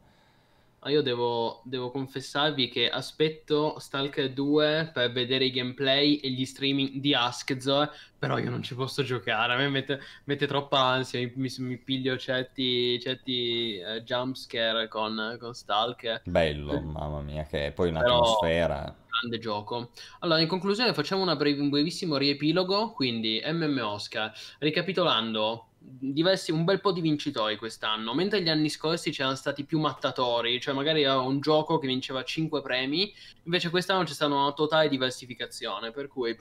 [0.80, 6.44] Ma io devo, devo confessarvi che aspetto Stalker 2 per vedere i gameplay e gli
[6.44, 11.20] streaming di Askzor, però io non ci posso giocare, a me mette, mette troppa ansia,
[11.20, 16.22] mi, mi- mi piglio certi, certi eh, jumpscare con, con Stalker.
[16.24, 18.94] Bello, mamma mia, che poi Però- un'atmosfera.
[19.20, 19.90] Grande gioco.
[20.20, 22.92] Allora, in conclusione, facciamo brev- un brevissimo riepilogo.
[22.92, 28.12] Quindi, MM Oscar, ricapitolando, diversi, un bel po' di vincitori quest'anno.
[28.14, 32.24] Mentre gli anni scorsi c'erano stati più mattatori, cioè magari era un gioco che vinceva
[32.24, 33.12] 5 premi,
[33.44, 35.92] invece quest'anno c'è stata una totale diversificazione.
[35.92, 36.36] Per cui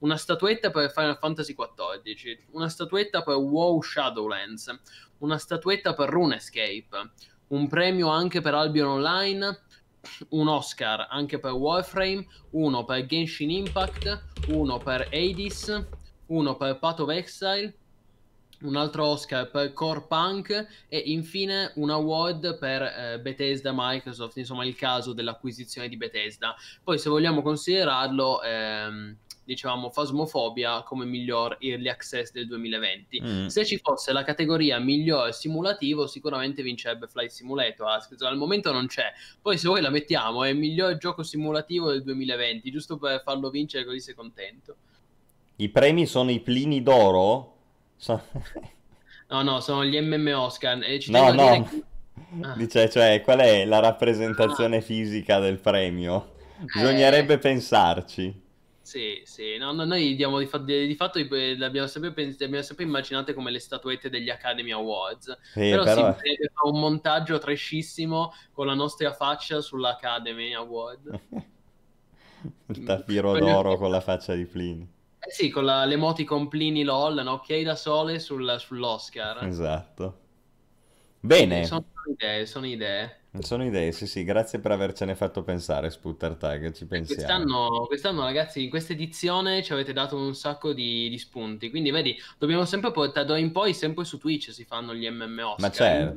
[0.00, 4.78] una statuetta per Final Fantasy XIV, una statuetta per WoW Shadowlands,
[5.18, 7.10] una statuetta per RuneScape,
[7.48, 9.62] un premio anche per Albion Online
[10.30, 15.86] un Oscar anche per Warframe, uno per Genshin Impact, uno per Hades,
[16.26, 17.74] uno per Path of Exile,
[18.62, 24.64] un altro Oscar per Core Punk e infine un award per eh, Bethesda Microsoft, insomma
[24.64, 26.56] il caso dell'acquisizione di Bethesda.
[26.82, 29.16] Poi se vogliamo considerarlo, ehm,
[29.48, 33.22] diciamo Phasmophobia come miglior early access del 2020.
[33.22, 33.46] Mm.
[33.46, 37.88] Se ci fosse la categoria miglior simulativo, sicuramente vincerebbe Flight Simulator.
[37.88, 38.14] Ask.
[38.20, 39.10] Al momento non c'è.
[39.40, 43.48] Poi, se voi la mettiamo, è il miglior gioco simulativo del 2020, giusto per farlo
[43.48, 44.76] vincere, così sei contento.
[45.56, 47.54] I premi sono i plini d'oro?
[47.96, 48.20] So-
[49.30, 50.82] No, no, sono gli MM Oscar.
[50.82, 51.62] E ci No, no.
[51.68, 51.82] che-
[52.42, 52.54] Ah.
[52.54, 56.32] Dice, cioè, qual è la rappresentazione fisica del premio?
[56.74, 58.46] Bisognerebbe pensarci.
[58.88, 62.38] Sì, sì, no, no, noi diamo di, fa- di- di fatto i- l'abbiamo sempre, pens-
[62.38, 65.26] le abbiamo sempre immaginate come le statuette degli Academy Awards.
[65.52, 71.20] Sì, però, però- si fare un montaggio trashissimo con la nostra faccia sull'Academy Award.
[72.68, 74.90] Il tappiro Quello- d'oro con la faccia di Plini.
[75.18, 77.32] Eh sì, con la, l'emoticon Plini LOL, no?
[77.32, 79.44] Ok da sole sul- sull'Oscar.
[79.44, 80.18] Esatto.
[81.28, 83.16] Bene, Sono idee, sono idee.
[83.40, 87.20] sono idee, sì sì, grazie per avercene fatto pensare, Sputter Tag, ci pensiamo.
[87.22, 91.68] Quest'anno, quest'anno, ragazzi, in questa edizione ci avete dato un sacco di, di spunti.
[91.68, 95.56] Quindi, vedi, dobbiamo sempre portare d'ora in poi, sempre su Twitch si fanno gli MMO.
[95.58, 96.16] Ma certo.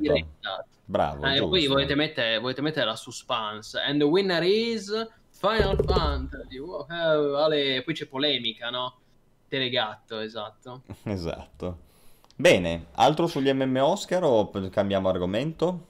[0.86, 3.78] Bravo, Eh, e poi volete mettere, volete mettere la suspense.
[3.78, 4.90] And the winner is
[5.28, 6.56] Final Fantasy.
[6.56, 7.82] Wow, eh, vale.
[7.82, 8.96] Poi c'è polemica, no?
[9.46, 10.84] Telegatto, esatto.
[11.04, 11.90] Esatto.
[12.34, 15.86] Bene, altro sugli MM Oscar o cambiamo argomento?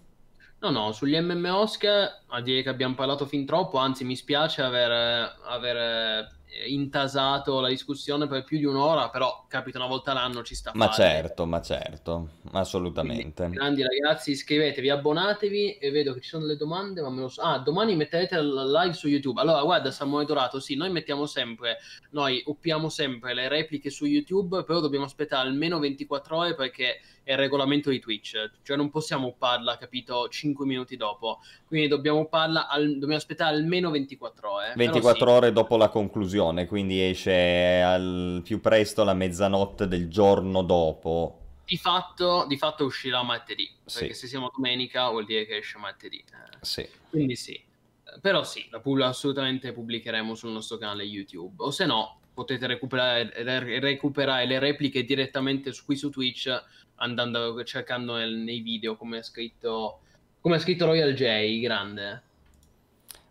[0.60, 4.62] No, no, sugli MM Oscar a dire che abbiamo parlato fin troppo, anzi mi spiace
[4.62, 6.28] aver, aver
[6.66, 10.88] intasato la discussione per più di un'ora, però capita una volta l'anno ci sta Ma
[10.88, 11.08] fare.
[11.08, 13.42] certo, ma certo, assolutamente.
[13.42, 17.28] Quindi, grandi ragazzi, iscrivetevi, abbonatevi e vedo che ci sono delle domande, ma me lo
[17.28, 17.40] so.
[17.40, 19.40] Ah, domani metterete la live su YouTube.
[19.40, 21.78] Allora, guarda, Samuele Dorato, sì, noi mettiamo sempre,
[22.10, 27.32] noi uppiamo sempre le repliche su YouTube, però dobbiamo aspettare almeno 24 ore perché è
[27.32, 31.40] il regolamento di Twitch, cioè non possiamo upparla, capito, 5 minuti dopo.
[31.66, 34.72] Quindi dobbiamo upparla, al- dobbiamo aspettare almeno 24 ore.
[34.74, 35.32] Però 24 sì.
[35.32, 41.38] ore dopo la conclusione, quindi esce al più presto la mezzanotte del giorno dopo.
[41.64, 44.20] Di fatto, di fatto uscirà martedì, perché Sì.
[44.20, 46.18] se siamo domenica vuol dire che esce martedì.
[46.18, 46.56] Eh.
[46.60, 46.86] Sì.
[47.08, 51.54] Quindi sì, Eh, però sì, la pub- assolutamente pubblicheremo sul nostro canale YouTube.
[51.58, 56.48] O se no, potete recuperare, re- recuperare le repliche direttamente qui su Twitch
[57.02, 60.00] andando cercando nel- nei video come ha scritto,
[60.40, 62.22] come ha scritto Royal J, grande.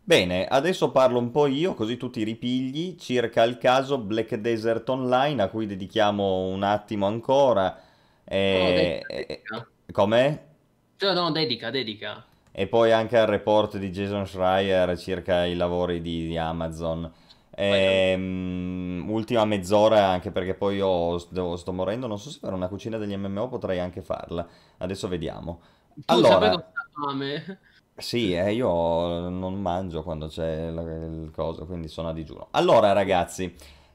[0.03, 4.87] Bene, adesso parlo un po' io, così tu ti ripigli, circa il caso Black Desert
[4.89, 7.79] Online, a cui dedichiamo un attimo ancora.
[8.25, 10.45] Eh, No, dedica, come?
[10.95, 12.25] Cioè, no, dedica, dedica.
[12.53, 17.11] E poi anche al report di Jason Schreier circa i lavori di, di Amazon.
[17.63, 22.67] Ehm, ultima mezz'ora, anche perché poi io sto, sto morendo, non so se fare una
[22.67, 24.47] cucina degli MMO, potrei anche farla.
[24.77, 25.61] Adesso vediamo.
[25.93, 27.59] Tu Allora- fame?
[27.95, 28.67] Sì, eh, io
[29.29, 32.47] non mangio quando c'è il coso, quindi sono a digiuno.
[32.51, 33.53] Allora, ragazzi,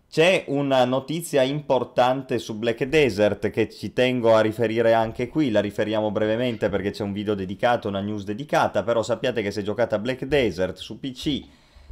[0.09, 5.61] c'è una notizia importante su Black Desert che ci tengo a riferire anche qui, la
[5.61, 9.97] riferiamo brevemente perché c'è un video dedicato, una news dedicata, però sappiate che se giocate
[9.97, 11.45] a Black Desert su PC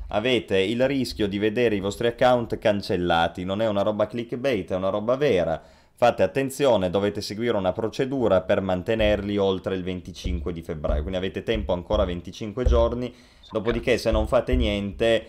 [0.09, 4.77] avete il rischio di vedere i vostri account cancellati, non è una roba clickbait, è
[4.77, 5.61] una roba vera.
[5.97, 11.43] Fate attenzione, dovete seguire una procedura per mantenerli oltre il 25 di febbraio, quindi avete
[11.43, 13.15] tempo ancora 25 giorni,
[13.51, 15.27] dopodiché se non fate niente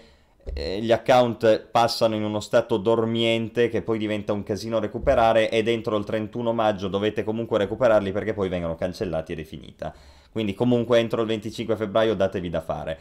[0.53, 5.63] eh, gli account passano in uno stato dormiente che poi diventa un casino recuperare e
[5.63, 9.93] dentro il 31 maggio dovete comunque recuperarli perché poi vengono cancellati ed è finita.
[10.31, 12.99] Quindi comunque entro il 25 febbraio datevi da fare.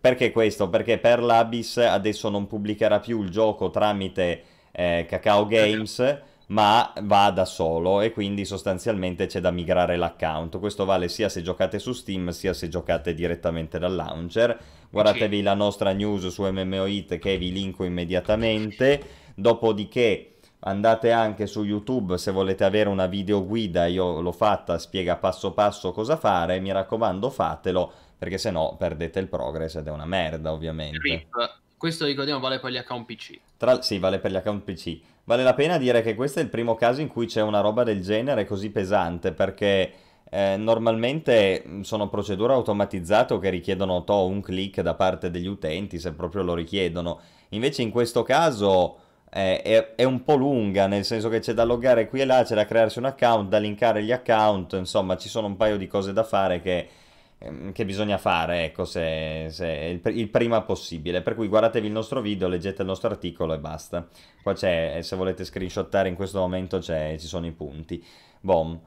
[0.00, 0.68] Perché questo?
[0.70, 7.30] Perché per l'Abyss adesso non pubblicherà più il gioco tramite eh, Kakao Games ma va
[7.30, 10.58] da solo e quindi sostanzialmente c'è da migrare l'account.
[10.58, 14.58] Questo vale sia se giocate su Steam sia se giocate direttamente dal launcher.
[14.90, 15.42] Guardatevi Sì.
[15.42, 19.00] la nostra news su MMOIT che vi linko immediatamente.
[19.36, 25.16] Dopodiché andate anche su YouTube se volete avere una video guida, io l'ho fatta, spiega
[25.16, 26.58] passo passo cosa fare.
[26.58, 30.98] Mi raccomando, fatelo perché se no perdete il progress ed è una merda, ovviamente.
[30.98, 31.58] RIP.
[31.78, 33.38] Questo ricordiamo vale per gli account PC.
[33.56, 35.00] Tra- Sì, vale per gli account PC.
[35.24, 37.82] Vale la pena dire che questo è il primo caso in cui c'è una roba
[37.82, 39.90] del genere così pesante, perché
[40.28, 45.98] eh, normalmente sono procedure automatizzate o che richiedono to, un click da parte degli utenti,
[45.98, 47.20] se proprio lo richiedono.
[47.48, 48.98] Invece in questo caso
[49.32, 52.42] eh, è, è un po' lunga, nel senso che c'è da loggare qui e là,
[52.44, 55.86] c'è da crearsi un account, da linkare gli account, insomma ci sono un paio di
[55.86, 56.88] cose da fare che
[57.72, 61.22] che bisogna fare, ecco, se, se il, il prima possibile.
[61.22, 64.06] Per cui guardatevi il nostro video, leggete il nostro articolo e basta.
[64.42, 68.04] Qua c'è, eh, se volete screenshottare in questo momento ci sono i punti.
[68.40, 68.78] Bom,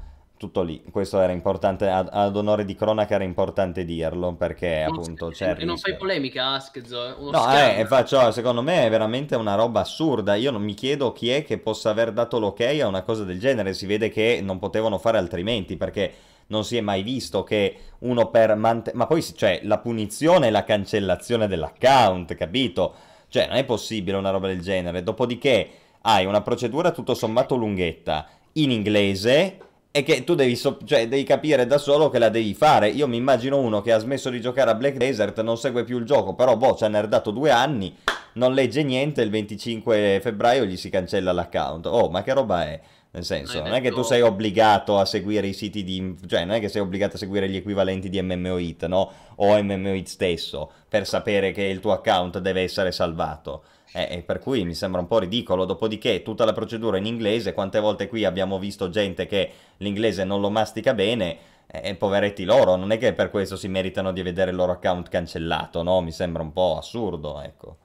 [0.43, 0.83] tutto lì.
[0.91, 5.55] Questo era importante, ad, ad onore di cronaca era importante dirlo, perché Non- appunto c'è
[5.57, 10.35] e non fai polemica, Askzo, No, eh, faccio, secondo me è veramente una roba assurda.
[10.35, 13.39] Io non mi chiedo chi è che possa aver dato l'ok a una cosa del
[13.39, 13.73] genere.
[13.73, 16.13] Si vede che non potevano fare altrimenti perché
[16.47, 18.97] non si è mai visto che uno per mantenere.
[18.97, 22.93] Ma poi, cioè, la punizione è la cancellazione dell'account, capito?
[23.29, 25.03] Cioè, non è possibile una roba del genere.
[25.03, 25.69] Dopodiché
[26.01, 29.57] hai una procedura tutto sommato lunghetta in inglese
[29.95, 32.89] e che tu devi, so- cioè, devi capire da solo che la devi fare.
[32.89, 35.99] Io mi immagino uno che ha smesso di giocare a Black Desert, non segue più
[35.99, 37.95] il gioco, però boh, ci ha nerdato due anni,
[38.33, 41.85] non legge niente, il 25 febbraio gli si cancella l'account.
[41.85, 42.81] Oh, ma che roba è?
[43.11, 46.15] Nel senso, non è che tu sei obbligato a seguire i siti di...
[46.25, 49.11] cioè non è che sei obbligato a seguire gli equivalenti di MMOIT, no?
[49.35, 53.65] O MMOIT stesso, per sapere che il tuo account deve essere salvato.
[53.93, 55.65] Eh, per cui mi sembra un po' ridicolo.
[55.65, 60.41] Dopodiché, tutta la procedura in inglese, quante volte qui abbiamo visto gente che l'inglese non
[60.41, 64.51] lo mastica bene, e poveretti loro, non è che per questo si meritano di vedere
[64.51, 66.01] il loro account cancellato, no?
[66.01, 67.77] Mi sembra un po' assurdo, ecco.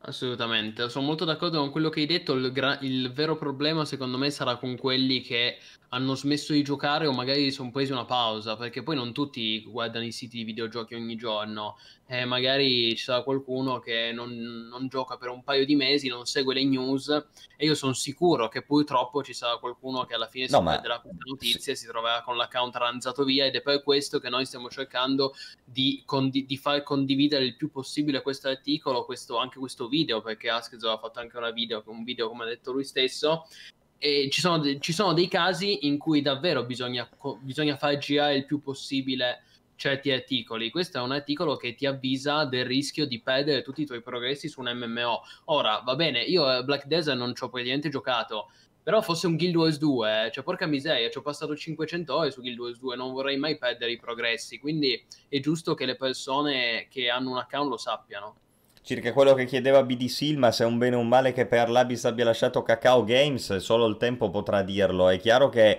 [0.00, 2.34] Assolutamente, sono molto d'accordo con quello che hai detto.
[2.34, 5.58] Il, gra- il vero problema, secondo me, sarà con quelli che
[5.90, 10.04] hanno smesso di giocare o magari sono presi una pausa, perché poi non tutti guardano
[10.04, 11.76] i siti di videogiochi ogni giorno.
[12.08, 14.30] E magari ci sarà qualcuno che non,
[14.70, 17.08] non gioca per un paio di mesi, non segue le news.
[17.56, 20.72] E io sono sicuro che purtroppo ci sarà qualcuno che alla fine No, si ma-
[20.72, 23.44] perderà questa notizia e si troverà con l'account ranzato via.
[23.44, 25.34] Ed è per questo che noi stiamo cercando
[25.64, 30.48] di, condi- di far condividere il più possibile questo articolo, questo, anche questo video, perché
[30.48, 33.46] Askzo ha fatto anche una video, un video come ha detto lui stesso.
[33.98, 37.96] E ci sono, de- ci sono dei casi in cui davvero bisogna, co- bisogna far
[37.98, 39.42] girare il più possibile
[39.76, 40.70] certi articoli.
[40.70, 44.48] Questo è un articolo che ti avvisa del rischio di perdere tutti i tuoi progressi
[44.48, 45.22] su un MMO.
[45.46, 48.50] Ora, va bene, io a Black Desert non ci ho praticamente giocato,
[48.82, 52.30] però fosse un Guild Wars 2, eh, cioè porca miseria, ci ho passato 500 ore
[52.30, 55.96] su Guild Wars 2, non vorrei mai perdere i progressi, quindi è giusto che le
[55.96, 58.36] persone che hanno un account lo sappiano.
[58.86, 61.68] Circa quello che chiedeva BD Silma, se è un bene o un male che per
[61.68, 65.08] l'Abyss abbia lasciato Kakao Games, solo il tempo potrà dirlo.
[65.08, 65.70] È chiaro che...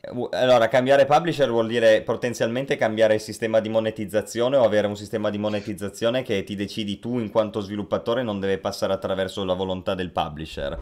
[0.00, 4.96] eh, Allora, cambiare publisher vuol dire potenzialmente cambiare il sistema di monetizzazione o avere un
[4.96, 9.52] sistema di monetizzazione che ti decidi tu in quanto sviluppatore non deve passare attraverso la
[9.52, 10.80] volontà del publisher.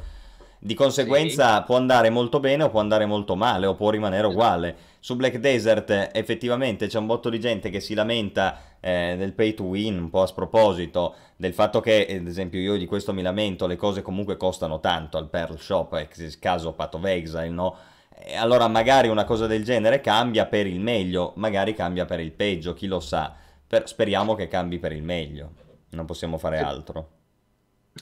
[0.59, 4.77] Di conseguenza può andare molto bene o può andare molto male o può rimanere uguale.
[5.01, 9.35] Su Black Desert eh, effettivamente c'è un botto di gente che si lamenta eh, del
[9.35, 13.13] pay to win, un po' a sproposito, del fatto che, ad esempio, io di questo
[13.13, 17.49] mi lamento, le cose comunque costano tanto al Pearl Shop, ex caso Path of Exile,
[17.49, 17.77] no?
[18.37, 22.73] Allora magari una cosa del genere cambia per il meglio, magari cambia per il peggio,
[22.73, 23.35] chi lo sa.
[23.67, 25.51] Per- speriamo che cambi per il meglio,
[25.91, 27.09] non possiamo fare altro.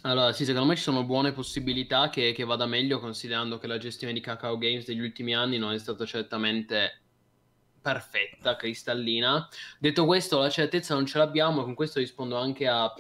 [0.02, 3.78] Allora, sì, secondo me ci sono buone possibilità che, che vada meglio, considerando che la
[3.78, 7.00] gestione di Kakao Games degli ultimi anni non è stata certamente
[7.80, 9.48] perfetta, cristallina.
[9.78, 12.92] Detto questo, la certezza non ce l'abbiamo, e con questo rispondo anche a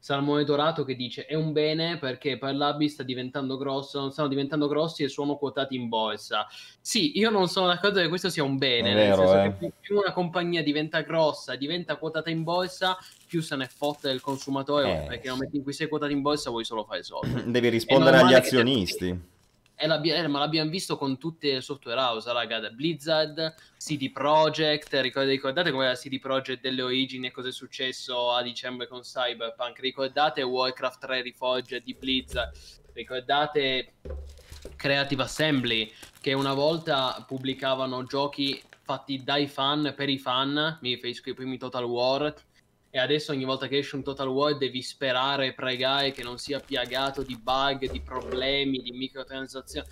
[0.00, 4.28] Salmone Dorato che dice è un bene perché per l'Abi sta diventando grosso, non stanno
[4.28, 6.46] diventando grossi e sono quotati in borsa.
[6.80, 9.58] Sì, io non sono d'accordo che questo sia un bene, È nel vero, senso eh.
[9.58, 12.96] che più una compagnia diventa grossa, diventa quotata in borsa,
[13.26, 16.22] più se ne fotte del consumatore, Eh, perché nel momento in cui sei quotato in
[16.22, 17.44] borsa vuoi solo fare soldi.
[17.52, 19.38] Devi rispondere agli azionisti.
[19.86, 24.92] L'abbia- eh, ma l'abbiamo visto con tutte le software house, raga, da Blizzard, CD Projekt,
[24.94, 29.00] ricord- ricordate come era CD Projekt delle origini e cosa è successo a dicembre con
[29.00, 32.54] Cyberpunk, ricordate Warcraft 3 Reforged di Blizzard,
[32.92, 33.94] ricordate
[34.76, 35.90] Creative Assembly
[36.20, 41.56] che una volta pubblicavano giochi fatti dai fan per i fan, mi riferisco ai primi
[41.56, 42.34] Total War,
[42.90, 46.38] e adesso ogni volta che esce un Total War devi sperare e pregare che non
[46.38, 49.86] sia piagato di bug, di problemi, di microtransazioni.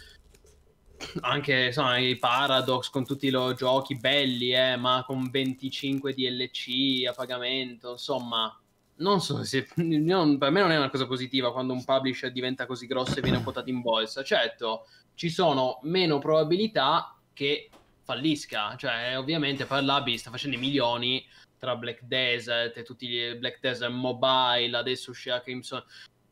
[1.22, 7.06] Anche insomma, i Paradox con tutti i loro giochi belli, eh, ma con 25 DLC
[7.06, 8.60] a pagamento, insomma.
[8.96, 12.66] Non so se non- per me non è una cosa positiva quando un publisher diventa
[12.66, 14.24] così grosso e viene quotato in borsa.
[14.24, 17.70] Certo, ci sono meno probabilità che
[18.02, 21.24] fallisca, cioè ovviamente per l'Abi sta facendo i milioni
[21.58, 25.82] tra Black Desert e tutti gli Black Desert Mobile, adesso uscirà Crimson.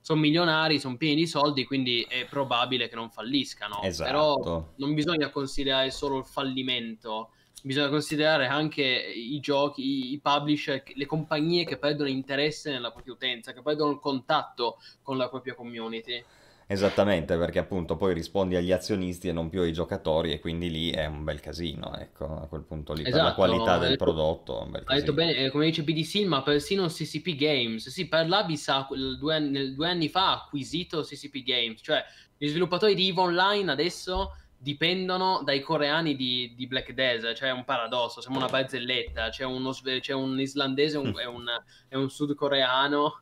[0.00, 3.82] Sono milionari, sono pieni di soldi, quindi è probabile che non falliscano.
[3.82, 4.08] Esatto.
[4.10, 7.30] Però non bisogna considerare solo il fallimento,
[7.62, 13.14] bisogna considerare anche i giochi, i- i publisher, le compagnie che perdono interesse nella propria
[13.14, 16.24] utenza, che perdono il contatto con la propria community.
[16.68, 20.90] Esattamente, perché appunto poi rispondi agli azionisti e non più ai giocatori e quindi lì
[20.90, 24.04] è un bel casino, ecco, a quel punto lì, per la Esatto, qualità del detto-
[24.04, 25.32] prodotto, è un bel Ha detto casino.
[25.32, 27.88] bene, eh, come dice BDC, ma persino CCP Games.
[27.88, 32.04] Sì, per l'Abyss ha due, due anni fa ha acquisito CCP Games, cioè
[32.36, 37.52] gli sviluppatori di EVE Online adesso dipendono dai coreani di, di Black Desert, cioè è
[37.52, 39.70] un paradosso, siamo una barzelletta, c'è, uno
[40.00, 41.46] c'è un islandese un- e, un,
[41.88, 43.20] e un sudcoreano,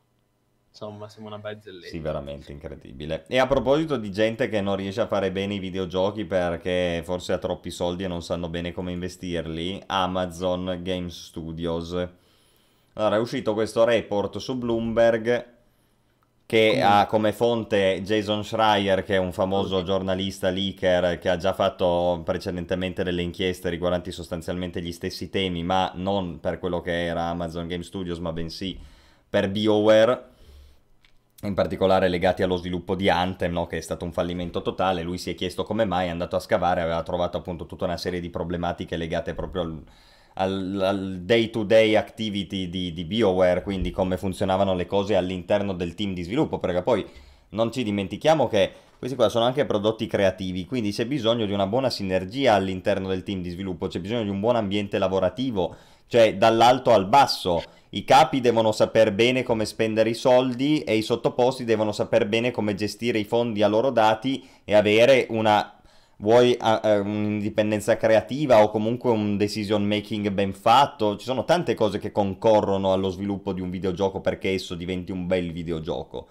[0.75, 1.87] insomma siamo una barzelletta.
[1.87, 3.25] Sì, veramente incredibile.
[3.29, 7.33] E a proposito di gente che non riesce a fare bene i videogiochi perché forse
[7.33, 12.09] ha troppi soldi e non sanno bene come investirli, Amazon Game Studios.
[12.95, 15.53] Allora, è uscito questo report su Bloomberg
[16.45, 16.83] che Come?
[16.83, 22.21] ha come fonte Jason Schreier, che è un famoso giornalista leaker che ha già fatto
[22.25, 27.69] precedentemente delle inchieste riguardanti sostanzialmente gli stessi temi, ma non per quello che era Amazon
[27.69, 28.77] Game Studios, ma bensì
[29.29, 30.33] per BioWare
[31.47, 35.03] in particolare legati allo sviluppo di Anthem, no, che è stato un fallimento totale.
[35.03, 37.97] Lui si è chiesto come mai, è andato a scavare, aveva trovato appunto tutta una
[37.97, 39.83] serie di problematiche legate proprio al,
[40.35, 46.15] al- al day-to-day activity di, di BioWare, quindi come funzionavano le cose all'interno del team
[46.15, 47.07] di sviluppo, perché poi
[47.51, 51.67] non ci dimentichiamo che questi qua sono anche prodotti creativi, quindi c'è bisogno di una
[51.67, 55.77] buona sinergia all'interno del team di sviluppo, c'è bisogno di un buon ambiente lavorativo,
[56.07, 57.63] cioè dall'alto al basso.
[57.95, 62.51] I capi devono saper bene come spendere i soldi e i sottoposti devono saper bene
[62.51, 65.81] come gestire i fondi a loro dati e avere una,
[66.17, 71.17] vuoi eh, un'indipendenza creativa o comunque un decision making ben fatto.
[71.17, 75.29] Ci sono tante cose che concorrono allo sviluppo di un videogioco perché esso diventi un
[75.29, 76.27] bel videogioco.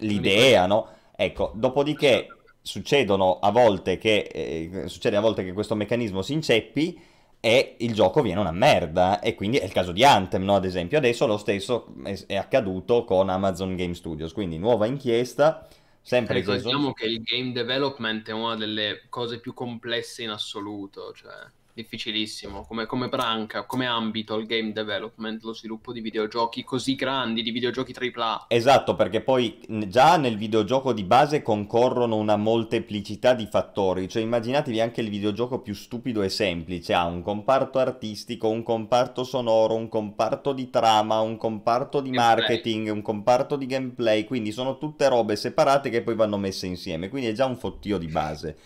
[0.00, 0.86] L'idea, no?
[1.16, 2.26] Ecco, dopodiché
[2.60, 7.08] succedono a volte che, eh, succede a volte che questo meccanismo si inceppi
[7.40, 10.56] e il gioco viene una merda e quindi è il caso di Anthem, no?
[10.56, 11.94] Ad esempio, adesso lo stesso
[12.26, 15.66] è, accaduto con Amazon Game Studios, quindi nuova inchiesta,
[16.02, 21.32] sempre Ricordiamo che il game development è una delle cose più complesse in assoluto, cioè
[21.74, 27.42] difficilissimo, come, come branca, come ambito il game development, lo sviluppo di videogiochi così grandi,
[27.42, 28.46] di videogiochi AAA.
[28.48, 34.80] Esatto, perché poi già nel videogioco di base concorrono una molteplicità di fattori, cioè immaginatevi
[34.80, 39.88] anche il videogioco più stupido e semplice, ha un comparto artistico, un comparto sonoro, un
[39.88, 42.36] comparto di trama, un comparto di Gameplay.
[42.36, 47.08] marketing, un comparto di gameplay, quindi sono tutte robe separate che poi vanno messe insieme,
[47.08, 48.56] quindi è già un fottio di base.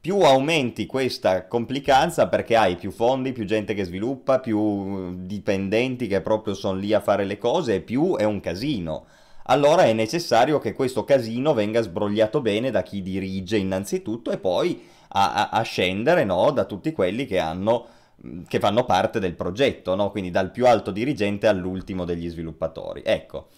[0.00, 6.22] Più aumenti questa complicanza perché hai più fondi, più gente che sviluppa, più dipendenti che
[6.22, 9.04] proprio sono lì a fare le cose e più è un casino.
[9.44, 14.82] Allora è necessario che questo casino venga sbrogliato bene da chi dirige innanzitutto e poi
[15.08, 17.86] a, a- a scendere no, da tutti quelli che hanno
[18.48, 20.10] che fanno parte del progetto, no?
[20.10, 23.02] Quindi dal più alto dirigente all'ultimo degli sviluppatori.
[23.04, 23.48] Ecco,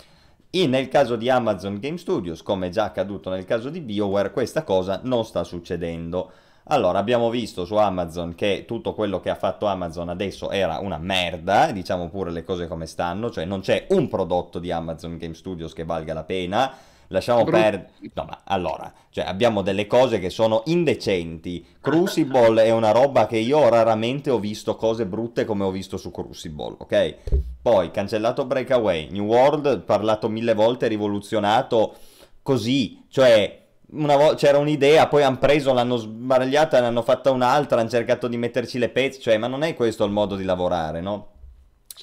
[0.55, 4.65] e nel caso di Amazon Game Studios, come già accaduto nel caso di BioWare, questa
[4.65, 6.31] cosa non sta succedendo.
[6.65, 10.99] Allora, abbiamo visto su Amazon che tutto quello che ha fatto Amazon adesso era una
[10.99, 15.33] merda, diciamo pure le cose come stanno, cioè non c'è un prodotto di Amazon Game
[15.33, 16.71] Studios che valga la pena.
[17.13, 17.91] Lasciamo perdere.
[18.15, 21.65] No, ma allora, cioè, abbiamo delle cose che sono indecenti.
[21.81, 26.11] Crucible è una roba che io raramente ho visto cose brutte come ho visto su
[26.11, 27.17] Crucible, ok?
[27.63, 31.95] Poi, cancellato Breakaway, New World, parlato mille volte, rivoluzionato
[32.43, 33.61] così, cioè
[33.93, 38.27] una vo- c'era un'idea, poi hanno preso, l'hanno sbaragliata, ne hanno fatta un'altra, hanno cercato
[38.27, 41.29] di metterci le pezze, cioè, ma non è questo il modo di lavorare, no?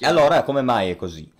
[0.02, 1.30] Allora, come mai è così?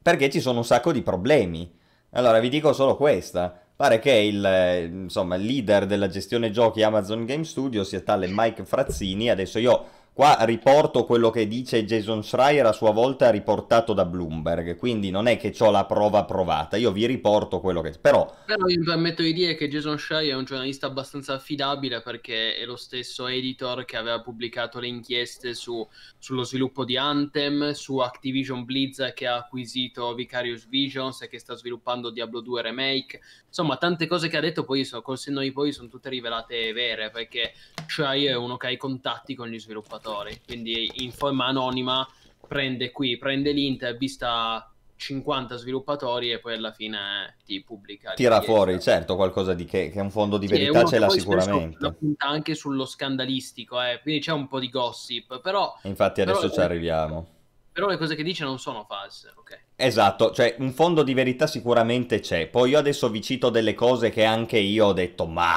[0.00, 1.72] Perché ci sono un sacco di problemi.
[2.16, 3.54] Allora, vi dico solo questa.
[3.76, 8.64] Pare che il, eh, insomma, leader della gestione giochi Amazon Game Studio sia tale Mike
[8.64, 9.28] Frazzini.
[9.28, 9.84] Adesso io
[10.16, 14.74] qua riporto quello che dice Jason Schreier a sua volta riportato da Bloomberg.
[14.76, 17.90] Quindi non è che ho la prova provata, io vi riporto quello che...
[18.00, 22.56] Però Però mi permetto di dire che Jason Shai è un giornalista abbastanza affidabile perché
[22.56, 25.86] è lo stesso editor che aveva pubblicato le inchieste su-
[26.18, 31.54] sullo sviluppo di Anthem, su Activision Blizzard che ha acquisito Vicarious Visions e che sta
[31.56, 33.20] sviluppando Diablo 2 Remake.
[33.48, 36.72] Insomma, tante cose che ha detto poi so- col senno di poi sono tutte rivelate
[36.72, 37.52] vere perché
[37.86, 40.04] Shai è uno che ha i contatti con gli sviluppatori.
[40.46, 42.06] Quindi in forma anonima
[42.46, 48.14] prende qui, prende l'intervista 50 sviluppatori e poi alla fine ti pubblica.
[48.14, 51.08] tira fuori, certo, qualcosa di che, che un fondo di Sì, verità uno ce l'ha
[51.10, 51.92] sicuramente.
[51.92, 56.52] punta anche sullo scandalistico, eh, quindi c'è un po' di gossip, però, Infatti Però- adesso
[56.52, 57.26] ci arriviamo.
[57.72, 59.60] però le cose che dice non sono false, ok?
[59.76, 62.46] Esatto, cioè un fondo di verità sicuramente c'è.
[62.46, 65.56] Poi io adesso vi cito delle cose che anche io ho detto, ma...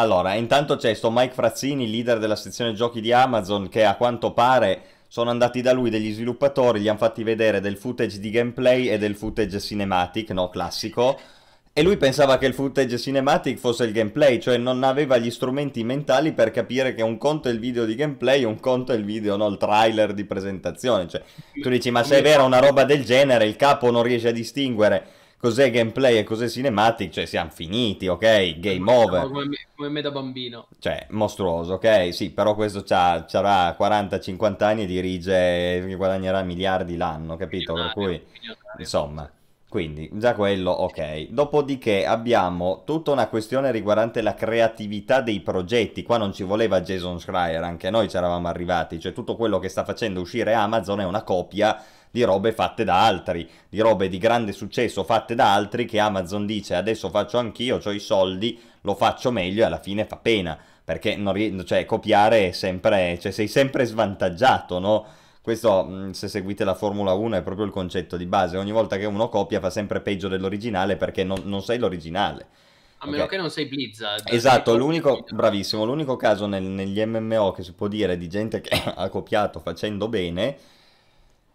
[0.00, 4.32] Allora, intanto c'è sto Mike Frazzini, leader della sezione giochi di Amazon, che a quanto
[4.32, 8.88] pare sono andati da lui degli sviluppatori, gli hanno fatti vedere del footage di gameplay
[8.88, 11.18] e del footage cinematic, no, classico.
[11.74, 15.84] E lui pensava che il footage cinematic fosse il gameplay, cioè non aveva gli strumenti
[15.84, 19.04] mentali per capire che un conto è il video di gameplay, un conto è il
[19.04, 21.08] video, no, il trailer di presentazione.
[21.08, 21.22] Cioè,
[21.60, 24.32] tu dici, ma se è vera una roba del genere, il capo non riesce a
[24.32, 28.60] distinguere cos'è gameplay e cos'è cinematic, cioè siamo finiti, ok?
[28.60, 29.22] Game over.
[29.22, 30.68] Come me, come me da bambino.
[30.78, 32.12] Cioè, mostruoso, ok?
[32.12, 37.72] Sì, però questo c'ha, c'avrà 40-50 anni e dirige, guadagnerà miliardi l'anno, capito?
[37.72, 38.22] Per cui...
[38.78, 39.28] Insomma,
[39.70, 41.28] quindi già quello ok.
[41.28, 46.02] Dopodiché abbiamo tutta una questione riguardante la creatività dei progetti.
[46.02, 48.98] Qua non ci voleva Jason Schreier, anche noi ci eravamo arrivati.
[48.98, 51.80] Cioè tutto quello che sta facendo uscire Amazon è una copia
[52.10, 56.44] di robe fatte da altri, di robe di grande successo fatte da altri che Amazon
[56.44, 60.58] dice adesso faccio anch'io, ho i soldi, lo faccio meglio e alla fine fa pena.
[60.82, 65.06] Perché non cioè, copiare è sempre, cioè, sei sempre svantaggiato, no?
[65.40, 68.56] Questo, mh, se seguite la Formula 1, è proprio il concetto di base.
[68.56, 72.46] Ogni volta che uno copia fa sempre peggio dell'originale perché non, non sei l'originale.
[72.98, 74.24] A meno che non sei Blizzard.
[74.26, 78.70] Esatto, l'unico, bravissimo, l'unico caso nel- negli MMO che si può dire di gente che
[78.94, 80.56] ha copiato facendo bene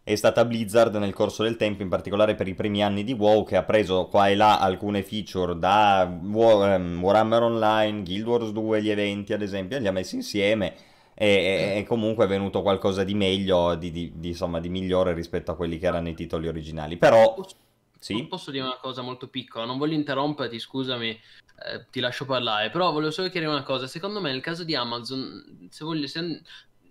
[0.06, 3.44] è stata Blizzard nel corso del tempo, in particolare per i primi anni di WoW,
[3.44, 8.84] che ha preso qua e là alcune feature da ehm, Warhammer Online, Guild Wars 2,
[8.84, 10.76] gli eventi ad esempio, li ha messi insieme
[11.16, 15.50] e, e- comunque è venuto qualcosa di meglio, di, di- di, insomma, di migliore rispetto
[15.52, 16.98] a quelli che erano i titoli originali.
[16.98, 17.36] Però,
[18.00, 22.70] sì, Posso dire una cosa molto piccola, non voglio interromperti, scusami, eh, ti lascio parlare,
[22.70, 23.88] però volevo solo chiarire una cosa.
[23.88, 26.44] Secondo me nel caso di Amazon, se voglio, se-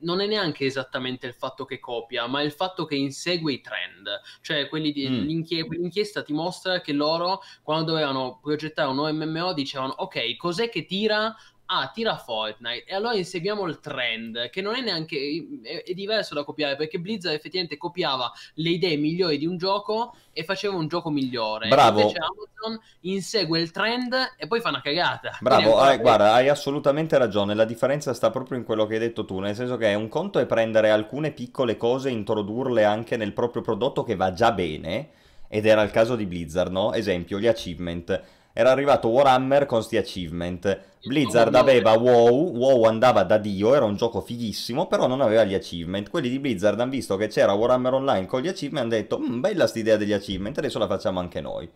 [0.04, 4.08] non è neanche esattamente il fatto che copia, ma il fatto che insegue i trend.
[4.40, 5.24] Cioè, quelli di, Mm.
[5.26, 10.68] l'inchie- l'inchiesta ti mostra che loro, quando dovevano progettare un nuovo MMO, dicevano, ok, cos'è
[10.68, 11.34] che tira?
[11.66, 12.84] Ah, tira Fortnite.
[12.84, 15.16] E allora inseguiamo il trend, che non è neanche...
[15.62, 20.14] è, è diverso da copiare, perché Blizzard effettivamente copiava le idee migliori di un gioco
[20.32, 21.68] e faceva un gioco migliore.
[21.68, 22.00] Bravo.
[22.00, 25.38] Invece Amazon insegue il trend e poi fa una cagata.
[25.40, 27.54] Bravo, hai- guarda, hai assolutamente ragione.
[27.54, 30.38] La differenza sta proprio in quello che hai detto tu, nel senso che un conto
[30.38, 35.10] è prendere alcune piccole cose e introdurle anche nel proprio prodotto che va già bene,
[35.48, 36.92] ed era il caso di Blizzard, no?
[36.92, 38.22] Esempio, gli achievement.
[38.56, 40.80] Era arrivato Warhammer con sti achievement.
[41.02, 45.54] Blizzard aveva WoW, WoW andava da Dio, era un gioco fighissimo, però non aveva gli
[45.54, 46.08] achievement.
[46.08, 49.18] Quelli di Blizzard hanno visto che c'era Warhammer Online con gli achievement e hanno detto,
[49.18, 51.68] "Mm, bella sta idea degli achievement, adesso la facciamo anche noi.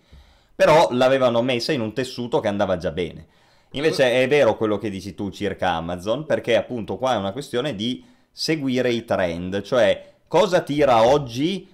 [0.54, 3.26] Però l'avevano messa in un tessuto che andava già bene.
[3.72, 7.74] Invece è vero quello che dici tu circa Amazon, perché appunto qua è una questione
[7.74, 11.68] di seguire i trend, cioè cosa tira oggi.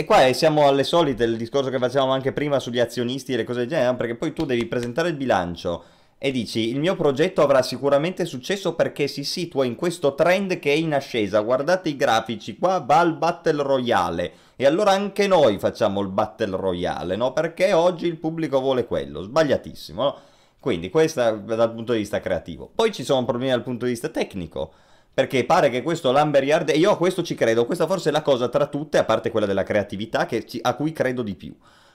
[0.00, 3.36] E qua eh, siamo alle solite, il discorso che facevamo anche prima sugli azionisti e
[3.36, 5.84] le cose del genere, perché poi tu devi presentare il bilancio
[6.16, 10.72] e dici il mio progetto avrà sicuramente successo perché si situa in questo trend che
[10.72, 15.58] è in ascesa, guardate i grafici, qua va il Battle Royale e allora anche noi
[15.58, 17.34] facciamo il Battle Royale, no?
[17.34, 20.16] Perché oggi il pubblico vuole quello, sbagliatissimo, no?
[20.58, 22.70] Quindi questo dal punto di vista creativo.
[22.74, 24.72] Poi ci sono problemi dal punto di vista tecnico,
[25.20, 28.22] perché pare che questo Lumberyard, e io a questo ci credo, questa forse è la
[28.22, 31.48] cosa tra tutte, a parte quella della creatività, che ci- a cui credo di più.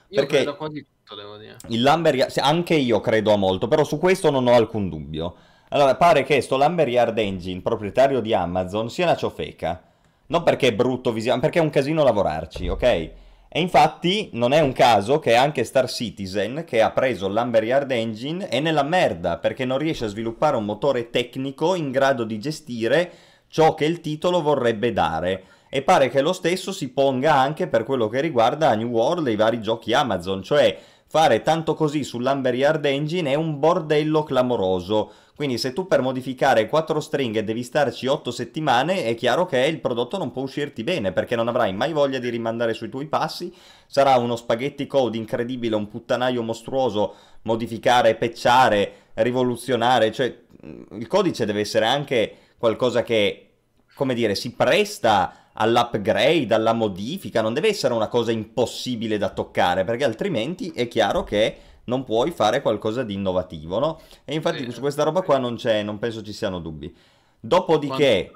[0.08, 1.56] Io Perché- credo quasi tutto, devo dire.
[1.68, 5.34] Il Lumberyard, sì, anche io credo a molto, però su questo non ho alcun dubbio.
[5.70, 9.82] Allora, pare che sto Lumberyard Engine, proprietario di Amazon, sia una ciofeca.
[10.28, 13.10] Non perché è brutto visivamente, perché è un casino lavorarci, ok?
[13.48, 17.90] E infatti non è un caso che anche Star Citizen, che ha preso il Lumberyard
[17.90, 22.38] Engine, è nella merda, perché non riesce a sviluppare un motore tecnico in grado di
[22.38, 23.10] gestire
[23.48, 25.44] ciò che il titolo vorrebbe dare.
[25.68, 29.32] E pare che lo stesso si ponga anche per quello che riguarda New World e
[29.32, 35.12] i vari giochi Amazon, cioè fare tanto così sull'Umberyard Engine è un bordello clamoroso.
[35.36, 39.80] Quindi se tu per modificare quattro stringhe devi starci 8 settimane, è chiaro che il
[39.80, 43.52] prodotto non può uscirti bene, perché non avrai mai voglia di rimandare sui tuoi passi,
[43.86, 51.44] sarà uno spaghetti code incredibile, un puttanaio mostruoso, modificare, pecciare, rivoluzionare, cioè mh, il codice
[51.44, 53.50] deve essere anche qualcosa che,
[53.94, 59.84] come dire, si presta all'upgrade, alla modifica, non deve essere una cosa impossibile da toccare,
[59.84, 64.00] perché altrimenti è chiaro che non puoi fare qualcosa di innovativo, no?
[64.24, 64.70] E infatti Sì.
[64.70, 66.94] su questa roba qua non c'è, non penso ci siano dubbi.
[67.40, 68.32] Dopodiché,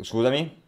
[0.00, 0.62] scusami?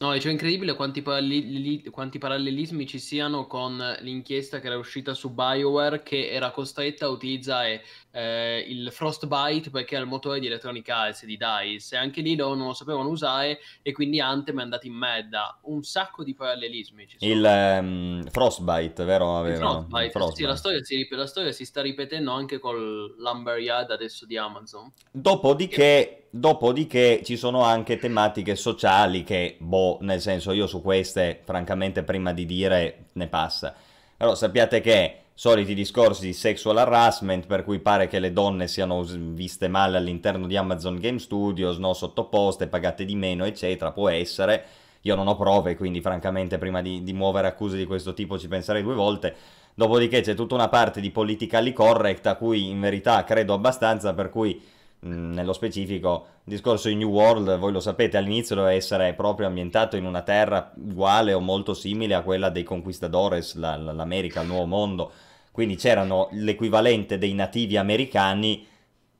[0.00, 5.30] No, dicevo incredibile quanti, paralleli- quanti parallelismi ci siano con l'inchiesta che era uscita su
[5.30, 10.88] BioWare che era costretta a utilizzare eh, il Frostbite perché era il motore di Electronic
[10.88, 14.62] Arts di DICE e anche lì loro non lo sapevano usare e quindi Anthem è
[14.62, 15.58] andato in merda.
[15.64, 17.32] Un sacco di parallelismi ci sono.
[17.32, 19.30] Il ehm, Frostbite, vero?
[19.30, 19.70] Il Avevano?
[19.70, 20.46] Frostbite, sì, Frostbite.
[20.48, 24.90] la storia, si, la storia si sta ripetendo anche col Lumberyard adesso di Amazon.
[25.10, 32.02] Dopodiché, dopodiché ci sono anche tematiche sociali che, boh, nel senso io su queste, francamente,
[32.02, 33.74] prima di dire ne passa.
[34.16, 39.04] Però sappiate che soliti discorsi di sexual harassment, per cui pare che le donne siano
[39.04, 44.64] viste male all'interno di Amazon Game Studios, no, sottoposte, pagate di meno, eccetera, può essere.
[45.02, 48.48] Io non ho prove, quindi francamente prima di, di muovere accuse di questo tipo ci
[48.48, 49.36] penserei due volte.
[49.76, 54.30] Dopodiché c'è tutta una parte di politically correct a cui in verità credo abbastanza, per
[54.30, 54.60] cui
[55.00, 59.96] nello specifico il discorso di New World, voi lo sapete, all'inizio doveva essere proprio ambientato
[59.96, 64.66] in una terra uguale o molto simile a quella dei conquistadores, la- l'America, il nuovo
[64.66, 65.12] mondo.
[65.58, 68.64] Quindi c'erano l'equivalente dei nativi americani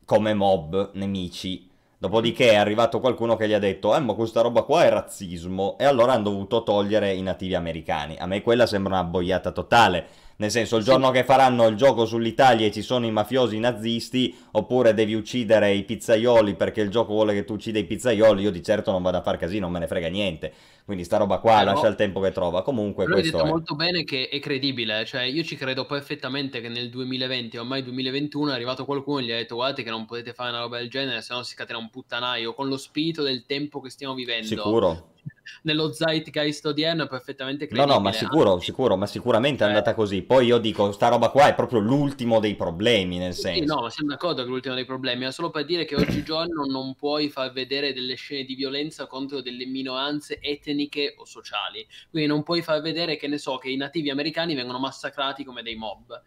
[0.04, 1.68] come mob, nemici.
[1.98, 5.76] Dopodiché è arrivato qualcuno che gli ha detto, eh ma questa roba qua è razzismo,
[5.80, 8.16] e allora hanno dovuto togliere i nativi americani.
[8.16, 10.06] A me quella sembra una boiata totale.
[10.40, 10.90] Nel senso, il Sì.
[10.90, 15.72] giorno che faranno il gioco sull'Italia e ci sono i mafiosi nazisti, oppure devi uccidere
[15.72, 19.02] i pizzaioli perché il gioco vuole che tu uccida i pizzaioli, io di certo non
[19.02, 20.52] vado a far casino, non me ne frega niente.
[20.84, 22.62] Quindi sta roba qua Però- lascia il tempo che trova.
[22.62, 23.48] Comunque hai questo detto è.
[23.50, 28.52] molto bene che è credibile, cioè io ci credo perfettamente che nel 2020, ormai 2021,
[28.52, 30.88] è arrivato qualcuno e gli ha detto guardate che non potete fare una roba del
[30.88, 34.46] genere, se no si scatena un puttanaio, con lo spirito del tempo che stiamo vivendo.
[34.46, 35.08] Sicuro.
[35.62, 37.94] Nello zeitgeist odierno è perfettamente No, credibile.
[37.96, 39.70] no, ma sicuro, anzi- sicuro, ma sicuramente è Eh.
[39.70, 40.22] andata così.
[40.22, 43.74] Poi io dico, sta roba qua è proprio l'ultimo dei problemi, nel Sì, senso.
[43.74, 46.64] no, ma siamo d'accordo che è l'ultimo dei problemi, è solo per dire che oggigiorno
[46.64, 51.86] non puoi far vedere delle scene di violenza contro delle minoranze etniche o sociali.
[52.10, 55.62] Quindi non puoi far vedere che ne so che i nativi americani vengono massacrati come
[55.62, 56.20] dei mob.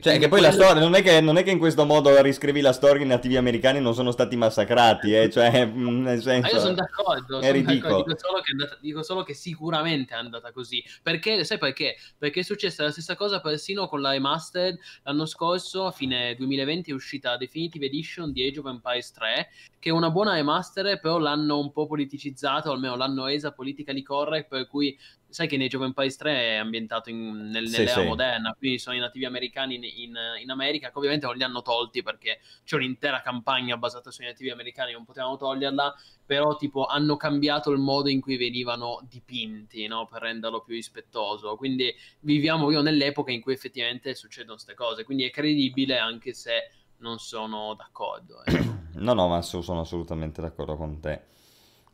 [0.00, 2.20] Cioè, che poi la quello- storia, non è che, non è che in questo modo
[2.22, 6.22] riscrivi la storia, i nativi americani non sono stati massacrati, eh, cioè, mh, nel Ma
[6.22, 6.54] senso...
[6.54, 8.02] io sono d'accordo, è sono ridicolo.
[8.04, 10.82] d'accordo, dico solo, andata- dico solo che sicuramente è andata così.
[11.02, 11.96] Perché, sai perché?
[12.16, 16.90] Perché è successa la stessa cosa persino con la remastered l'anno scorso, a fine 2020
[16.90, 19.48] è uscita Definitive Edition di Age of Empires 3,
[19.78, 24.02] che è una buona remaster, però l'hanno un po' politicizzato, o almeno l'hanno resa politically
[24.02, 24.96] correct, per cui
[25.28, 28.04] sai che Age of Empires 3 è ambientato in- nel- Sì, nell'era sì.
[28.04, 31.62] moderna, quindi sono i nativi americani in, in- in America, che ovviamente non li hanno
[31.62, 35.94] tolti perché c'è un'intera campagna basata sui nativi americani, non potevano toglierla,
[36.24, 40.06] però tipo hanno cambiato il modo in cui venivano dipinti, no?
[40.06, 41.56] Per renderlo più rispettoso.
[41.56, 46.70] Quindi viviamo io nell'epoca in cui effettivamente succedono queste cose, quindi è credibile anche se
[46.98, 48.44] non sono d'accordo.
[48.44, 48.76] ecco.
[48.98, 51.22] No, no, ma sono assolutamente d'accordo con te.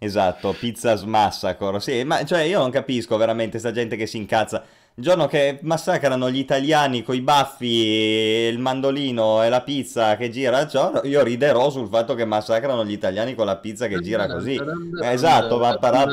[0.05, 4.63] Esatto, Pizzas Massacre, sì, ma cioè io non capisco veramente sta gente che si incazza.
[4.97, 10.69] Il giorno che massacrano gli italiani coi baffi, il mandolino e la pizza che gira,
[10.69, 14.61] cioè, io riderò sul fatto che massacrano gli italiani con la pizza che gira così.
[15.03, 16.05] Esatto, va- parà-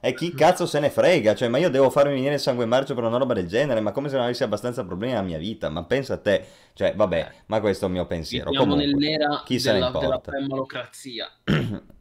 [0.00, 1.34] e chi cazzo se ne frega?
[1.34, 3.92] Cioè, ma io devo farmi venire il sangue marcio per una roba del genere, ma
[3.92, 6.44] come se non avessi abbastanza problemi nella mia vita, ma pensa a te.
[6.72, 8.52] Cioè, vabbè, ma questo è il mio pensiero.
[8.52, 10.30] Comunque, nell'era chi se ne della, della importa?
[10.30, 11.30] premolocrazia.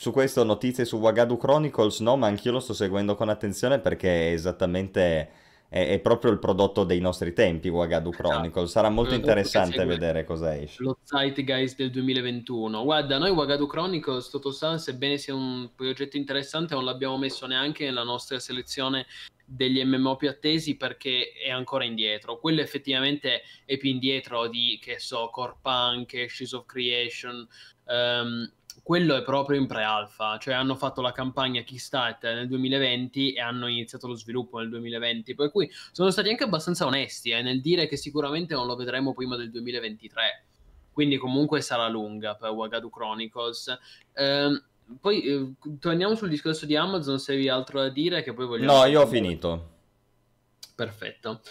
[0.00, 4.30] Su questo notizie su Wagadu Chronicles, no, ma anch'io lo sto seguendo con attenzione perché
[4.30, 5.30] è esattamente,
[5.68, 8.70] è, è proprio il prodotto dei nostri tempi, Wagadu Chronicles.
[8.70, 10.82] Sarà molto interessante vedere cosa esce.
[10.82, 12.82] lo zeitgeist del 2021.
[12.82, 18.02] Guarda, noi Wagadu Chronicles, Totosan, sebbene sia un progetto interessante, non l'abbiamo messo neanche nella
[18.02, 19.04] nostra selezione
[19.44, 22.38] degli MMO più attesi perché è ancora indietro.
[22.38, 27.46] Quello effettivamente è più indietro di, che so, Core Punk, Ashes of Creation.
[27.84, 28.50] Um,
[28.90, 33.68] quello è proprio in pre-alpha, cioè hanno fatto la campagna Kickstarter nel 2020 e hanno
[33.68, 37.86] iniziato lo sviluppo nel 2020, per cui sono stati anche abbastanza onesti eh, nel dire
[37.86, 40.44] che sicuramente non lo vedremo prima del 2023,
[40.90, 43.78] quindi comunque sarà lunga per Wagadu Chronicles.
[44.16, 44.60] Um,
[45.00, 48.72] poi eh, torniamo sul discorso di Amazon, se hai altro da dire che poi vogliamo...
[48.72, 49.79] No, io ho finito.
[50.80, 51.42] Perfetto.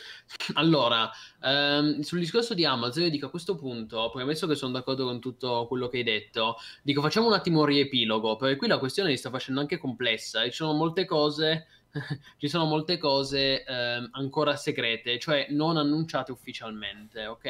[0.55, 1.07] Allora,
[1.43, 5.19] ehm, sul discorso di Amazon, io dico a questo punto, premesso che sono d'accordo con
[5.19, 9.11] tutto quello che hai detto, dico facciamo un attimo un riepilogo, perché qui la questione
[9.11, 11.67] si sta facendo anche complessa e ci sono molte cose
[12.37, 17.47] ci sono molte cose eh, ancora segrete, cioè non annunciate ufficialmente, ok?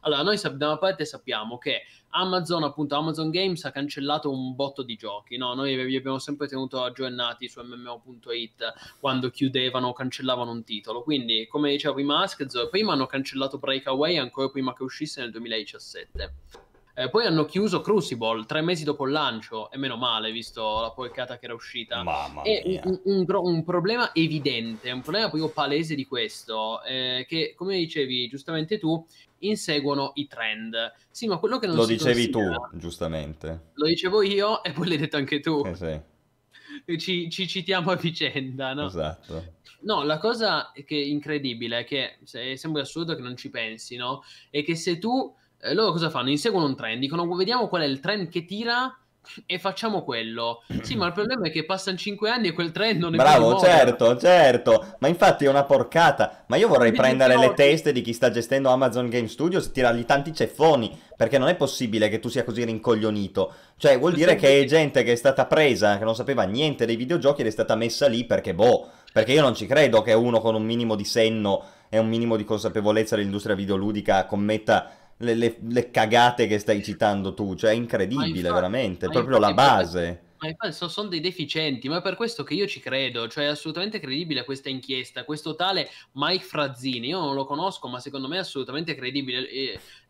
[0.00, 4.82] Allora, noi da una parte sappiamo che Amazon, appunto, Amazon Games ha cancellato un botto
[4.82, 5.54] di giochi, no?
[5.54, 11.46] Noi vi abbiamo sempre tenuto aggiornati su MMO.it quando chiudevano o cancellavano un titolo, quindi,
[11.48, 16.34] come diceva prima Askez, prima hanno cancellato Breakaway ancora prima che uscisse nel 2017.
[16.94, 20.90] Eh, poi hanno chiuso Crucible tre mesi dopo il lancio, e meno male, visto la
[20.90, 22.02] porcata che era uscita.
[22.02, 22.82] Mamma è mia.
[22.84, 28.28] un, un, un, problema evidente, un problema proprio palese di questo, eh, che come dicevi
[28.28, 29.06] giustamente tu,
[29.38, 30.92] inseguono i trend.
[31.10, 32.42] Sì, ma quello che non Lo dicevi tu,
[32.74, 33.70] giustamente.
[33.74, 35.62] Lo dicevo io e poi l'hai detto anche tu.
[35.64, 36.10] Eh sì.
[36.98, 38.86] Ci, ci, citiamo a vicenda, no?
[38.86, 39.60] Esatto.
[39.80, 44.22] No, la cosa che è incredibile, che sembra assurdo che non ci pensi, no?
[44.50, 46.28] È che se tu eh, loro cosa fanno?
[46.30, 48.96] Inseguono un trend, dicono vediamo qual è il trend che tira
[49.46, 50.62] e facciamo quello.
[50.82, 53.56] Sì, ma il problema è che passano 5 anni e quel trend non è Bravo,
[53.58, 54.96] certo, certo.
[54.98, 56.42] Ma infatti è una porcata.
[56.46, 60.04] Ma io vorrei prendere le teste di chi sta gestendo Amazon Game Studios e tirargli
[60.04, 60.98] tanti ceffoni.
[61.16, 63.52] Perché non è possibile che tu sia così rincoglionito.
[63.76, 66.96] Cioè, vuol dire che è gente che è stata presa, che non sapeva niente dei
[66.96, 70.40] videogiochi ed è stata messa lì perché, boh, perché io non ci credo che uno
[70.40, 74.90] con un minimo di senno e un minimo di consapevolezza dell'industria videoludica commetta
[75.22, 79.54] le, le, le, cagate che stai citando tu, cioè è incredibile infatti, veramente, proprio la
[79.54, 80.20] base.
[80.38, 83.48] Ma infatti sono dei deficienti, ma è per questo che io ci credo, cioè è
[83.48, 88.36] assolutamente credibile questa inchiesta, questo tale Mike Frazzini, io non lo conosco, ma secondo me
[88.36, 89.48] è assolutamente credibile.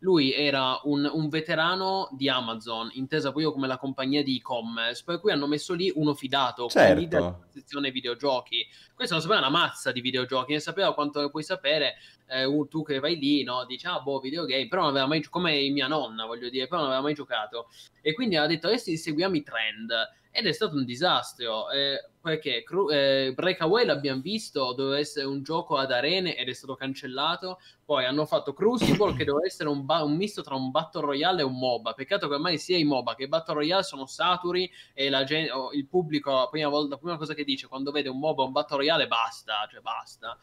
[0.03, 5.21] Lui era un, un veterano di Amazon, intesa poi come la compagnia di e-commerce, per
[5.21, 6.99] cui hanno messo lì uno fidato, certo.
[6.99, 8.67] leader della sezione videogiochi.
[8.93, 11.95] Questo non sapeva una mazza di videogiochi, ne sapeva quanto ne puoi sapere
[12.27, 13.63] eh, tu che vai lì, no?
[13.65, 16.89] Dici, ah, boh, videogame, però non aveva mai, come mia nonna, voglio dire, però non
[16.89, 17.69] aveva mai giocato.
[18.01, 19.91] E quindi ha detto, adesso inseguiamo i trend
[20.35, 25.77] ed è stato un disastro eh, perché eh, Breakaway l'abbiamo visto doveva essere un gioco
[25.77, 27.59] ad arene ed è stato cancellato.
[27.85, 31.41] Poi hanno fatto Crucible che doveva essere un, ba- un, misto tra un Battle Royale
[31.41, 31.93] e un MOBA.
[31.93, 35.85] Peccato che ormai sia i MOBA che i Battle Royale sono saturi e gen- il
[35.85, 38.51] pubblico la prima, volta, la prima cosa che dice quando vede un MOBA o un
[38.53, 40.35] Battle Royale basta cioè basta.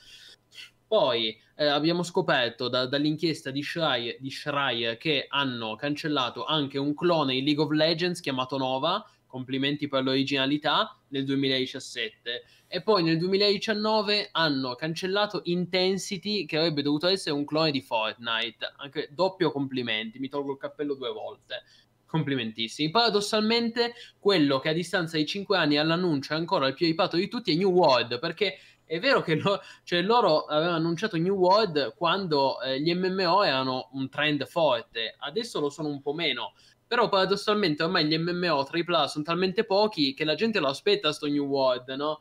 [0.86, 6.94] Poi eh, abbiamo scoperto da, dall'inchiesta di Schreier, di Schreier che hanno cancellato anche un
[6.94, 12.42] clone in League of Legends chiamato Nova complimenti per l'originalità, nel 2017.
[12.66, 18.74] E poi nel 2019 hanno cancellato Intensity, che avrebbe dovuto essere un clone di Fortnite.
[18.76, 21.62] Anche doppio complimenti, mi tolgo il cappello due volte.
[22.04, 22.90] Complimentissimi.
[22.90, 27.28] Paradossalmente, quello che a distanza di 5 anni all'annuncio è ancora il più ipato di
[27.28, 28.58] tutti è New World, perché
[28.90, 33.88] è vero che lo, cioè loro avevano annunciato New World quando eh, gli MMO erano
[33.92, 36.54] un trend forte, adesso lo sono un po' meno.
[36.90, 41.28] Però paradossalmente ormai gli MMO AAA sono talmente pochi che la gente lo aspetta sto
[41.28, 42.20] New World, no?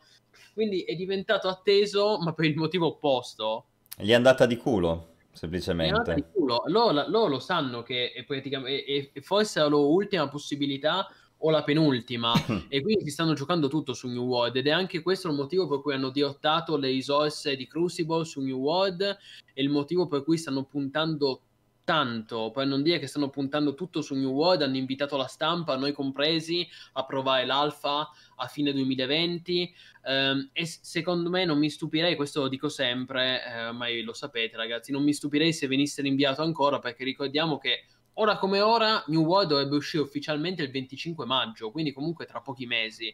[0.53, 3.65] Quindi è diventato atteso, ma per il motivo opposto.
[3.97, 5.91] Gli è andata di culo, semplicemente.
[5.91, 6.61] Gli è andata di culo.
[6.67, 11.07] Loro, loro lo sanno che è praticamente è, è forse la loro ultima possibilità
[11.39, 12.31] o la penultima
[12.69, 15.67] e quindi si stanno giocando tutto su New World ed è anche questo il motivo
[15.67, 20.23] per cui hanno dirottato le risorse di Crucible su New World e il motivo per
[20.23, 21.41] cui stanno puntando
[21.89, 25.75] tanto, per non dire che stanno puntando tutto su New World, hanno invitato la stampa,
[25.75, 32.15] noi compresi, a provare l'alfa a fine 2020 ehm, e secondo me non mi stupirei,
[32.15, 36.43] questo lo dico sempre, eh, ormai lo sapete ragazzi, non mi stupirei se venisse rinviato
[36.43, 37.85] ancora perché ricordiamo che
[38.19, 42.67] ora come ora New World dovrebbe uscire ufficialmente il 25 maggio, quindi comunque tra pochi
[42.67, 43.11] mesi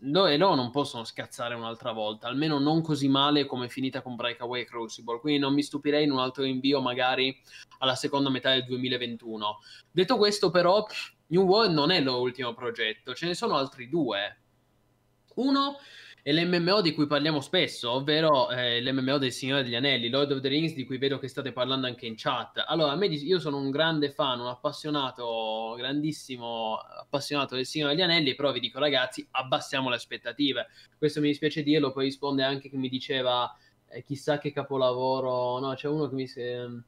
[0.00, 4.02] no, e loro non possono scazzare un'altra volta, almeno non così male come è finita
[4.02, 7.36] con Breakaway Crucible, quindi non mi stupirei in un altro invio magari
[7.78, 9.58] alla seconda metà del 2021.
[9.90, 10.86] Detto questo però,
[11.28, 14.40] New World non è l'ultimo progetto, ce ne sono altri due.
[15.34, 15.76] Uno
[16.28, 20.40] è l'MMO di cui parliamo spesso, ovvero eh, l'MMO del Signore degli Anelli, Lord of
[20.40, 22.62] the Rings, di cui vedo che state parlando anche in chat.
[22.66, 28.34] Allora, me, io sono un grande fan, un appassionato, grandissimo appassionato del Signore degli Anelli,
[28.34, 30.66] però vi dico ragazzi, abbassiamo le aspettative.
[30.98, 33.50] Questo mi dispiace dirlo, poi risponde anche che mi diceva
[33.88, 36.26] eh, chissà che capolavoro, no, c'è uno che mi...
[36.26, 36.82] Se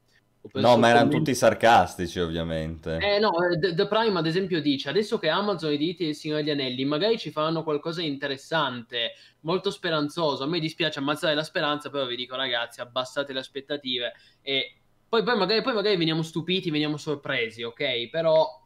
[0.53, 2.97] No, ma erano tutti sarcastici, ovviamente.
[2.97, 6.15] Eh no, eh, The, The, Prime ad esempio dice, adesso che Amazon i diritti del
[6.15, 10.43] Signore degli Anelli, magari ci faranno qualcosa di interessante, molto speranzoso.
[10.43, 14.77] A me dispiace ammazzare la speranza, però vi dico ragazzi, abbassate le aspettative e
[15.07, 18.09] poi, poi, magari, poi magari veniamo stupiti, veniamo sorpresi, ok?
[18.09, 18.60] Però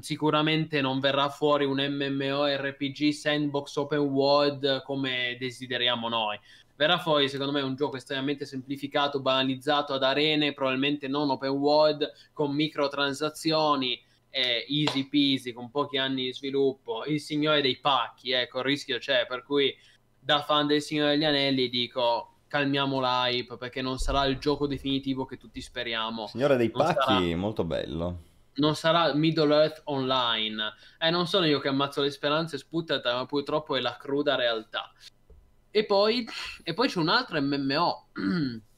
[0.00, 6.38] sicuramente non verrà fuori un MMORPG sandbox open world come desideriamo noi.
[6.74, 12.10] Verrà fuori secondo me un gioco estremamente semplificato, banalizzato ad arene, probabilmente non open world,
[12.32, 14.00] con microtransazioni,
[14.30, 18.98] eh, easy peasy, con pochi anni di sviluppo, il signore dei pacchi, ecco, il rischio
[18.98, 19.74] c'è, per cui
[20.18, 25.24] da fan del Signore degli Anelli dico calmiamo l'hype perché non sarà il gioco definitivo
[25.24, 26.26] che tutti speriamo.
[26.26, 27.36] Signore dei non pacchi, sarà...
[27.36, 30.74] molto bello non sarà Middle Earth Online.
[30.98, 34.92] Eh, non sono io che ammazzo le speranze sputtata, ma purtroppo è la cruda realtà.
[35.70, 36.26] E poi,
[36.62, 38.08] e poi c'è un altro MMO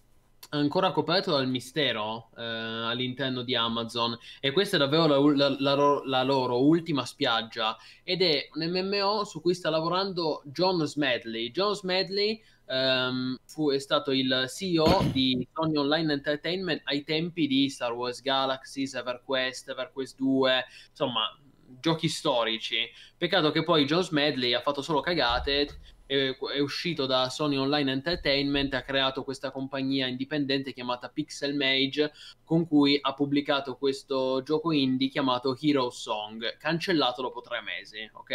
[0.55, 6.03] ancora coperto dal mistero eh, all'interno di Amazon e questa è davvero la, la, la,
[6.05, 11.51] la, loro ultima spiaggia ed è un MMO su cui sta lavorando John Smedley.
[11.51, 17.69] John Smedley um, fu, è stato il CEO di Sony Online Entertainment ai tempi di
[17.69, 21.37] Star Wars Galaxies, EverQuest, EverQuest 2, insomma
[21.81, 22.89] giochi storici.
[23.17, 25.69] Peccato che poi John Smedley ha fatto solo cagate
[26.07, 32.13] è, è, uscito da Sony Online Entertainment ha creato questa compagnia indipendente chiamata Pixel Mage
[32.45, 38.33] con cui ha pubblicato questo gioco indie chiamato Hero Song, cancellato dopo tre mesi, ok?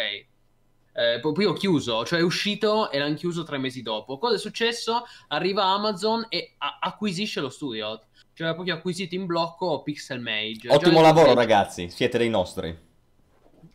[0.91, 4.17] Eh, poi ho chiuso, cioè è uscito e l'hanno chiuso tre mesi dopo.
[4.17, 5.03] Cosa è successo?
[5.27, 8.01] Arriva Amazon e a- acquisisce lo studio.
[8.33, 10.69] Cioè, proprio acquisito in blocco Pixel Mage.
[10.69, 12.88] Ottimo lavoro, ragazzi, siete dei nostri.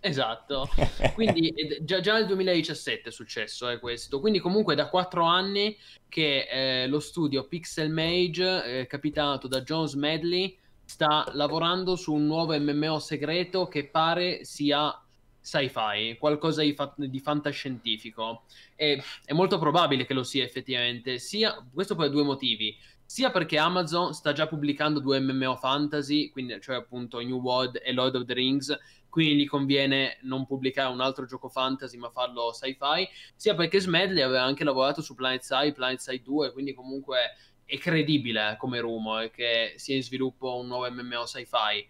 [0.07, 0.69] Esatto,
[1.15, 5.75] quindi già, già, nel 2017 è successo eh, questo, quindi comunque da quattro anni
[6.11, 12.27] che eh, lo studio Pixel Mage, eh, capitato da Jones Medley, sta lavorando su un
[12.27, 14.95] nuovo MMO segreto che pare sia
[15.41, 18.43] sci-fi, qualcosa di, fa- di fantascientifico.
[18.77, 22.77] E è molto probabile che lo sia effettivamente, sia questo per due motivi.
[23.07, 27.93] Sia perché Amazon sta già pubblicando due MMO fantasy, quindi, cioè appunto New World e
[27.93, 28.77] Lord of the Rings,
[29.15, 34.23] quindi gli conviene non pubblicare un altro gioco fantasy ma farlo sci-fi, sia perché Smedley
[34.23, 39.31] aveva anche lavorato su Planet Side, Planet Side 2, quindi comunque è credibile come rumore
[39.31, 41.87] che sia in sviluppo un nuovo MMO sci-fi.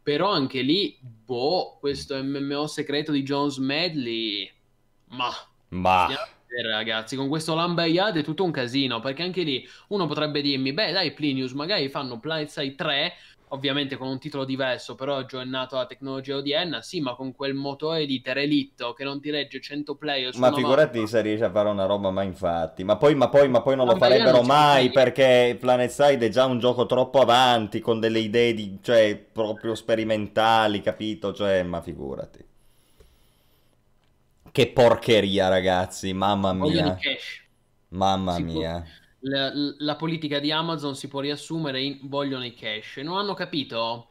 [0.00, 4.48] Però anche lì, boh, questo MMO segreto di John Smedley,
[5.08, 5.30] ma...
[5.70, 6.06] Ma...
[6.62, 10.92] Ragazzi, con questo Lambayad è tutto un casino, perché anche lì uno potrebbe dirmi, beh
[10.92, 13.12] dai Plinius, magari fanno Planet Side 3
[13.50, 18.06] ovviamente con un titolo diverso, però aggiornato alla tecnologia odierna, sì, ma con quel motore
[18.06, 21.86] di Terelitto che non ti regge 100 player Ma figurati se riesce a fare una
[21.86, 22.84] roba, ma infatti.
[22.84, 26.28] Ma poi, ma poi, ma poi non ma lo farebbero mai perché Planet Side è
[26.28, 31.32] già un gioco troppo avanti, con delle idee di, cioè, proprio sperimentali, capito?
[31.32, 32.46] Cioè, ma figurati.
[34.50, 36.98] Che porcheria, ragazzi, mamma mia.
[37.88, 38.72] Mamma si mia.
[38.80, 42.98] Può la, la, politica di Amazon si può riassumere in vogliono i cash.
[42.98, 44.10] Non hanno capito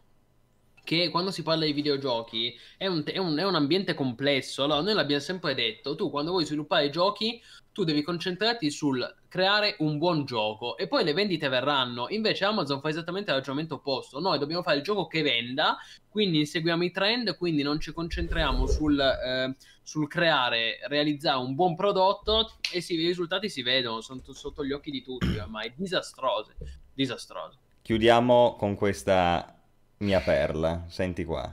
[0.84, 4.64] che quando si parla di videogiochi è un, è un, è un ambiente complesso.
[4.64, 9.76] Allora, noi l'abbiamo sempre detto, tu quando vuoi sviluppare giochi tu devi concentrarti sul creare
[9.80, 12.08] un buon gioco e poi le vendite verranno.
[12.10, 14.20] Invece Amazon fa esattamente il ragionamento opposto.
[14.20, 15.78] Noi dobbiamo fare il gioco che venda,
[16.10, 21.76] quindi inseguiamo i trend, quindi non ci concentriamo sul, eh, sul creare, realizzare un buon
[21.76, 25.74] prodotto e sì, i risultati si vedono, sono t- sotto gli occhi di tutti ormai,
[25.76, 26.56] disastrose,
[26.94, 27.58] disastrose.
[27.82, 29.62] Chiudiamo con questa
[30.00, 31.48] mia perla, senti qua.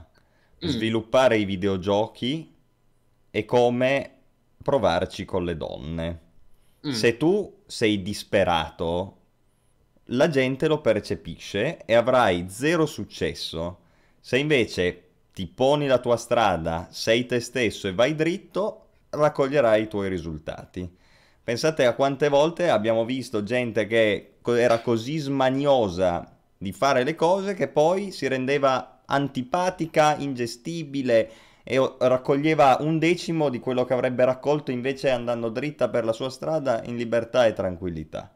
[0.63, 0.67] Mm.
[0.67, 2.53] Sviluppare i videogiochi
[3.29, 4.11] è come
[4.61, 6.24] provarci con le donne.
[6.87, 6.91] Mm.
[6.91, 9.17] Se tu sei disperato,
[10.09, 13.79] la gente lo percepisce e avrai zero successo.
[14.19, 15.03] Se invece
[15.33, 20.87] ti poni la tua strada, sei te stesso e vai dritto, raccoglierai i tuoi risultati.
[21.43, 27.53] Pensate a quante volte abbiamo visto gente che era così smaniosa di fare le cose
[27.53, 31.31] che poi si rendeva antipatica, ingestibile
[31.67, 36.29] e raccoglieva un decimo di quello che avrebbe raccolto invece andando dritta per la sua
[36.29, 38.31] strada in libertà e tranquillità.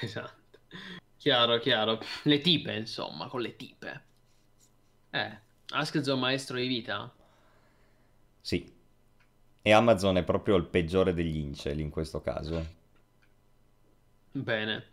[0.00, 0.58] Esatto.
[1.16, 2.00] Chiaro, chiaro.
[2.24, 4.02] Le tipe, insomma, con le tipe.
[5.10, 5.38] Eh,
[5.68, 7.08] Ask Zone maestro di vita?
[8.40, 8.74] Sì.
[9.62, 12.66] E Amazon è proprio il peggiore degli incel in questo caso.
[14.32, 14.86] Bene.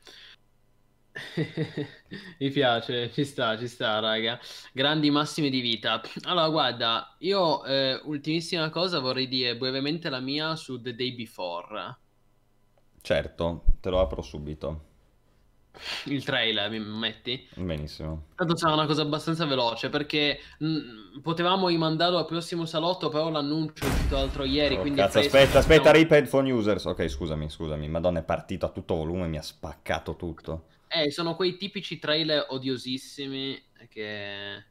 [2.40, 4.40] Mi piace, ci sta, ci sta, raga.
[4.74, 6.02] Grandi massimi di vita.
[6.24, 11.98] Allora, guarda, io eh, ultimissima cosa vorrei dire brevemente la mia su The Day Before.
[13.02, 14.84] Certo, te lo apro subito.
[16.06, 17.48] Il trailer, mi metti?
[17.56, 18.26] Benissimo.
[18.36, 23.86] Tanto sarà una cosa abbastanza veloce perché mh, potevamo rimandarlo al prossimo salotto, però l'annuncio
[23.86, 24.76] è uscito l'altro ieri.
[24.76, 26.86] Oh, quindi cazzo, aspetta, aspetta, diciamo- rip headphone users.
[26.86, 27.88] Ok, scusami, scusami.
[27.88, 30.66] Madonna, è partito a tutto volume, mi ha spaccato tutto.
[30.92, 34.64] Eh, sono quei tipici trailer odiosissimi che...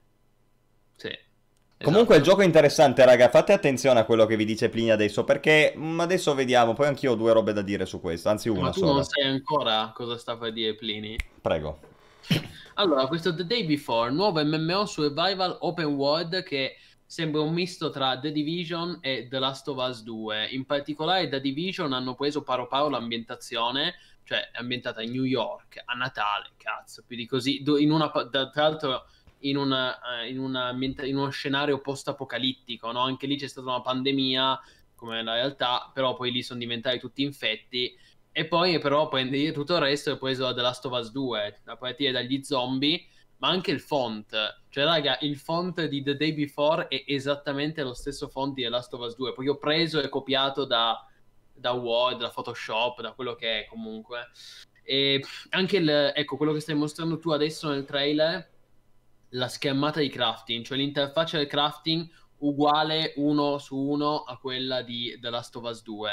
[0.96, 1.26] Sì.
[1.80, 2.30] Comunque il esatto.
[2.30, 3.28] gioco è interessante, raga.
[3.28, 6.72] Fate attenzione a quello che vi dice Plini adesso, perché mm, adesso vediamo.
[6.72, 8.92] Poi anch'io ho due robe da dire su questo, anzi Ma una tu sola.
[8.94, 11.16] non sai ancora cosa sta per dire Plini.
[11.40, 11.78] Prego.
[12.74, 18.18] Allora, questo The Day Before, nuovo MMO survival open world che sembra un misto tra
[18.18, 20.48] The Division e The Last of Us 2.
[20.50, 23.94] In particolare The Division hanno preso paro paro l'ambientazione,
[24.28, 28.50] cioè è ambientata in New York, a Natale, cazzo, più di così, in una, tra
[28.56, 29.06] l'altro
[29.38, 33.00] in, una, eh, in, una in uno scenario post-apocalittico, no?
[33.00, 34.60] Anche lì c'è stata una pandemia,
[34.94, 37.96] come nella realtà, però poi lì sono diventati tutti infetti.
[38.30, 41.60] E poi però prendi tutto il resto è preso da The Last of Us 2,
[41.64, 43.02] a partire dagli zombie,
[43.38, 44.60] ma anche il font.
[44.68, 48.68] Cioè, raga, il font di The Day Before è esattamente lo stesso font di The
[48.68, 51.02] Last of Us 2, poi ho preso e copiato da,
[51.58, 54.28] da Word, da Photoshop, da quello che è comunque.
[54.82, 58.50] E anche il, ecco, quello che stai mostrando tu adesso nel trailer,
[59.30, 62.08] la schermata di crafting, cioè l'interfaccia del crafting
[62.38, 66.10] uguale uno su uno a quella di The Last of Us 2.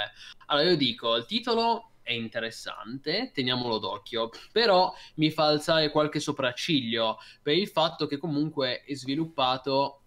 [0.47, 7.17] Allora io dico, il titolo è interessante, teniamolo d'occhio, però mi fa alzare qualche sopracciglio
[7.41, 10.01] per il fatto che comunque è sviluppato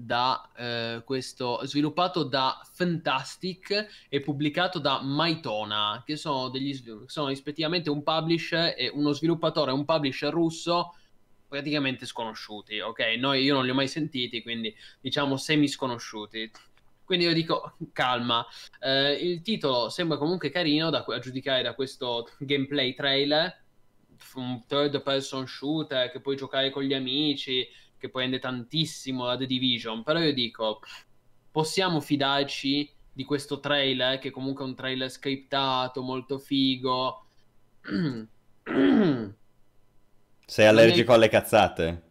[0.00, 6.72] da eh, questo sviluppato da Fantastic e pubblicato da Maitona che sono degli
[7.06, 10.94] sono rispettivamente un publisher e uno sviluppatore e un publisher russo
[11.48, 13.16] praticamente sconosciuti ok?
[13.18, 16.48] Noi io non li ho mai sentiti quindi diciamo semi sconosciuti
[17.04, 18.46] quindi io dico calma.
[18.78, 23.64] Eh, il titolo sembra comunque carino da, a giudicare da questo gameplay trailer.
[24.34, 27.66] Un third person shooter che puoi giocare con gli amici
[27.98, 30.80] che prende tantissimo la The Division però io dico
[31.50, 37.24] possiamo fidarci di questo trailer che comunque è un trailer scriptato molto figo
[40.48, 42.02] Sei allergico alle cazzate?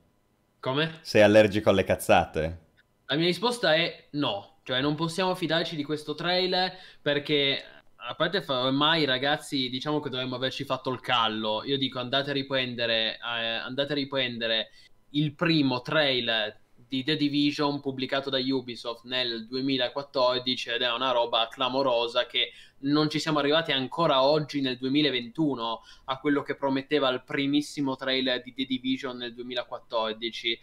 [0.59, 0.99] come?
[1.01, 2.65] Sei allergico alle cazzate?
[3.05, 7.63] La mia risposta è no, cioè non possiamo fidarci di questo trailer perché
[7.95, 11.63] a parte ormai ragazzi diciamo che dovremmo averci fatto il callo.
[11.63, 14.69] Io dico andate a riprendere, eh, andate a riprendere
[15.17, 21.47] il primo trailer di The Division pubblicato da Ubisoft nel 2014 ed è una roba
[21.49, 27.23] clamorosa che non ci siamo arrivati ancora oggi nel 2021 a quello che prometteva il
[27.25, 30.59] primissimo trailer di The Division nel 2014.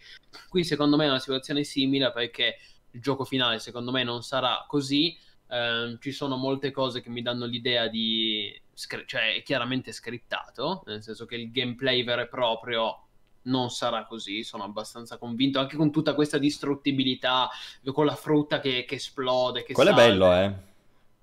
[0.49, 2.57] Qui secondo me è una situazione simile perché
[2.91, 5.15] il gioco finale secondo me non sarà così.
[5.49, 8.51] Ehm, ci sono molte cose che mi danno l'idea di...
[8.73, 13.04] scri- cioè è chiaramente scriptato, nel senso che il gameplay vero e proprio
[13.45, 17.49] non sarà così, sono abbastanza convinto, anche con tutta questa distruttibilità,
[17.93, 20.07] con la frutta che, che esplode, che Quello è sale.
[20.07, 20.53] bello, eh.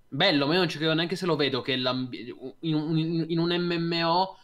[0.09, 1.87] Bello, ma io non ci credo neanche se lo vedo che in,
[2.75, 4.37] un, in un MMO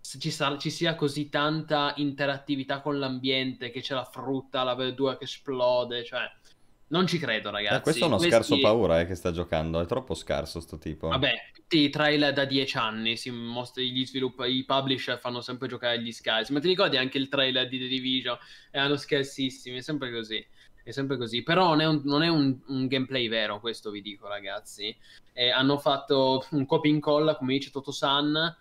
[0.00, 5.16] ci, sa- ci sia così tanta interattività con l'ambiente, che c'è la frutta, la verdura
[5.16, 6.30] che esplode, cioè
[6.88, 7.76] non ci credo ragazzi.
[7.76, 10.78] Eh, questo è uno Questi- scarso paura eh, che sta giocando, è troppo scarso sto
[10.78, 11.08] tipo.
[11.08, 15.68] Vabbè, tutti i trailer da 10 anni, si mostra, gli svilupp- i publisher fanno sempre
[15.68, 18.38] giocare agli scherzi, ma ti ricordi anche il trailer di The Division?
[18.70, 20.44] Erano scherzissimi, è sempre così.
[20.84, 24.00] È sempre così, però non è un, non è un- un gameplay vero, questo vi
[24.00, 24.96] dico ragazzi.
[25.32, 28.56] Eh, hanno fatto un copia e incolla, come dice Totosan,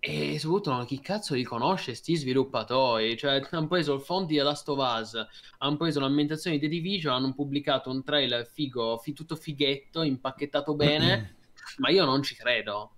[0.00, 3.16] e soprattutto chi cazzo li conosce sti sviluppatori?
[3.16, 5.26] Cioè, hanno preso il font di The Last of Us,
[5.58, 10.74] hanno preso l'ambientazione di The Division, hanno pubblicato un trailer figo, fi- tutto fighetto, impacchettato
[10.74, 11.36] bene,
[11.78, 12.92] ma io non ci credo.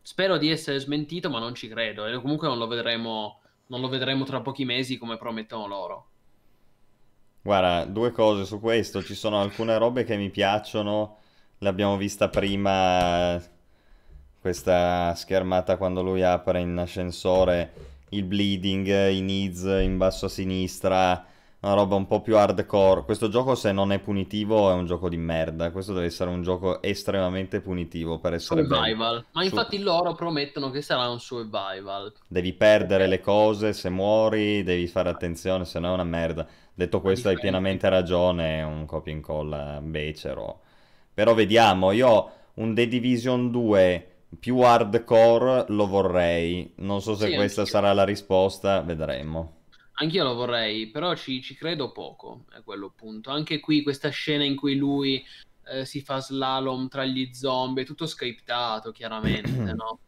[0.00, 2.06] Spero di essere smentito, ma non ci credo.
[2.06, 6.08] E comunque non lo vedremo, non lo vedremo tra pochi mesi come promettono loro.
[7.42, 9.02] Guarda, due cose su questo.
[9.02, 11.18] Ci sono alcune robe che mi piacciono.
[11.58, 13.38] L'abbiamo vista prima,
[14.40, 21.26] questa schermata quando lui apre in ascensore il bleeding, i needs in basso a sinistra,
[21.60, 23.02] una roba un po' più hardcore.
[23.02, 25.70] Questo gioco se non è punitivo è un gioco di merda.
[25.72, 28.64] Questo deve essere un gioco estremamente punitivo per essere.
[28.64, 29.24] Survival.
[29.32, 32.12] Ma Su- infatti loro promettono che sarà un survival.
[32.26, 36.46] Devi perdere le cose, se muori devi fare attenzione, se no è una merda.
[36.72, 40.60] Detto questo, hai pienamente ragione, è un copia e incolla becero.
[41.12, 46.72] Però vediamo, io un The Division 2 più hardcore lo vorrei.
[46.78, 47.66] Non so se Sì, questa anch'io.
[47.66, 49.56] sarà la risposta, vedremo.
[50.00, 53.30] Anch'io lo vorrei, però ci, ci credo poco, è quello punto.
[53.30, 55.24] Anche qui questa scena in cui lui
[55.64, 60.02] eh, si fa slalom tra gli zombie, tutto scriptato, chiaramente, no?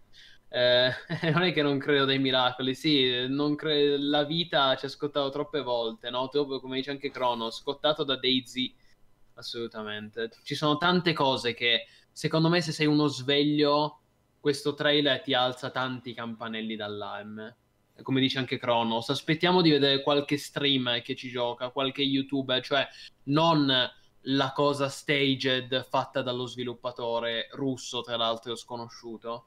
[0.48, 0.90] Eh,
[1.32, 5.28] non è che non credo dei miracoli, sì, non cre- la vita ci ha scottato
[5.30, 6.28] troppe volte, no?
[6.32, 8.72] Dopo, come dice anche Crono, scottato da Daisy,
[9.34, 10.30] assolutamente.
[10.42, 13.99] Ci sono tante cose che, secondo me, se sei uno sveglio,
[14.40, 17.56] questo trailer ti alza tanti campanelli d'allarme
[18.02, 22.86] come dice anche Kronos, aspettiamo di vedere qualche streamer che ci gioca, qualche youtuber, cioè
[23.24, 23.70] non
[24.24, 29.46] la cosa staged fatta dallo sviluppatore russo, tra l'altro sconosciuto.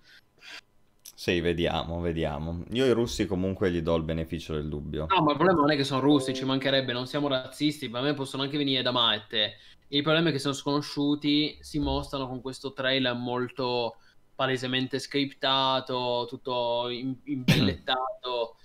[1.16, 2.64] Sì, vediamo, vediamo.
[2.72, 5.06] Io ai russi comunque gli do il beneficio del dubbio.
[5.10, 8.02] No, ma il problema non è che sono russi, ci mancherebbe, non siamo razzisti, per
[8.02, 9.58] me possono anche venire da Marte.
[9.90, 13.98] Il problema è che sono sconosciuti, si mostrano con questo trailer molto
[14.36, 18.58] palesemente scriptato, tutto im- imbellettato.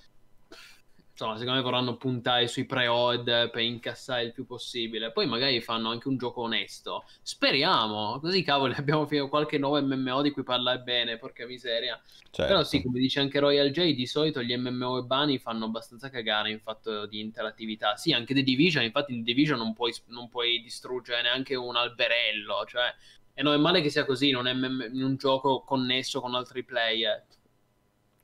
[1.20, 5.10] Insomma, secondo me vorranno puntare sui pre-order per incassare il più possibile.
[5.10, 7.06] Poi magari fanno anche un gioco onesto.
[7.22, 12.00] Speriamo, così cavoli abbiamo qualche nuovo MMO di cui parlare bene, porca miseria.
[12.30, 12.44] Certo.
[12.52, 16.52] Però sì, come dice anche Royal J, di solito gli MMO urbani fanno abbastanza cagare
[16.52, 17.96] in fatto di interattività.
[17.96, 21.74] Sì, anche The Division, infatti in The Division non puoi, non puoi distruggere neanche un
[21.74, 22.94] alberello, cioè
[23.38, 27.24] è normale che sia così, non è MM in un gioco connesso con altri player.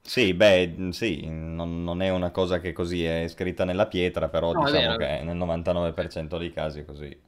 [0.07, 4.55] Sì, beh, sì, non, non è una cosa che così è scritta nella pietra, però
[4.55, 7.19] No, diciamo che nel 99% dei casi è così.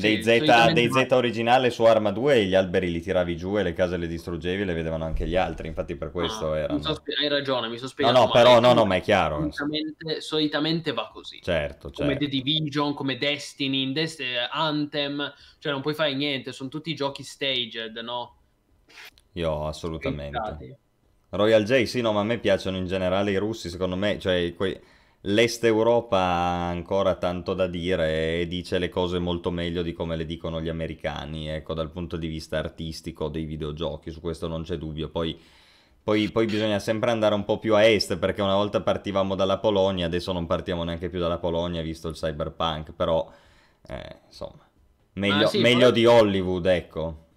[0.00, 3.58] Sì, Dei Z, solitamente dei Z originale su Arma 2 gli alberi li tiravi giù
[3.58, 6.56] e le case le distruggevi e le vedevano anche gli altri, infatti per questo Ah,
[6.56, 6.80] erano...
[6.94, 9.50] spie- hai ragione, mi sono No, no, però no, no, ma è chiaro.
[9.52, 11.40] Solitamente, solitamente va così.
[11.42, 12.36] Certo, Come The certo.
[12.36, 17.96] Division, come Destiny, in Dest- Anthem, cioè non puoi fare niente, sono tutti giochi staged,
[17.98, 18.36] no?
[19.34, 20.76] Io assolutamente.
[21.30, 24.54] Royal J, sì, no, ma a me piacciono in generale i russi, secondo me, cioè
[24.56, 24.82] que-
[25.22, 30.16] l'Est Europa ha ancora tanto da dire e dice le cose molto meglio di come
[30.16, 34.62] le dicono gli americani, ecco, dal punto di vista artistico dei videogiochi, su questo non
[34.62, 35.10] c'è dubbio.
[35.10, 35.38] Poi,
[36.02, 39.58] poi, poi bisogna sempre andare un po' più a est, perché una volta partivamo dalla
[39.58, 43.30] Polonia, adesso non partiamo neanche più dalla Polonia, visto il cyberpunk, però,
[43.86, 44.66] eh, insomma,
[45.14, 47.28] meglio, sì, meglio però- di Hollywood, ecco.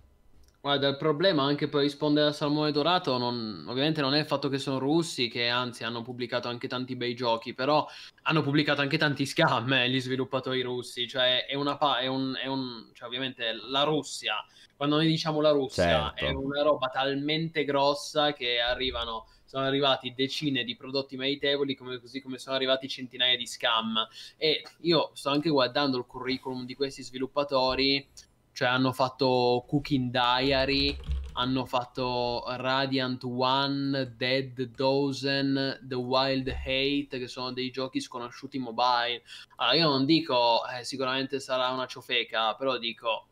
[0.64, 4.48] Guarda, il problema anche per rispondere a Salmone Dorato, non- ovviamente non è il fatto
[4.48, 7.86] che sono russi, che anzi hanno pubblicato anche tanti bei giochi, però
[8.22, 12.34] hanno pubblicato anche tanti scam, eh, gli sviluppatori russi, cioè è una pa- è un,
[12.42, 14.36] è un- cioè ovviamente la Russia,
[14.78, 16.26] quando noi diciamo la Russia, Certo.
[16.28, 22.22] è una roba talmente grossa che arrivano, sono arrivati decine di prodotti meritevoli, come, così
[22.22, 23.96] come sono arrivati centinaia di scam.
[24.38, 28.08] E io sto anche guardando il curriculum di questi sviluppatori,
[28.54, 30.98] cioè hanno fatto Cooking Diary,
[31.34, 39.24] hanno fatto Radiant One, Dead Dozen, The Wild Hate, che sono dei giochi sconosciuti mobile.
[39.56, 43.28] Allora, io non dico eh, sicuramente sarà una ciofeca, però dico,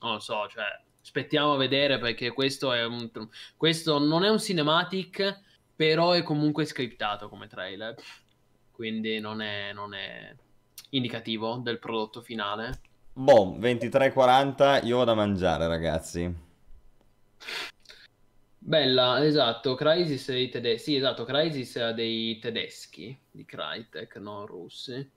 [0.00, 0.64] non lo so, cioè,
[1.00, 3.10] aspettiamo a vedere perché questo è un...
[3.56, 5.40] questo non è un cinematic,
[5.74, 7.94] però è comunque scriptato come trailer,
[8.70, 10.34] quindi non è, non è
[10.90, 12.80] indicativo del prodotto finale.
[13.24, 16.32] Boh, 23.40, io vado a mangiare, ragazzi.
[18.58, 20.90] Bella, esatto, Crysis dei tedeschi.
[20.90, 25.10] Sì, esatto, Crysis era dei tedeschi di Crytek, non russi.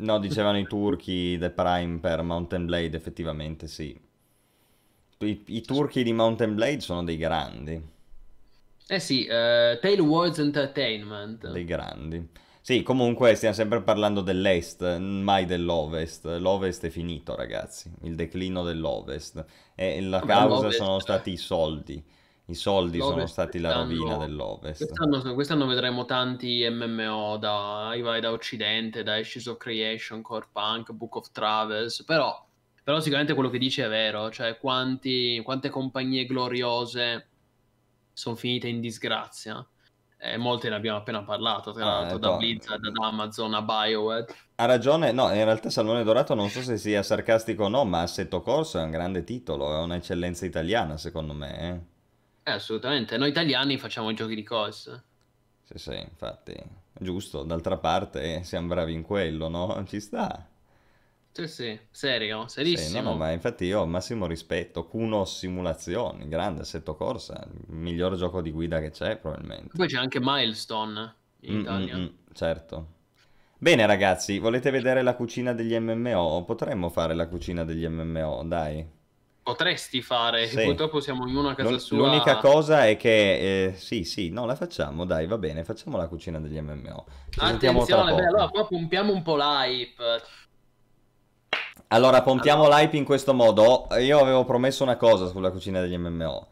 [0.00, 3.96] No, dicevano i turchi The Prime per Mountain Blade, effettivamente sì.
[5.18, 7.80] I, i turchi di Mountain Blade sono dei grandi,
[8.88, 11.46] Eh sì, eh, Tale Wars Entertainment.
[11.46, 12.28] dei grandi.
[12.62, 16.26] Sì, comunque stiamo sempre parlando dell'Est, mai dell'Ovest.
[16.26, 19.44] L'Ovest è finito, ragazzi, il declino dell'Ovest.
[19.74, 22.04] E la causa sono stati i soldi.
[22.46, 24.84] I soldi sono L'Ovest stati la rovina dell'Ovest.
[24.84, 31.16] Quest'anno, quest'anno vedremo tanti MMO da, da Occidente, da Ashes of Creation, Core Punk, Book
[31.16, 32.46] of Travels, però,
[32.82, 37.28] però sicuramente quello che dice è vero, cioè quanti, quante compagnie gloriose
[38.12, 39.66] sono finite in disgrazia.
[40.22, 42.18] Eh, molte ne abbiamo appena parlato, tra Ah, l'altro, ecco.
[42.18, 44.26] da Blizzard, da Amazon a BioWare.
[44.60, 48.02] Ha ragione, no, in realtà Salmone Dorato non so se sia sarcastico o no, ma
[48.02, 51.58] Assetto Corso è un grande titolo, è un'eccellenza italiana secondo me.
[51.68, 51.80] eh.
[52.42, 55.02] Eh, assolutamente, noi italiani facciamo i giochi di corsa.
[55.64, 56.54] Sì, sì, infatti,
[56.92, 59.82] giusto, d'altra parte eh, siamo bravi in quello, no?
[59.86, 60.49] Ci sta.
[61.32, 63.00] Sì, sì, serio, Sì, serissimo.
[63.02, 64.86] no, no, ma infatti io ho massimo rispetto.
[64.86, 69.74] Kuno Simulazioni, grande Assetto Corsa, il miglior gioco di guida che c'è probabilmente.
[69.74, 72.00] Poi c'è anche Milestone in Mm, mm, Italia.
[72.00, 72.86] mm, certo.
[73.58, 76.44] Bene ragazzi, volete vedere la cucina degli MMO?
[76.44, 78.86] Potremmo fare la cucina degli MMO, dai.
[79.42, 80.56] potresti fare, Sì.
[80.60, 82.24] purtroppo siamo ognuno a casa L'un- sua.
[82.24, 86.08] L'unica cosa è che, eh, sì, sì, no, la facciamo, dai, va bene, facciamo la
[86.08, 87.06] cucina degli MMO.
[87.30, 90.22] Ci Attenzione, beh, allora qua pompiamo un po' l'hype.
[91.92, 92.82] Allora, pompiamo Allora.
[92.82, 93.88] l'hype in questo modo.
[93.98, 96.48] Io avevo promesso una cosa sulla cucina degli MMO.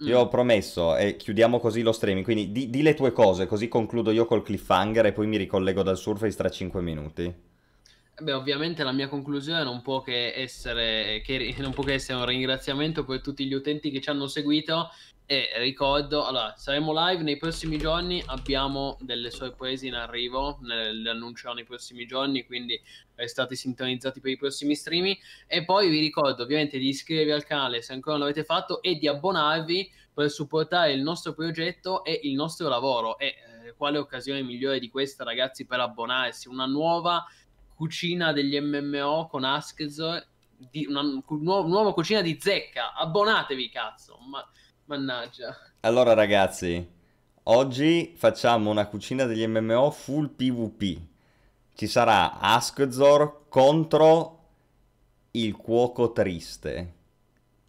[0.00, 3.66] Io ho promesso, e chiudiamo così lo streaming, quindi di, di le tue cose, così
[3.66, 7.22] concludo io col cliffhanger e poi mi ricollego dal Surface tra 5 minuti.
[7.24, 12.18] Eh Beh, ovviamente la mia conclusione non può che essere, che non può che essere
[12.18, 14.90] un ringraziamento per tutti gli utenti che ci hanno seguito
[15.26, 21.52] e ricordo, allora, saremo live nei prossimi giorni, abbiamo delle sorprese in arrivo, le annuncerò
[21.52, 22.80] nei prossimi giorni, quindi
[23.16, 25.16] restate sintonizzati per i prossimi stream
[25.48, 28.96] e poi vi ricordo ovviamente di iscrivervi al canale se ancora non l'avete fatto e
[28.96, 34.42] di abbonarvi per supportare il nostro progetto e il nostro lavoro e eh, quale occasione
[34.42, 37.26] migliore di questa ragazzi per abbonarsi, una nuova
[37.74, 40.24] cucina degli MMO con Askzor,
[40.88, 42.94] una nuova, nuova cucina di zecca.
[42.94, 44.18] Abbonatevi, cazzo.
[44.26, 44.46] Ma,
[44.86, 45.56] mannaggia.
[45.80, 46.84] Allora, ragazzi,
[47.44, 51.00] oggi facciamo una cucina degli MMO full PvP.
[51.74, 54.44] Ci sarà Askzor contro
[55.32, 56.94] il cuoco triste.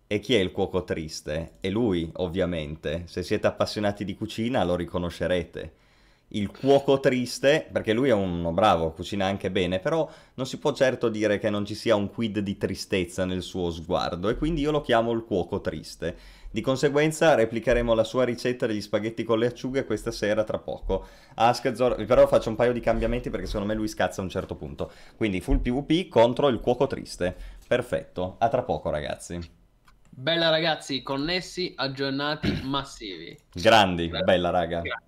[0.07, 1.57] E chi è il cuoco triste?
[1.59, 3.03] È lui, ovviamente.
[3.07, 5.73] Se siete appassionati di cucina lo riconoscerete.
[6.29, 10.73] Il cuoco triste, perché lui è uno bravo, cucina anche bene, però non si può
[10.73, 14.61] certo dire che non ci sia un quid di tristezza nel suo sguardo, e quindi
[14.61, 16.17] io lo chiamo il cuoco triste.
[16.57, 21.05] Di conseguenza replicheremo la sua ricetta degli spaghetti con le acciughe questa sera tra poco.
[21.35, 24.55] Askzor, però faccio un paio di cambiamenti perché secondo me lui scazza a un certo
[24.55, 24.91] punto.
[25.15, 27.35] Quindi full PvP contro il cuoco triste.
[27.67, 29.39] Perfetto, a tra poco ragazzi.
[30.09, 33.37] Bella ragazzi, connessi, aggiornati, massivi.
[33.53, 34.81] Grandi, bella raga.
[34.81, 35.06] Grazie.